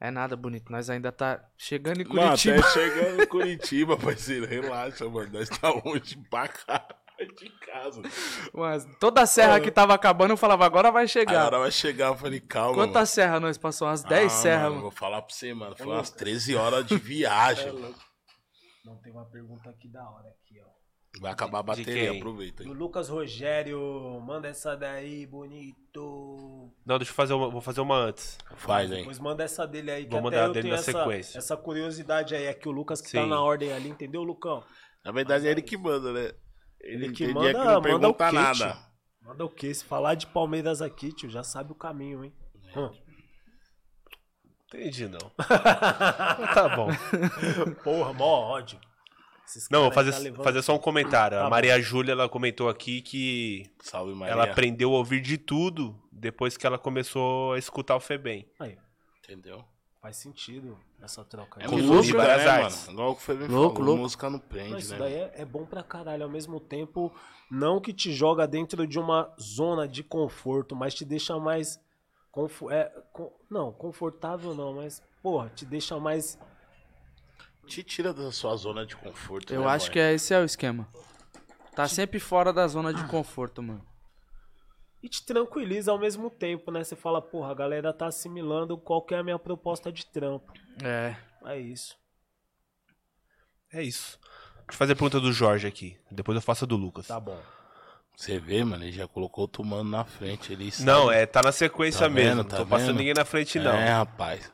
[0.02, 2.60] É nada bonito, nós ainda tá chegando em Mano, Curitiba.
[2.60, 4.46] até chegando em Curitiba, parceiro.
[4.48, 5.30] Relaxa, mano.
[5.34, 6.88] Nós tá longe pra cá
[7.26, 8.02] de casa.
[8.54, 11.46] Mas toda a serra que tava acabando, eu falava, agora vai chegar.
[11.46, 12.74] hora vai chegar, eu falei, calma.
[12.76, 14.02] Quantas serras nós passamos?
[14.02, 14.82] Umas 10 Ah, serras, mano.
[14.82, 15.76] Vou falar pra você, mano.
[15.76, 17.72] Foi umas 13 horas de viagem.
[18.86, 20.70] Não, tem uma pergunta aqui da hora aqui, ó.
[21.20, 22.64] Vai acabar a De bateria, aproveita.
[22.64, 23.80] Do Lucas Rogério,
[24.26, 26.72] manda essa daí, bonito.
[26.86, 28.38] Não, deixa eu fazer uma, vou fazer uma antes.
[28.56, 29.00] Faz, hein?
[29.00, 31.38] Depois manda essa dele aí, que Vou até mandar eu dele tenho na essa, sequência.
[31.38, 32.46] essa curiosidade aí.
[32.46, 33.30] É que o Lucas que tá Sim.
[33.30, 34.64] na ordem ali, entendeu, Lucão?
[35.04, 36.32] Na verdade é ele que manda, né?
[36.82, 38.72] Ele que manda, que não manda o nada.
[38.72, 38.90] tio?
[39.22, 39.74] Manda o quê?
[39.74, 42.34] Se falar de Palmeiras aqui, tio, já sabe o caminho, hein?
[42.76, 42.90] Hum.
[44.68, 45.20] Entendi, não.
[46.54, 46.90] tá bom.
[47.84, 48.80] Porra, mó ódio.
[49.46, 51.36] Esses Não, vou fazer, tá fazer só um comentário.
[51.36, 51.50] Tá a bom.
[51.50, 54.32] Maria Júlia, ela comentou aqui que Salve, Maria.
[54.32, 58.48] ela aprendeu a ouvir de tudo depois que ela começou a escutar o Febem.
[58.60, 58.78] Aí,
[59.24, 59.66] Entendeu?
[60.02, 61.60] Faz sentido essa troca.
[61.62, 61.70] É aí.
[61.70, 62.80] Com música, várias né, artes.
[62.88, 62.92] mano?
[63.00, 64.02] Igual Febem Louco, falou, louco.
[64.04, 65.00] música não prende, Mas isso né?
[65.00, 66.24] daí é, é bom pra caralho.
[66.24, 67.14] Ao mesmo tempo,
[67.52, 71.80] não que te joga dentro de uma zona de conforto, mas te deixa mais.
[72.32, 76.38] Confo é, con- não, confortável não, mas, porra, te deixa mais.
[77.66, 79.94] Te tira da sua zona de conforto, Eu né, acho boy?
[79.94, 80.88] que é esse é o esquema.
[81.76, 83.86] Tá sempre fora da zona de conforto, mano.
[85.02, 86.84] E te tranquiliza ao mesmo tempo, né?
[86.84, 90.52] Você fala, porra, a galera tá assimilando qual que é a minha proposta de trampo.
[90.84, 91.16] É.
[91.46, 91.98] É isso.
[93.72, 94.20] É isso.
[94.22, 95.98] Deixa eu fazer a pergunta do Jorge aqui.
[96.12, 97.08] Depois eu faço a do Lucas.
[97.08, 97.40] Tá bom.
[98.16, 100.52] Você vê, mano, ele já colocou outro mano na frente.
[100.52, 100.86] Ele sabe.
[100.86, 102.30] Não, é, tá na sequência Tá mesmo.
[102.32, 102.98] vendo, Não tá tô passando vendo?
[102.98, 103.72] ninguém na frente, não.
[103.74, 104.52] É, rapaz.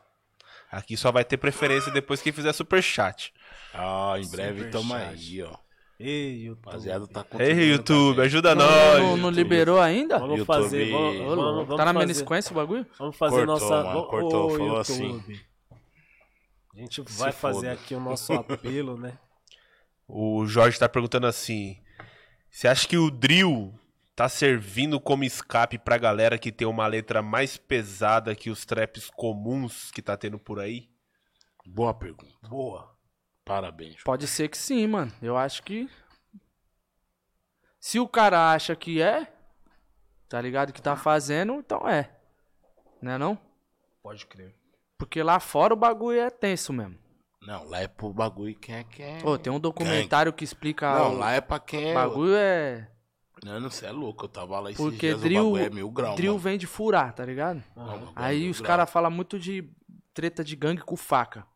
[0.70, 3.32] Aqui só vai ter preferência depois quem fizer superchat.
[3.74, 4.70] Ah, em breve Superchat.
[4.72, 5.56] tamo aí, ó.
[5.98, 6.66] Ei, YouTube.
[6.66, 8.98] Rapaziada, tá Ei, YouTube, ajuda Não, nós.
[9.02, 10.18] não, não liberou ainda?
[10.18, 10.46] Vamos YouTube.
[10.46, 10.90] fazer.
[10.92, 12.86] Vamos, vamos, vamos tá na fazer, minha sequência o bagulho?
[12.98, 13.82] Vamos fazer Cortou, nossa.
[13.84, 15.46] mano, cortou, ô, falou YouTube.
[16.74, 17.72] A gente vai fazer foda.
[17.72, 19.18] aqui o nosso apelo, né?
[20.06, 21.78] O Jorge tá perguntando assim:
[22.50, 23.72] Você acha que o drill
[24.14, 29.10] tá servindo como escape pra galera que tem uma letra mais pesada que os traps
[29.16, 30.90] comuns que tá tendo por aí?
[31.64, 32.34] Boa pergunta.
[32.48, 32.95] Boa.
[33.46, 34.02] Parabéns.
[34.02, 35.12] Pode ser que sim, mano.
[35.22, 35.88] Eu acho que.
[37.78, 39.32] Se o cara acha que é,
[40.28, 40.72] tá ligado?
[40.72, 42.10] Que tá fazendo, então é.
[43.00, 43.38] Né não?
[44.02, 44.52] Pode crer.
[44.98, 46.98] Porque lá fora o bagulho é tenso mesmo.
[47.40, 49.24] Não, lá é pro bagulho quem é quem é.
[49.24, 50.98] Ô, tem um documentário que explica.
[50.98, 51.94] Não, o lá é pra quem é.
[51.94, 52.90] bagulho é.
[53.44, 54.24] Não, não sei, é louco.
[54.24, 56.16] Eu tava lá esses Porque dias, o drill, bagulho é mil graus.
[56.16, 56.42] drill mano.
[56.42, 57.62] vem de furar, tá ligado?
[57.76, 59.70] Não, o é Aí mil os caras falam muito de
[60.12, 61.46] treta de gangue com faca.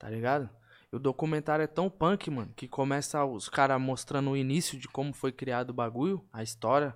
[0.00, 0.50] Tá ligado?
[0.92, 4.86] E o documentário é tão punk, mano, que começa os caras mostrando o início de
[4.86, 6.94] como foi criado o bagulho, a história,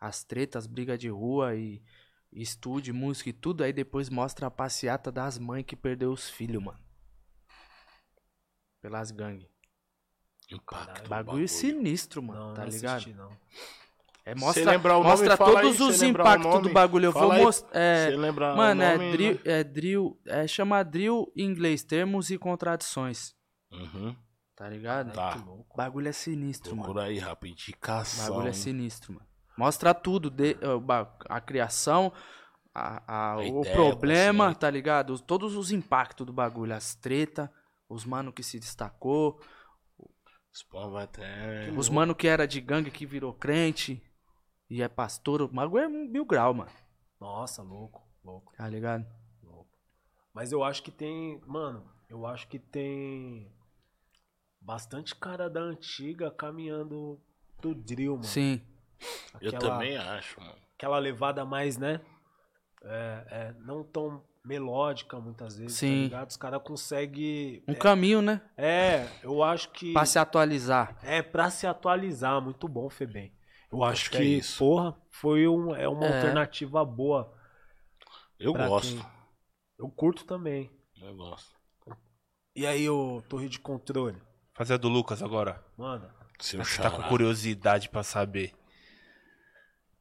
[0.00, 1.82] as tretas, as brigas de rua e,
[2.32, 3.62] estúdio, música e tudo.
[3.62, 6.80] Aí depois mostra a passeata das mães que perdeu os filhos, mano.
[8.80, 9.46] Pelas gangues.
[10.50, 12.96] Impacto do Bagulho sinistro, mano, Não, tá não ligado?
[12.96, 13.30] assisti, não.
[14.26, 17.06] É, mostra lembrar o nome, mostra aí, todos cê os impactos do bagulho.
[17.06, 17.42] Eu Fala vou aí.
[17.42, 17.78] mostrar.
[17.78, 19.40] É, Mano, o é nome, drill, né?
[19.44, 23.33] é drill, é chama drill em inglês, termos e contradições,
[23.74, 24.16] Uhum.
[24.56, 25.12] tá ligado?
[25.12, 25.36] Tá.
[25.76, 26.84] Bagulho é sinistro, mano.
[26.84, 27.52] Procura aí, rápido.
[27.52, 28.28] Indicação.
[28.34, 29.26] Bagulho é sinistro, mano.
[29.56, 30.56] Mostra tudo, de,
[31.28, 32.12] a criação,
[32.74, 35.10] a, a- A o ideia, problema, tá ligado?
[35.10, 37.52] Os- Todos os impactos do bagulho, as treta,
[37.88, 39.40] os mano que se destacou,
[40.52, 41.70] Spawn vai até.
[41.76, 44.02] os mano que era de gangue que virou crente
[44.70, 46.70] e é pastor, o bagulho é um mil grau, mano,
[47.20, 49.04] Nossa, louco, louco, tá ligado?
[49.42, 49.70] louco.
[50.32, 51.40] Mas eu acho que tem.
[51.46, 53.52] Mano, eu acho que tem.
[54.64, 57.20] Bastante cara da antiga caminhando
[57.60, 58.24] pro drill, mano.
[58.24, 58.62] Sim.
[59.40, 60.56] Eu Aquela- também acho, mano.
[60.76, 62.00] Aquela levada mais, né?
[62.82, 65.96] É, é, não tão melódica muitas vezes, Sim.
[65.96, 66.30] tá ligado?
[66.30, 67.62] Os caras conseguem.
[67.68, 68.40] Um caminho, né?
[68.56, 69.92] É, eu acho que.
[69.92, 70.98] Pra se atualizar.
[71.02, 73.32] É, pra se atualizar, muito bom, Febem.
[73.70, 74.58] Eu acho Acho que, que é isso.
[74.58, 76.16] porra, foi um, é uma É.
[76.16, 77.34] alternativa boa.
[78.38, 78.88] Eu gosto.
[78.96, 79.06] quem-
[79.78, 80.70] Eu curto também.
[81.02, 81.52] Eu gosto.
[82.56, 84.20] E aí, ô Torre de Controle?
[84.54, 85.62] Fazer a do Lucas agora.
[85.76, 86.14] Manda.
[86.38, 88.52] Seu Você tá com curiosidade pra saber.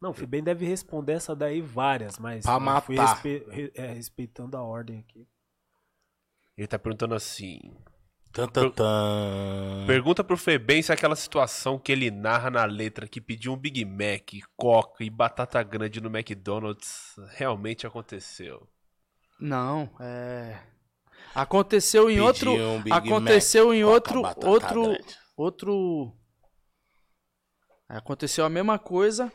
[0.01, 3.13] Não, o Fibem deve responder essa daí várias, mas Pra eu fui matar.
[3.15, 5.27] respe- re- é, respeitando a ordem aqui.
[6.57, 7.59] Ele tá perguntando assim.
[8.33, 9.85] Tan, tan, tan.
[9.87, 13.85] Pergunta pro Febem se aquela situação que ele narra na letra que pediu um Big
[13.85, 18.67] Mac, coca e batata grande no McDonald's realmente aconteceu.
[19.39, 20.59] Não, é.
[21.35, 22.51] Aconteceu em Pedi outro.
[22.53, 24.21] um Big aconteceu Mac, em outro.
[24.45, 24.83] Outro.
[24.83, 25.17] grande.
[25.35, 26.15] Outro.
[27.87, 29.31] Aconteceu a mesma coisa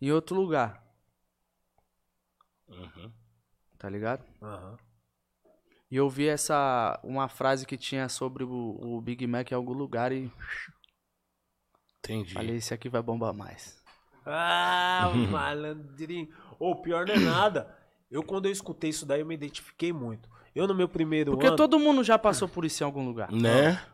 [0.00, 0.82] em outro lugar,
[2.68, 3.12] Uhum.
[3.78, 4.24] tá ligado?
[4.42, 4.76] Aham.
[5.90, 6.98] E eu vi essa.
[7.04, 8.50] Uma frase que tinha sobre o,
[8.80, 10.30] o Big Mac em algum lugar e
[11.98, 12.34] Entendi.
[12.34, 13.82] falei, esse aqui vai bombar mais.
[14.26, 16.28] Ah, malandrinho.
[16.58, 17.78] Ô, pior não é nada.
[18.10, 20.28] Eu, quando eu escutei isso daí, eu me identifiquei muito.
[20.54, 21.56] Eu, no meu primeiro Porque ano...
[21.56, 23.30] todo mundo já passou por isso em algum lugar.
[23.32, 23.84] Né?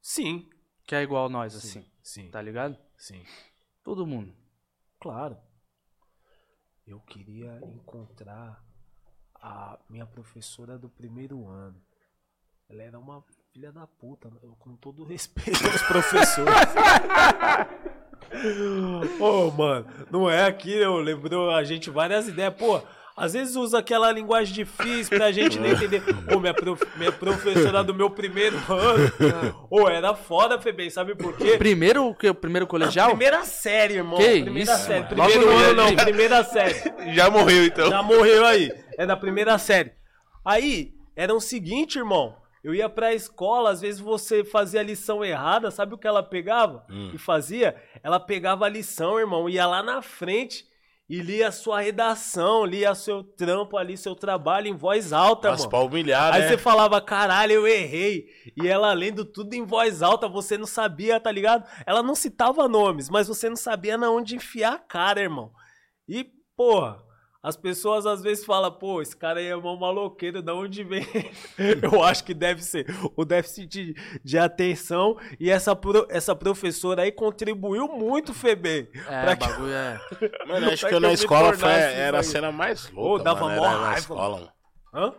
[0.00, 0.48] Sim.
[0.86, 1.82] Que é igual nós, assim.
[1.82, 2.76] Sim, sim, Tá ligado?
[2.96, 3.22] sim.
[3.84, 4.34] Todo mundo.
[5.00, 5.36] Claro.
[6.86, 8.62] Eu queria encontrar
[9.34, 11.80] a minha professora do primeiro ano.
[12.68, 13.22] Ela era uma
[13.52, 16.54] filha da puta, eu, com todo respeito aos professores.
[19.20, 22.54] Ô, mano, não é aqui, eu lembrou a gente várias ideias.
[22.54, 22.80] Pô,
[23.18, 26.02] às vezes usa aquela linguagem difícil pra gente não entender.
[26.34, 29.66] Ô, minha, prof- minha professora do meu primeiro ano.
[29.70, 31.56] Ô, era foda, Febem, sabe por quê?
[31.58, 32.28] Primeiro, o que?
[32.28, 33.08] O primeiro colegial?
[33.10, 34.18] Primeira série, irmão.
[34.18, 35.00] Que primeira isso, série.
[35.00, 35.08] mano.
[35.08, 36.74] Primeiro Logo no ano, não, primeira série.
[37.14, 37.88] Já morreu então.
[37.90, 38.72] Já morreu aí.
[38.96, 39.92] É da primeira série.
[40.44, 42.36] Aí, era o seguinte, irmão.
[42.64, 46.22] Eu ia pra escola, às vezes você fazia a lição errada, sabe o que ela
[46.24, 47.12] pegava Hum.
[47.14, 47.76] e fazia?
[48.02, 50.64] Ela pegava a lição, irmão, ia lá na frente
[51.08, 55.60] e lia a sua redação, lia seu trampo ali, seu trabalho em voz alta, Mas
[55.60, 55.70] mano.
[55.70, 56.48] pra humilhar, Aí né?
[56.48, 58.26] você falava, caralho, eu errei.
[58.54, 61.64] E ela lendo tudo em voz alta, você não sabia, tá ligado?
[61.86, 65.50] Ela não citava nomes, mas você não sabia na onde enfiar a cara, irmão.
[66.06, 67.02] E, porra,
[67.42, 71.06] as pessoas às vezes falam, pô, esse cara aí é mó maloqueiro, da onde vem?
[71.82, 72.86] eu acho que deve ser
[73.16, 73.94] o déficit de,
[74.24, 75.16] de atenção.
[75.38, 78.88] E essa, pro- essa professora aí contribuiu muito, Febem.
[79.08, 80.00] É, que- bagulho é.
[80.48, 83.24] Mano, acho que eu que na eu escola foi, era a cena mais louca, Ô,
[83.24, 84.52] dava mano, mó era na raiva, escola, mano.
[84.92, 85.06] mano.
[85.06, 85.14] Hã?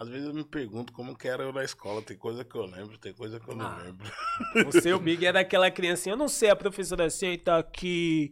[0.00, 2.00] Às vezes eu me pergunto como que era eu na escola.
[2.00, 3.78] Tem coisa que eu lembro, tem coisa que eu não Ah.
[3.84, 4.06] lembro.
[4.66, 6.12] Você, o Big, era aquela criancinha.
[6.12, 8.30] Eu não sei, a professora senta aqui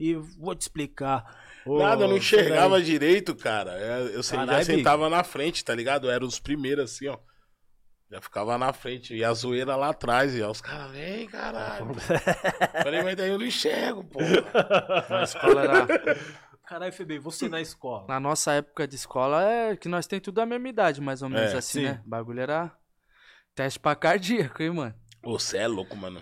[0.00, 1.44] e vou te explicar.
[1.66, 3.72] Ô, Nada, eu não enxergava direito, cara.
[3.72, 6.06] Eu, eu já sentava na frente, tá ligado?
[6.06, 7.18] Eu era os primeiros, assim, ó.
[8.10, 9.14] Já ficava na frente.
[9.16, 10.32] E a zoeira lá atrás.
[10.34, 11.88] E ó, os caras, vem, caralho.
[12.82, 14.20] Falei, mas daí eu não enxergo, pô.
[15.10, 15.86] Na escola era.
[16.68, 18.06] Caralho, Febem, você na escola.
[18.08, 21.28] Na nossa época de escola é que nós tem tudo a mesma idade, mais ou
[21.28, 21.84] menos É, assim, sim.
[21.84, 22.02] né?
[22.04, 22.72] O bagulho era
[23.54, 24.94] teste pra cardíaco, hein, mano?
[25.22, 26.20] Você é louco, mano.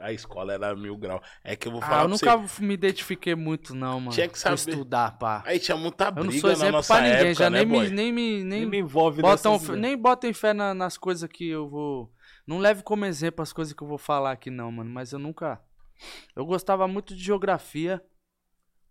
[0.00, 1.22] A escola era mil grau.
[1.44, 2.62] É que eu vou Ah, falar eu pra nunca você.
[2.64, 4.12] me identifiquei muito, não, mano.
[4.12, 4.54] Tinha que saber.
[4.56, 5.42] estudar, pá.
[5.46, 7.58] Aí tinha muita Eu não briga sou na exemplo nossa pra ninguém, época, já né,
[7.64, 8.30] nem, me, nem me.
[8.44, 9.80] Nem Nem, me envolve botam, nessas ideias.
[9.82, 12.12] nem botem fé na- nas coisas que eu vou.
[12.46, 14.90] Não leve como exemplo as coisas que eu vou falar aqui, não, mano.
[14.90, 15.60] Mas eu nunca.
[16.34, 18.02] Eu gostava muito de geografia.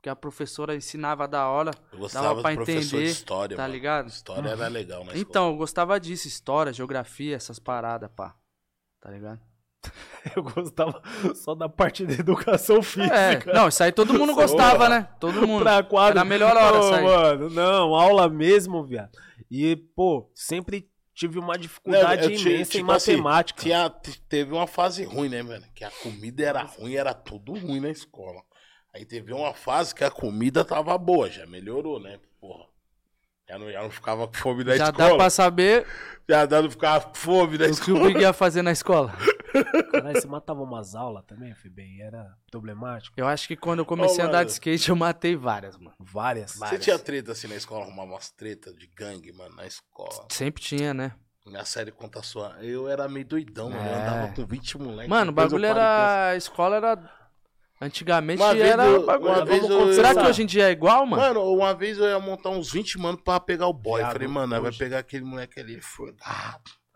[0.01, 1.71] Que a professora ensinava da hora.
[1.91, 3.73] Eu gostava pra do professor entender, de história, tá mano.
[3.73, 4.07] ligado?
[4.07, 5.17] História era legal escola.
[5.19, 8.33] Então, eu gostava disso, história, geografia, essas paradas, pá.
[9.01, 9.41] Tá ligado?
[10.35, 11.01] Eu gostava
[11.33, 13.15] só da parte da educação física.
[13.15, 15.07] É, não, isso aí todo mundo gostava, né?
[15.19, 15.61] Todo mundo.
[15.63, 16.11] Pra quadro.
[16.11, 17.03] Era a melhor hora, aí.
[17.03, 19.11] mano, não, aula mesmo, viado.
[19.49, 23.61] E, pô, sempre tive uma dificuldade Não, tinha- imensa em tipo assim, matemática.
[23.61, 25.65] Tinha, te- teve uma fase ruim, né, mano?
[25.73, 28.41] Que a comida era ruim, era tudo ruim na escola.
[28.93, 32.19] Aí teve uma fase que a comida tava boa, já melhorou, né?
[32.39, 32.65] Porra.
[33.49, 35.09] Já não, já não ficava com fome da Já escola.
[35.09, 35.85] dá pra saber
[36.29, 38.07] Já dá- não ficava com fome da o que o escola.
[38.07, 39.11] Big ia fazer na escola.
[39.91, 41.99] Caralho, você matava umas aulas também, Febem?
[42.03, 43.19] Era problemático?
[43.19, 45.95] Eu acho que quando eu comecei Ô, a andar de skate, eu matei várias, mano.
[45.99, 46.53] Várias.
[46.53, 50.27] Você tinha treta assim na escola, arrumava umas tretas de gangue, mano, na escola.
[50.29, 51.13] Sempre tinha, né?
[51.47, 52.55] Minha série conta a sua.
[52.61, 53.83] Eu era meio doidão, mano.
[53.83, 54.01] Eu É.
[54.01, 55.09] andava com 20 moleques.
[55.09, 56.29] Mano, o eu bagulho era.
[56.29, 57.18] A escola era.
[57.81, 58.85] Antigamente Uma vez era.
[58.85, 60.27] eu- bagulho- uma vez eu- Será que Sabe?
[60.29, 61.21] hoje em dia é igual, mano?
[61.21, 63.99] Mano, uma vez eu ia montar uns 20 mano pra pegar o boy.
[64.01, 65.79] Viado, Falei, mano, vai pegar aquele moleque ali.
[65.81, 66.13] Foi.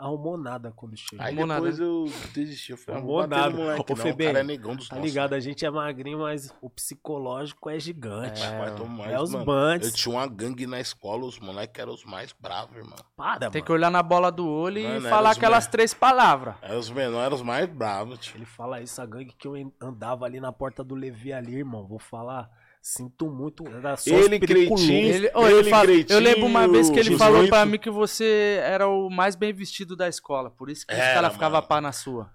[0.04, 1.24] Ah, arrumou nada quando chegou.
[1.26, 2.72] Aí Arrumou nada, depois eu desisti.
[2.72, 3.54] Eu falei, Arrumou não vou bater nada.
[3.58, 4.04] no moleque, Ô, não.
[4.04, 5.10] Febem, o cara é negão dos Tá nossos.
[5.10, 5.34] ligado?
[5.34, 8.42] A gente é magrinho, mas o psicológico é É, gigante.
[8.44, 9.46] É, mais, os mano.
[9.46, 9.88] bands.
[9.88, 12.96] Eu tinha uma gangue na escola, os moleques eram os mais bravos, irmão.
[13.16, 13.66] Para, Tem mano.
[13.66, 16.56] que olhar na bola do olho e Mano, falar aquelas me- três palavras.
[16.62, 18.38] Eram os menores, eram os mais bravos, tio.
[18.38, 21.86] Ele fala isso, a gangue que eu andava ali na porta do Levi ali, irmão.
[21.88, 22.50] Vou falar,
[22.84, 23.66] sinto muito.
[23.68, 24.86] Era só Ele, os periculosos.
[24.86, 27.24] Cretinho, Ele, ô, ele Ele, fala- eu lembro uma vez que ele Josuito.
[27.24, 30.52] falou pra mim que você era o mais bem vestido da escola.
[30.52, 32.30] Por isso que os Era, caras ficavam pá na sua.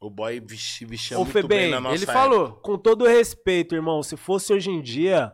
[0.00, 0.86] O boy vestia,
[1.18, 2.18] muito Febem, bem na nossa ele época.
[2.18, 2.52] falou.
[2.54, 5.32] Com todo respeito, irmão, se fosse hoje em dia,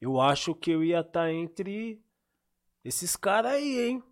[0.00, 1.98] eu acho que eu ia estar entre
[2.84, 4.02] esses caras aí, hein?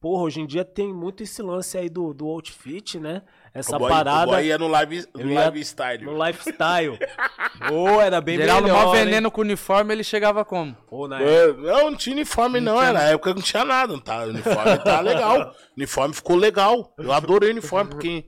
[0.00, 3.20] Porra, hoje em dia tem muito esse lance aí do, do outfit, né?
[3.52, 6.04] Essa o boy, parada O boy ia no live, no Eu ia- live style.
[6.06, 6.98] no lifestyle.
[7.70, 9.04] Ô, era bem Geraldo, melhor, mal hein?
[9.04, 10.74] veneno com uniforme, ele chegava como?
[10.90, 12.80] Ô, na É, Não, não tinha uniforme, não.
[12.80, 13.92] Era, na época não tinha nada.
[13.92, 15.38] Não tá, o uniforme tá legal.
[15.50, 16.94] O uniforme ficou legal.
[16.96, 18.24] Eu adorei o uniforme, porque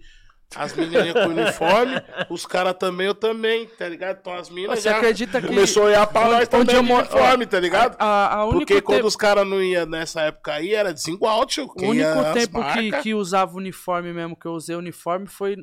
[0.57, 4.19] as menininhas com uniforme, os caras também, eu também, tá ligado?
[4.20, 6.83] Então as meninas Você já acredita que- começou a olhar pra nós Onde também eu
[6.83, 7.97] de uniforme, tá ligado?
[7.99, 11.45] A, a único Porque quando tempo, os caras não iam nessa época aí, era desigual,
[11.47, 11.65] tio.
[11.65, 15.27] o Quem único ia as tempo que, que usava uniforme mesmo, que eu usei uniforme,
[15.27, 15.57] foi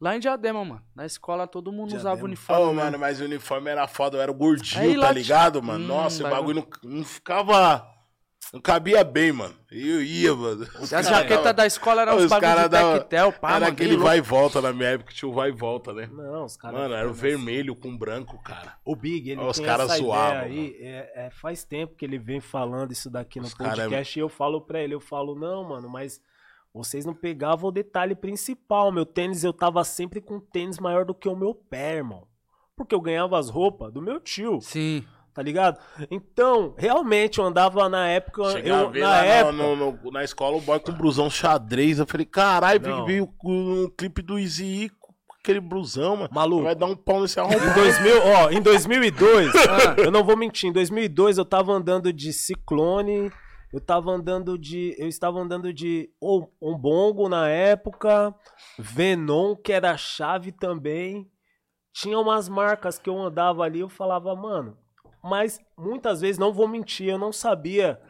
[0.00, 0.82] lá em Diadema, mano.
[0.96, 2.24] Na escola todo mundo usava Diadema.
[2.28, 2.62] uniforme.
[2.62, 2.80] Ô, mesmo.
[2.82, 5.84] mano, mas o uniforme era foda, eu era gordinho, Aí tá ligado, mano?
[5.84, 6.60] Hum, Nossa, o bagulho.
[6.62, 7.86] bagulho não, não ficava.
[8.52, 9.54] Não cabia bem, mano.
[9.70, 10.62] Eu ia, mano.
[10.62, 13.50] Os As cara jaquetas dava- da escola eram Os os cara de dava- tectel, pá,
[13.50, 13.72] Era mano.
[13.72, 16.08] aquele vai e volta na minha época, tinha o vai e volta, né?
[16.12, 16.80] Não, os caras.
[16.80, 18.76] Mano, era o vermelho com branco, cara.
[18.84, 20.76] O Big, ele Os tem caras essa zoavam, ideia aí.
[20.80, 24.18] É, é, faz tempo que ele vem falando isso daqui no Os cara é- podcast
[24.18, 26.20] e eu falo pra ele, eu falo, não, mano, mas
[26.74, 28.90] vocês não pegavam o detalhe principal.
[28.90, 32.26] Meu tênis, eu tava sempre com um tênis maior do que o meu pé, irmão.
[32.76, 35.04] Porque eu ganhava as roupas do meu tio, Sim.
[35.34, 35.78] Tá ligado?
[36.10, 38.50] Então, realmente, eu andava na época.
[38.50, 39.52] Cheguei a Eu, ver na época.
[39.52, 41.98] no- no- na escola o boy com blusão xadrez.
[41.98, 46.28] Eu falei, caralho, veio um clipe do Easy com aquele blusão, mano.
[46.32, 46.64] Maluco.
[46.64, 47.74] Vai dar um pau nesse Em arrombado.
[47.74, 49.52] 2000, ó, em 2002,
[50.06, 53.30] eu não vou mentir, em 2002 eu tava andando de Ciclone,
[53.72, 58.34] eu tava andando de, eu estava andando de um Ombongo na época,
[58.78, 61.26] Venom, que era a chave também.
[61.92, 64.76] Tinha umas marcas que eu andava ali, eu falava, mano,
[65.22, 68.00] mas muitas vezes não vou mentir, eu não sabia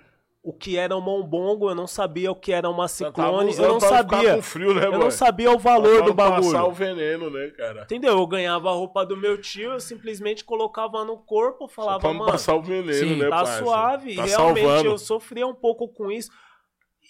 [0.42, 3.68] o que era uma Ombongo, eu não sabia o que era uma Só Ciclone, eu
[3.68, 4.42] não pra sabia.
[4.42, 6.64] frio, né, Eu não sabia o valor Pra do não Passar bagulho.
[6.66, 7.82] o veneno, né, cara?
[7.82, 8.12] Entendeu?
[8.18, 12.08] Eu ganhava a roupa do meu tio, eu simplesmente colocava no corpo, Só falava, pra
[12.10, 13.58] não mano, passar o veneno, sim, né, tá parça?
[13.58, 14.14] suave.
[14.16, 14.88] Tá e realmente salvando.
[14.88, 16.30] eu sofria um pouco com isso.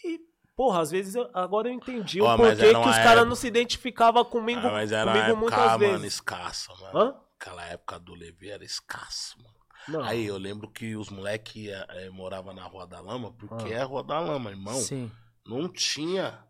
[0.05, 0.19] E,
[0.57, 3.47] porra, às vezes eu- agora eu entendi Ó, o porquê que os caras não se
[3.47, 6.15] identificavam comigo, Ah, mas era uma comigo época, muitas mano, vezes.
[6.15, 6.99] escassa, mano.
[6.99, 7.15] Hã?
[7.41, 9.55] Aquela época do Levi era escasso, mano.
[9.91, 10.03] Não.
[10.03, 13.77] Aí eu lembro que os moleques eh, moravam na Rua da Lama, porque Ah.
[13.77, 14.75] é a Rua da Lama, irmão.
[14.81, 15.11] Sim.
[15.47, 16.45] Não tinha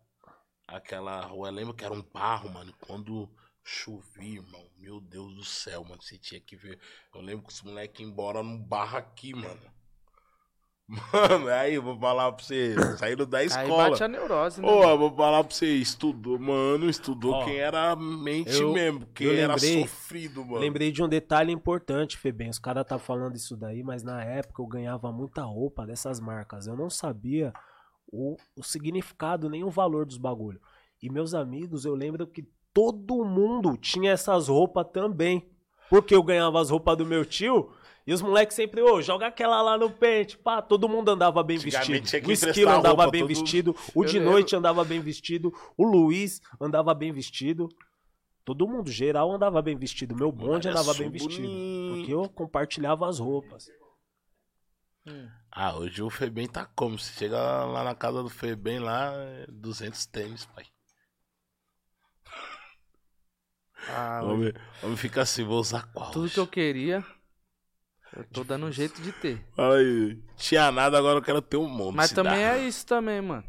[0.67, 1.49] aquela rua.
[1.49, 2.73] Eu lembro que era um barro, mano.
[2.81, 3.29] Quando
[3.63, 4.65] chovia, irmão.
[4.77, 6.01] Meu Deus do céu, mano.
[6.01, 6.79] Você tinha que ver.
[7.13, 9.61] Eu lembro que os moleques embora num barro aqui, mano.
[11.13, 12.75] Mano, aí eu vou falar pra você.
[12.97, 13.89] Saindo da Aí escola.
[13.91, 14.67] bate a neurose, né?
[14.69, 19.05] Ô, eu vou falar pra você, estudou, mano, estudou Ó, quem era mente eu- mesmo,
[19.13, 20.57] quem eu era lembrei- sofrido, mano.
[20.59, 22.49] Lembrei de um detalhe importante, Febem.
[22.49, 26.67] Os caras tá falando isso daí, mas na época eu ganhava muita roupa dessas marcas.
[26.67, 27.53] Eu não sabia
[28.11, 30.59] o, o significado nem o valor dos bagulho.
[31.01, 35.49] E meus amigos, eu lembro que todo mundo tinha essas roupas também.
[35.89, 37.71] Porque eu ganhava as roupas do meu tio.
[38.05, 40.37] E os moleques sempre, ô, joga aquela lá no pente.
[40.37, 42.03] Pá, todo mundo andava bem vestido.
[42.27, 43.75] O Esquilo andava bem todo- vestido.
[43.93, 44.31] O Eu de lembro.
[44.33, 45.53] noite andava bem vestido.
[45.77, 47.69] O Luiz andava bem vestido.
[48.43, 50.15] Todo mundo, geral, andava bem vestido.
[50.15, 51.47] Meu bonde andava bem vestido.
[51.95, 53.67] Porque eu compartilhava as roupas.
[55.51, 56.97] Ah, hoje o Febem tá como?
[56.97, 60.65] Se chega lá na casa do Febem lá, é 200 tênis, pai.
[63.89, 64.53] Ah, homem,
[64.83, 66.11] homem fica assim, vou usar qual?
[66.11, 67.03] tudo que eu queria,
[68.13, 69.45] eu tô dando um jeito de ter.
[69.55, 71.95] Fala aí, tinha nada, agora eu quero ter um monte.
[71.95, 72.57] Mas também dá.
[72.57, 73.45] é isso também, mano.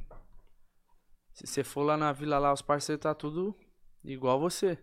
[1.33, 3.57] Se você for lá na vila lá, os parceiros tá tudo
[4.05, 4.79] igual você.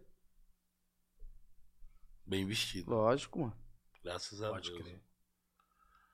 [2.25, 3.57] Bem vestido, Lógico, mano.
[4.03, 4.83] graças a Pode Deus.
[4.83, 5.01] crer.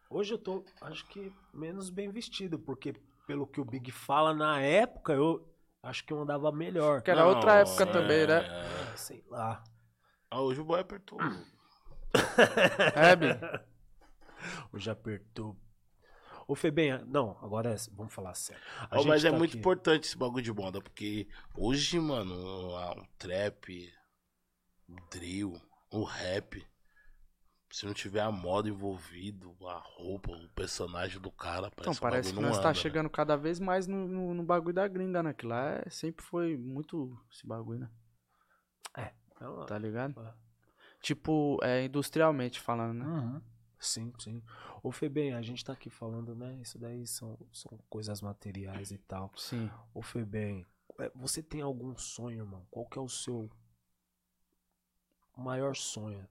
[0.09, 2.59] Hoje eu tô, acho que, menos bem vestido.
[2.59, 2.93] Porque,
[3.25, 5.45] pelo que o Big fala na época, eu
[5.81, 7.01] acho que eu andava melhor.
[7.01, 8.45] Que era outra época é, também, né?
[8.45, 8.97] é.
[8.97, 9.63] Sei lá.
[10.29, 11.17] Ah, hoje o boy apertou.
[12.95, 13.65] É?
[14.73, 15.55] Hoje apertou.
[16.47, 18.61] Ô, Febem, não, agora é- vamos falar sério.
[18.79, 21.99] A Ó, gente mas é tá muito aqui- importante esse bagulho de moda, porque hoje,
[21.99, 23.91] mano, a- um trap,
[24.87, 25.59] o drill,
[25.91, 26.65] o rap,
[27.71, 31.97] Se não tiver a moda envolvido, a roupa, o personagem do cara, parece Então, que
[31.97, 32.73] o parece bagulho que não nós anda, tá né?
[32.75, 35.33] chegando cada vez mais no, no, no bagulho da gringa, né?
[35.33, 37.89] Que lá é- sempre foi muito esse bagulho, né?
[38.97, 39.11] É
[39.67, 40.15] Tá ligado?
[41.05, 41.07] É.
[41.07, 43.05] Tipo, é, industrialmente falando, né?
[43.05, 43.41] Uhum.
[43.79, 44.41] Sim, sim.
[44.81, 46.55] Ô, Febem, a gente tá aqui falando, né?
[46.61, 49.31] Isso daí são, são coisas materiais e tal.
[49.37, 49.69] Sim.
[49.93, 50.65] Ô, Febem,
[50.99, 52.65] é, você tem algum sonho, irmão?
[52.71, 53.49] Qual que é o seu
[55.37, 56.27] maior sonho?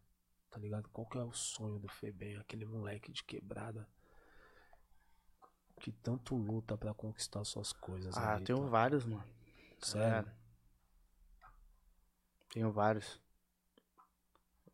[0.50, 0.88] Tá ligado?
[0.90, 2.36] Qual que é o sonho do Febem?
[2.36, 3.88] Aquele moleque de quebrada
[5.80, 8.16] que tanto luta pra conquistar suas coisas.
[8.16, 8.66] Ah, ali, tenho tá?
[8.66, 9.24] vários, mano.
[9.80, 10.32] Sério?
[12.50, 13.20] Tenho vários.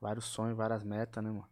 [0.01, 1.49] Vários sonhos, várias metas, né, mano?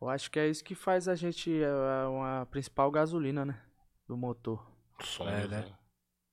[0.00, 3.62] Eu acho que é isso que faz a gente é, uma principal gasolina, né?
[4.06, 4.70] Do motor,
[5.02, 5.60] Sonhos, É, né?
[5.62, 5.78] né?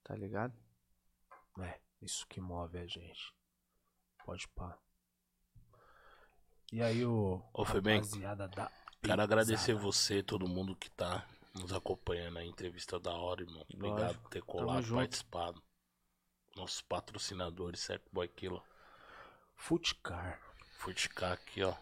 [0.04, 0.54] tá ligado?
[1.60, 3.34] É, isso que move a gente.
[4.26, 4.78] Pode pá.
[6.72, 8.02] E aí, o Ô, Febem,
[8.48, 8.72] da
[9.02, 13.66] Quero agradecer você, todo mundo que tá nos acompanhando na entrevista da hora, irmão.
[13.74, 14.24] Obrigado Lógico.
[14.24, 15.64] por ter colado, participado.
[16.56, 18.62] Nossos patrocinadores, certo, Boy Killer?
[19.56, 20.40] Futcar.
[20.84, 21.74] Futicar aqui, ó.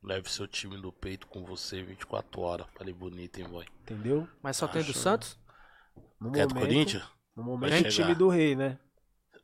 [0.00, 2.66] Leve seu time do peito com você 24 horas.
[2.76, 3.66] Falei bonito, hein, boy?
[3.82, 4.28] Entendeu?
[4.40, 5.36] Mas só tem do Acho- Santos?
[6.20, 7.02] No Quer do Corinthians?
[7.34, 8.78] No momento, é time do rei, né?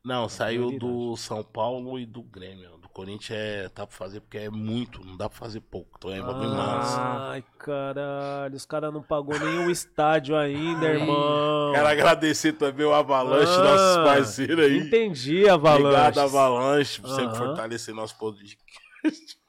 [0.05, 1.17] Não, saiu do.
[1.17, 2.81] São Paulo e do Grêmio.
[2.95, 5.91] Corinthians é, tá pra fazer porque é muito, não dá pra fazer pouco.
[5.99, 7.01] Então é bagulho massa.
[7.01, 8.55] Ai, caralho.
[8.55, 11.73] Os caras não pagou nenhum estádio ainda, irmão.
[11.75, 14.79] Quero agradecer também o Avalanche, Ah, nossos parceiros aí.
[14.79, 15.85] Entendi, Avalanche.
[15.87, 17.35] Obrigado, Avalanche, por sempre Aham.
[17.35, 18.59] fortalecer nosso podcast.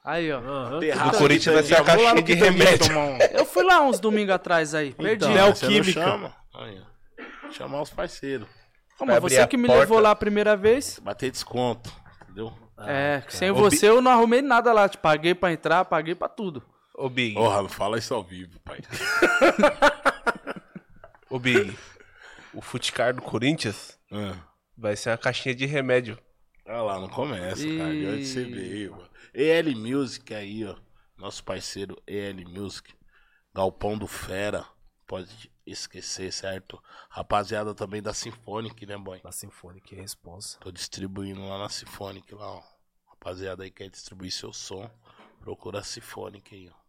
[0.04, 0.40] Aí, ó.
[0.40, 2.98] O Corinthians vai ser a caixinha de Quitandinho remédio.
[2.98, 5.24] um- Eu fui lá uns domingos atrás aí, perdi.
[5.24, 6.02] Então, você não Neoquímica.
[6.02, 6.34] chama?
[6.54, 7.52] Aí, ó.
[7.52, 8.48] Chamar os parceiros.
[9.00, 9.80] Abrir você que me porta.
[9.80, 10.98] levou lá a primeira vez.
[11.02, 11.92] Bater desconto,
[12.24, 12.52] entendeu?
[12.78, 14.88] É, sem Ô, você eu não arrumei nada lá.
[14.88, 16.62] Te paguei pra entrar, paguei pra tudo.
[16.94, 17.34] Ô, Big.
[17.34, 18.80] Porra, não fala isso ao vivo, pai.
[21.30, 21.76] Ô, Big.
[22.54, 24.36] O Futcar do Corinthians Ah.
[24.76, 26.18] vai ser uma caixinha de remédio.
[26.66, 27.92] Olha lá, não começa, cara.
[27.92, 29.10] De onde você E- veio, mano.
[29.34, 30.74] EL Music aí, ó.
[31.16, 32.92] Nosso parceiro EL Music.
[33.54, 34.64] Galpão do Fera.
[35.06, 36.82] Pode esquecer, certo?
[37.10, 39.20] Rapaziada também da Symphonic, né, boy?
[39.20, 40.58] Da Sinfônica e Responsa.
[40.60, 42.62] Tô distribuindo lá na Symphonic, lá, ó.
[43.08, 44.88] Rapaziada aí quer distribuir seu som.
[45.40, 46.86] Procura a Symphonic aí, ó.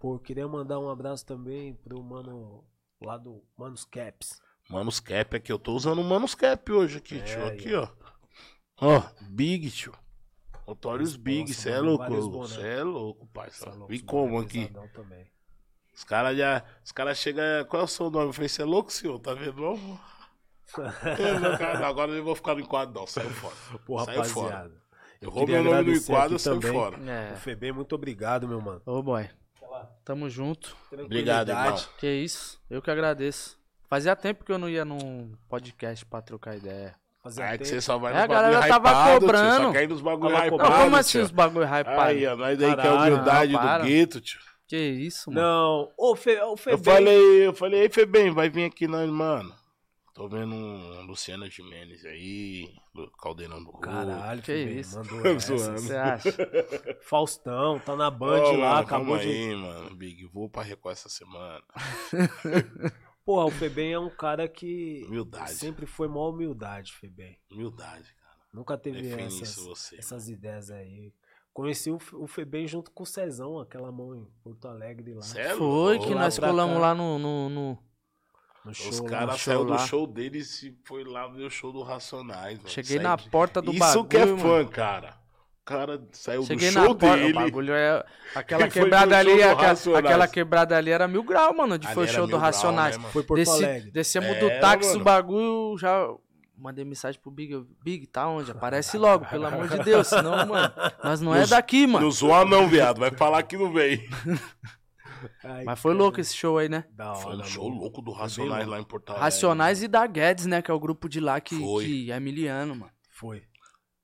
[0.00, 2.64] Pô, queria mandar um abraço também pro mano
[3.00, 4.40] lá do Manos Caps.
[4.68, 7.46] Manus Cap aqui, eu tô usando o Manus Cap hoje aqui, É, tio.
[7.46, 7.88] Aqui, ó.
[8.80, 9.92] Ó, Big, tio.
[10.66, 13.70] Responsa, Big, cê é louco, cê é louco, é parça.
[13.70, 14.68] louco, E como é aqui?
[14.94, 15.30] também.
[15.94, 16.62] Os caras já.
[16.84, 17.42] Os caras chegam.
[17.68, 18.26] Qual é o seu nome?
[18.28, 19.18] Eu falei, você é louco, senhor?
[19.18, 19.60] Tá vendo?
[19.60, 20.00] Não?
[20.78, 23.04] É, cara, agora eu não vou ficar no enquadro, não.
[23.04, 23.54] Saiu fora.
[23.84, 24.54] Pô, Saiu fora.
[24.54, 24.80] rapaziada.
[25.20, 26.72] Eu queria roubei o nome no enquadro, eu também.
[26.72, 26.96] fora.
[27.10, 27.32] É.
[27.32, 28.80] O Febem, muito obrigado, meu mano.
[28.86, 29.28] Ô, boy.
[30.04, 30.76] Tamo junto.
[30.92, 31.76] Obrigado, irmão.
[31.98, 32.60] Que isso.
[32.70, 33.58] Eu que agradeço.
[33.88, 36.94] Fazia tempo que eu não ia num podcast pra trocar ideia.
[37.20, 39.20] Fazia Ah, é que você só vai É, nos a galera bagulho tava hypado, tio,
[39.20, 39.64] cobrando.
[39.64, 41.22] Só quer ir nos bagulho Tava hypado, como assim tio.
[41.24, 42.00] os bagulho hypado?
[42.00, 44.40] Aí, ó, nós daí que é a humildade não, do gueto, tio.
[44.70, 45.40] Que isso, mano.
[45.42, 46.84] Não, ô, Fe, ô Eu Febem.
[46.84, 49.52] falei, eu falei, ei, Febem, vai vir aqui nós, mano.
[50.14, 53.80] Tô vendo um Luciano Gimenez aí, do Caldeirão do Rio.
[53.80, 54.96] Caralho, Que Febem, isso.
[54.96, 55.56] mandou essa.
[55.72, 56.30] Você acha?
[57.02, 59.26] Faustão, tá na Band Ô, lá, mano, acabou de...
[59.26, 61.60] aí, mano, Big, vou pra Record essa semana.
[63.24, 65.52] Porra, o Febem é um cara que Humildade.
[65.54, 67.36] sempre foi mó humildade, Febem.
[67.50, 68.36] Humildade, cara.
[68.52, 71.12] Nunca teve essas, essas ideias aí.
[71.60, 75.20] Conheci o, o Febem junto com o Cezão, aquela mão em Porto Alegre lá.
[75.22, 76.80] Cê Foi que lá nós colamos cá.
[76.80, 77.78] lá no, no, no-
[78.64, 81.82] No show, Os caras saíram do show deles e foi lá ver o show do
[81.82, 82.56] Racionais.
[82.56, 82.68] Mano.
[82.68, 84.04] Cheguei Sai na de- porta do Isso bagulho.
[84.06, 84.38] que é mano.
[84.38, 85.20] fã, cara.
[85.60, 87.16] O cara saiu Cheguei do na show porta.
[87.16, 87.32] dele.
[87.32, 88.04] O bagulho é.
[88.34, 90.04] Aquela Ele quebrada ali, aquela, Racionais.
[90.06, 91.74] aquela quebrada ali era mil grau, mano.
[91.74, 92.96] Ali foi o show do mil grau, Racionais.
[92.96, 93.12] né, mano?
[93.12, 93.90] Foi Porto Desci- Alegre.
[93.90, 95.00] descemos É, do táxi, mano.
[95.00, 96.08] o bagulho já.
[96.60, 97.56] Mandei mensagem pro Big.
[97.82, 98.50] Big, tá onde?
[98.50, 100.06] Aparece logo, pelo amor de Deus.
[100.06, 100.72] Senão, mano,
[101.02, 102.04] nós não é daqui, mano.
[102.04, 102.98] Não zoa não, viado.
[102.98, 104.02] Vai falar que não veio.
[105.44, 106.84] Ai, Mas foi louco esse show aí, né?
[106.92, 107.80] Da hora, Foi um show mano.
[107.80, 109.24] louco do Racionais lá em Porto Alegre.
[109.24, 110.62] Racionais e da Guedes, né?
[110.62, 111.84] Que é o grupo de lá que, Foi.
[111.84, 112.92] que é miliano, mano.
[113.10, 113.42] Foi.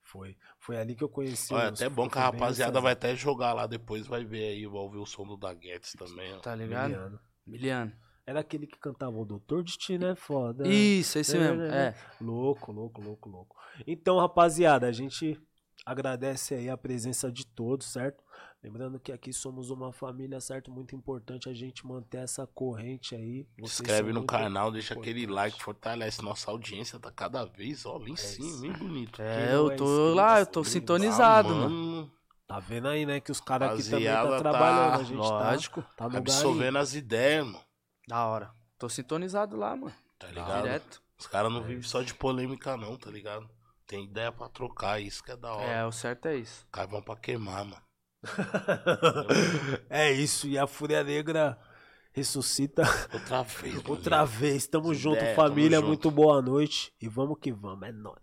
[0.02, 0.36] Foi.
[0.58, 2.82] Foi ali que eu conheci Olha, até bom que a rapaziada Cezão.
[2.82, 6.34] vai até jogar lá depois, vai ver aí, vai ouvir o som do Daguetes também,
[6.34, 6.40] ó.
[6.40, 6.88] Tá ligado?
[6.90, 7.20] Miliano.
[7.46, 7.92] Miliano.
[8.26, 10.66] Era aquele que cantava o Doutor Destino é foda.
[10.66, 11.62] Isso, esse mesmo.
[11.62, 11.94] É.
[12.20, 13.56] Louco, louco, louco, louco.
[13.86, 15.40] Então, rapaziada, a gente
[15.84, 18.24] agradece aí a presença de todos, certo?
[18.60, 20.72] Lembrando que aqui somos uma família, certo?
[20.72, 23.44] Muito importante a gente manter essa corrente aí.
[23.44, 26.20] Se Vocês inscreve são no canal, deixa aquele like, fortalece.
[26.20, 28.60] Nossa audiência tá cada vez, ó, lá em cima, isso.
[28.62, 29.22] bem bonito.
[29.22, 32.12] É, eu é tô lá, eu tô sintonizado, Ah, mano.
[32.48, 33.20] Tá vendo aí, né?
[33.20, 35.00] Que os caras aqui também tá tá- trabalhando.
[35.00, 35.82] A gente Lógico.
[35.96, 36.18] tá, tá.
[36.18, 37.65] Absorvendo as ideias, mano.
[38.06, 38.50] Da hora.
[38.78, 39.94] Tô sintonizado lá, mano.
[40.18, 40.62] Tá ligado?
[40.62, 41.02] Direto.
[41.18, 43.48] Os caras não vivem só de polêmica, não, tá ligado?
[43.86, 45.64] Tem ideia pra trocar, isso que é da hora.
[45.64, 46.64] É, o certo é isso.
[46.64, 47.82] Os caras vão pra queimar, mano.
[49.88, 51.58] é isso, e a Fúria Negra
[52.12, 53.90] ressuscita Outra vez, mano.
[53.90, 54.66] outra vez.
[54.66, 55.78] Tamo junto, ideia, tamo família.
[55.78, 55.88] junto.
[55.88, 56.92] Muito boa noite.
[57.00, 58.16] E vamos que vamos, é nóis.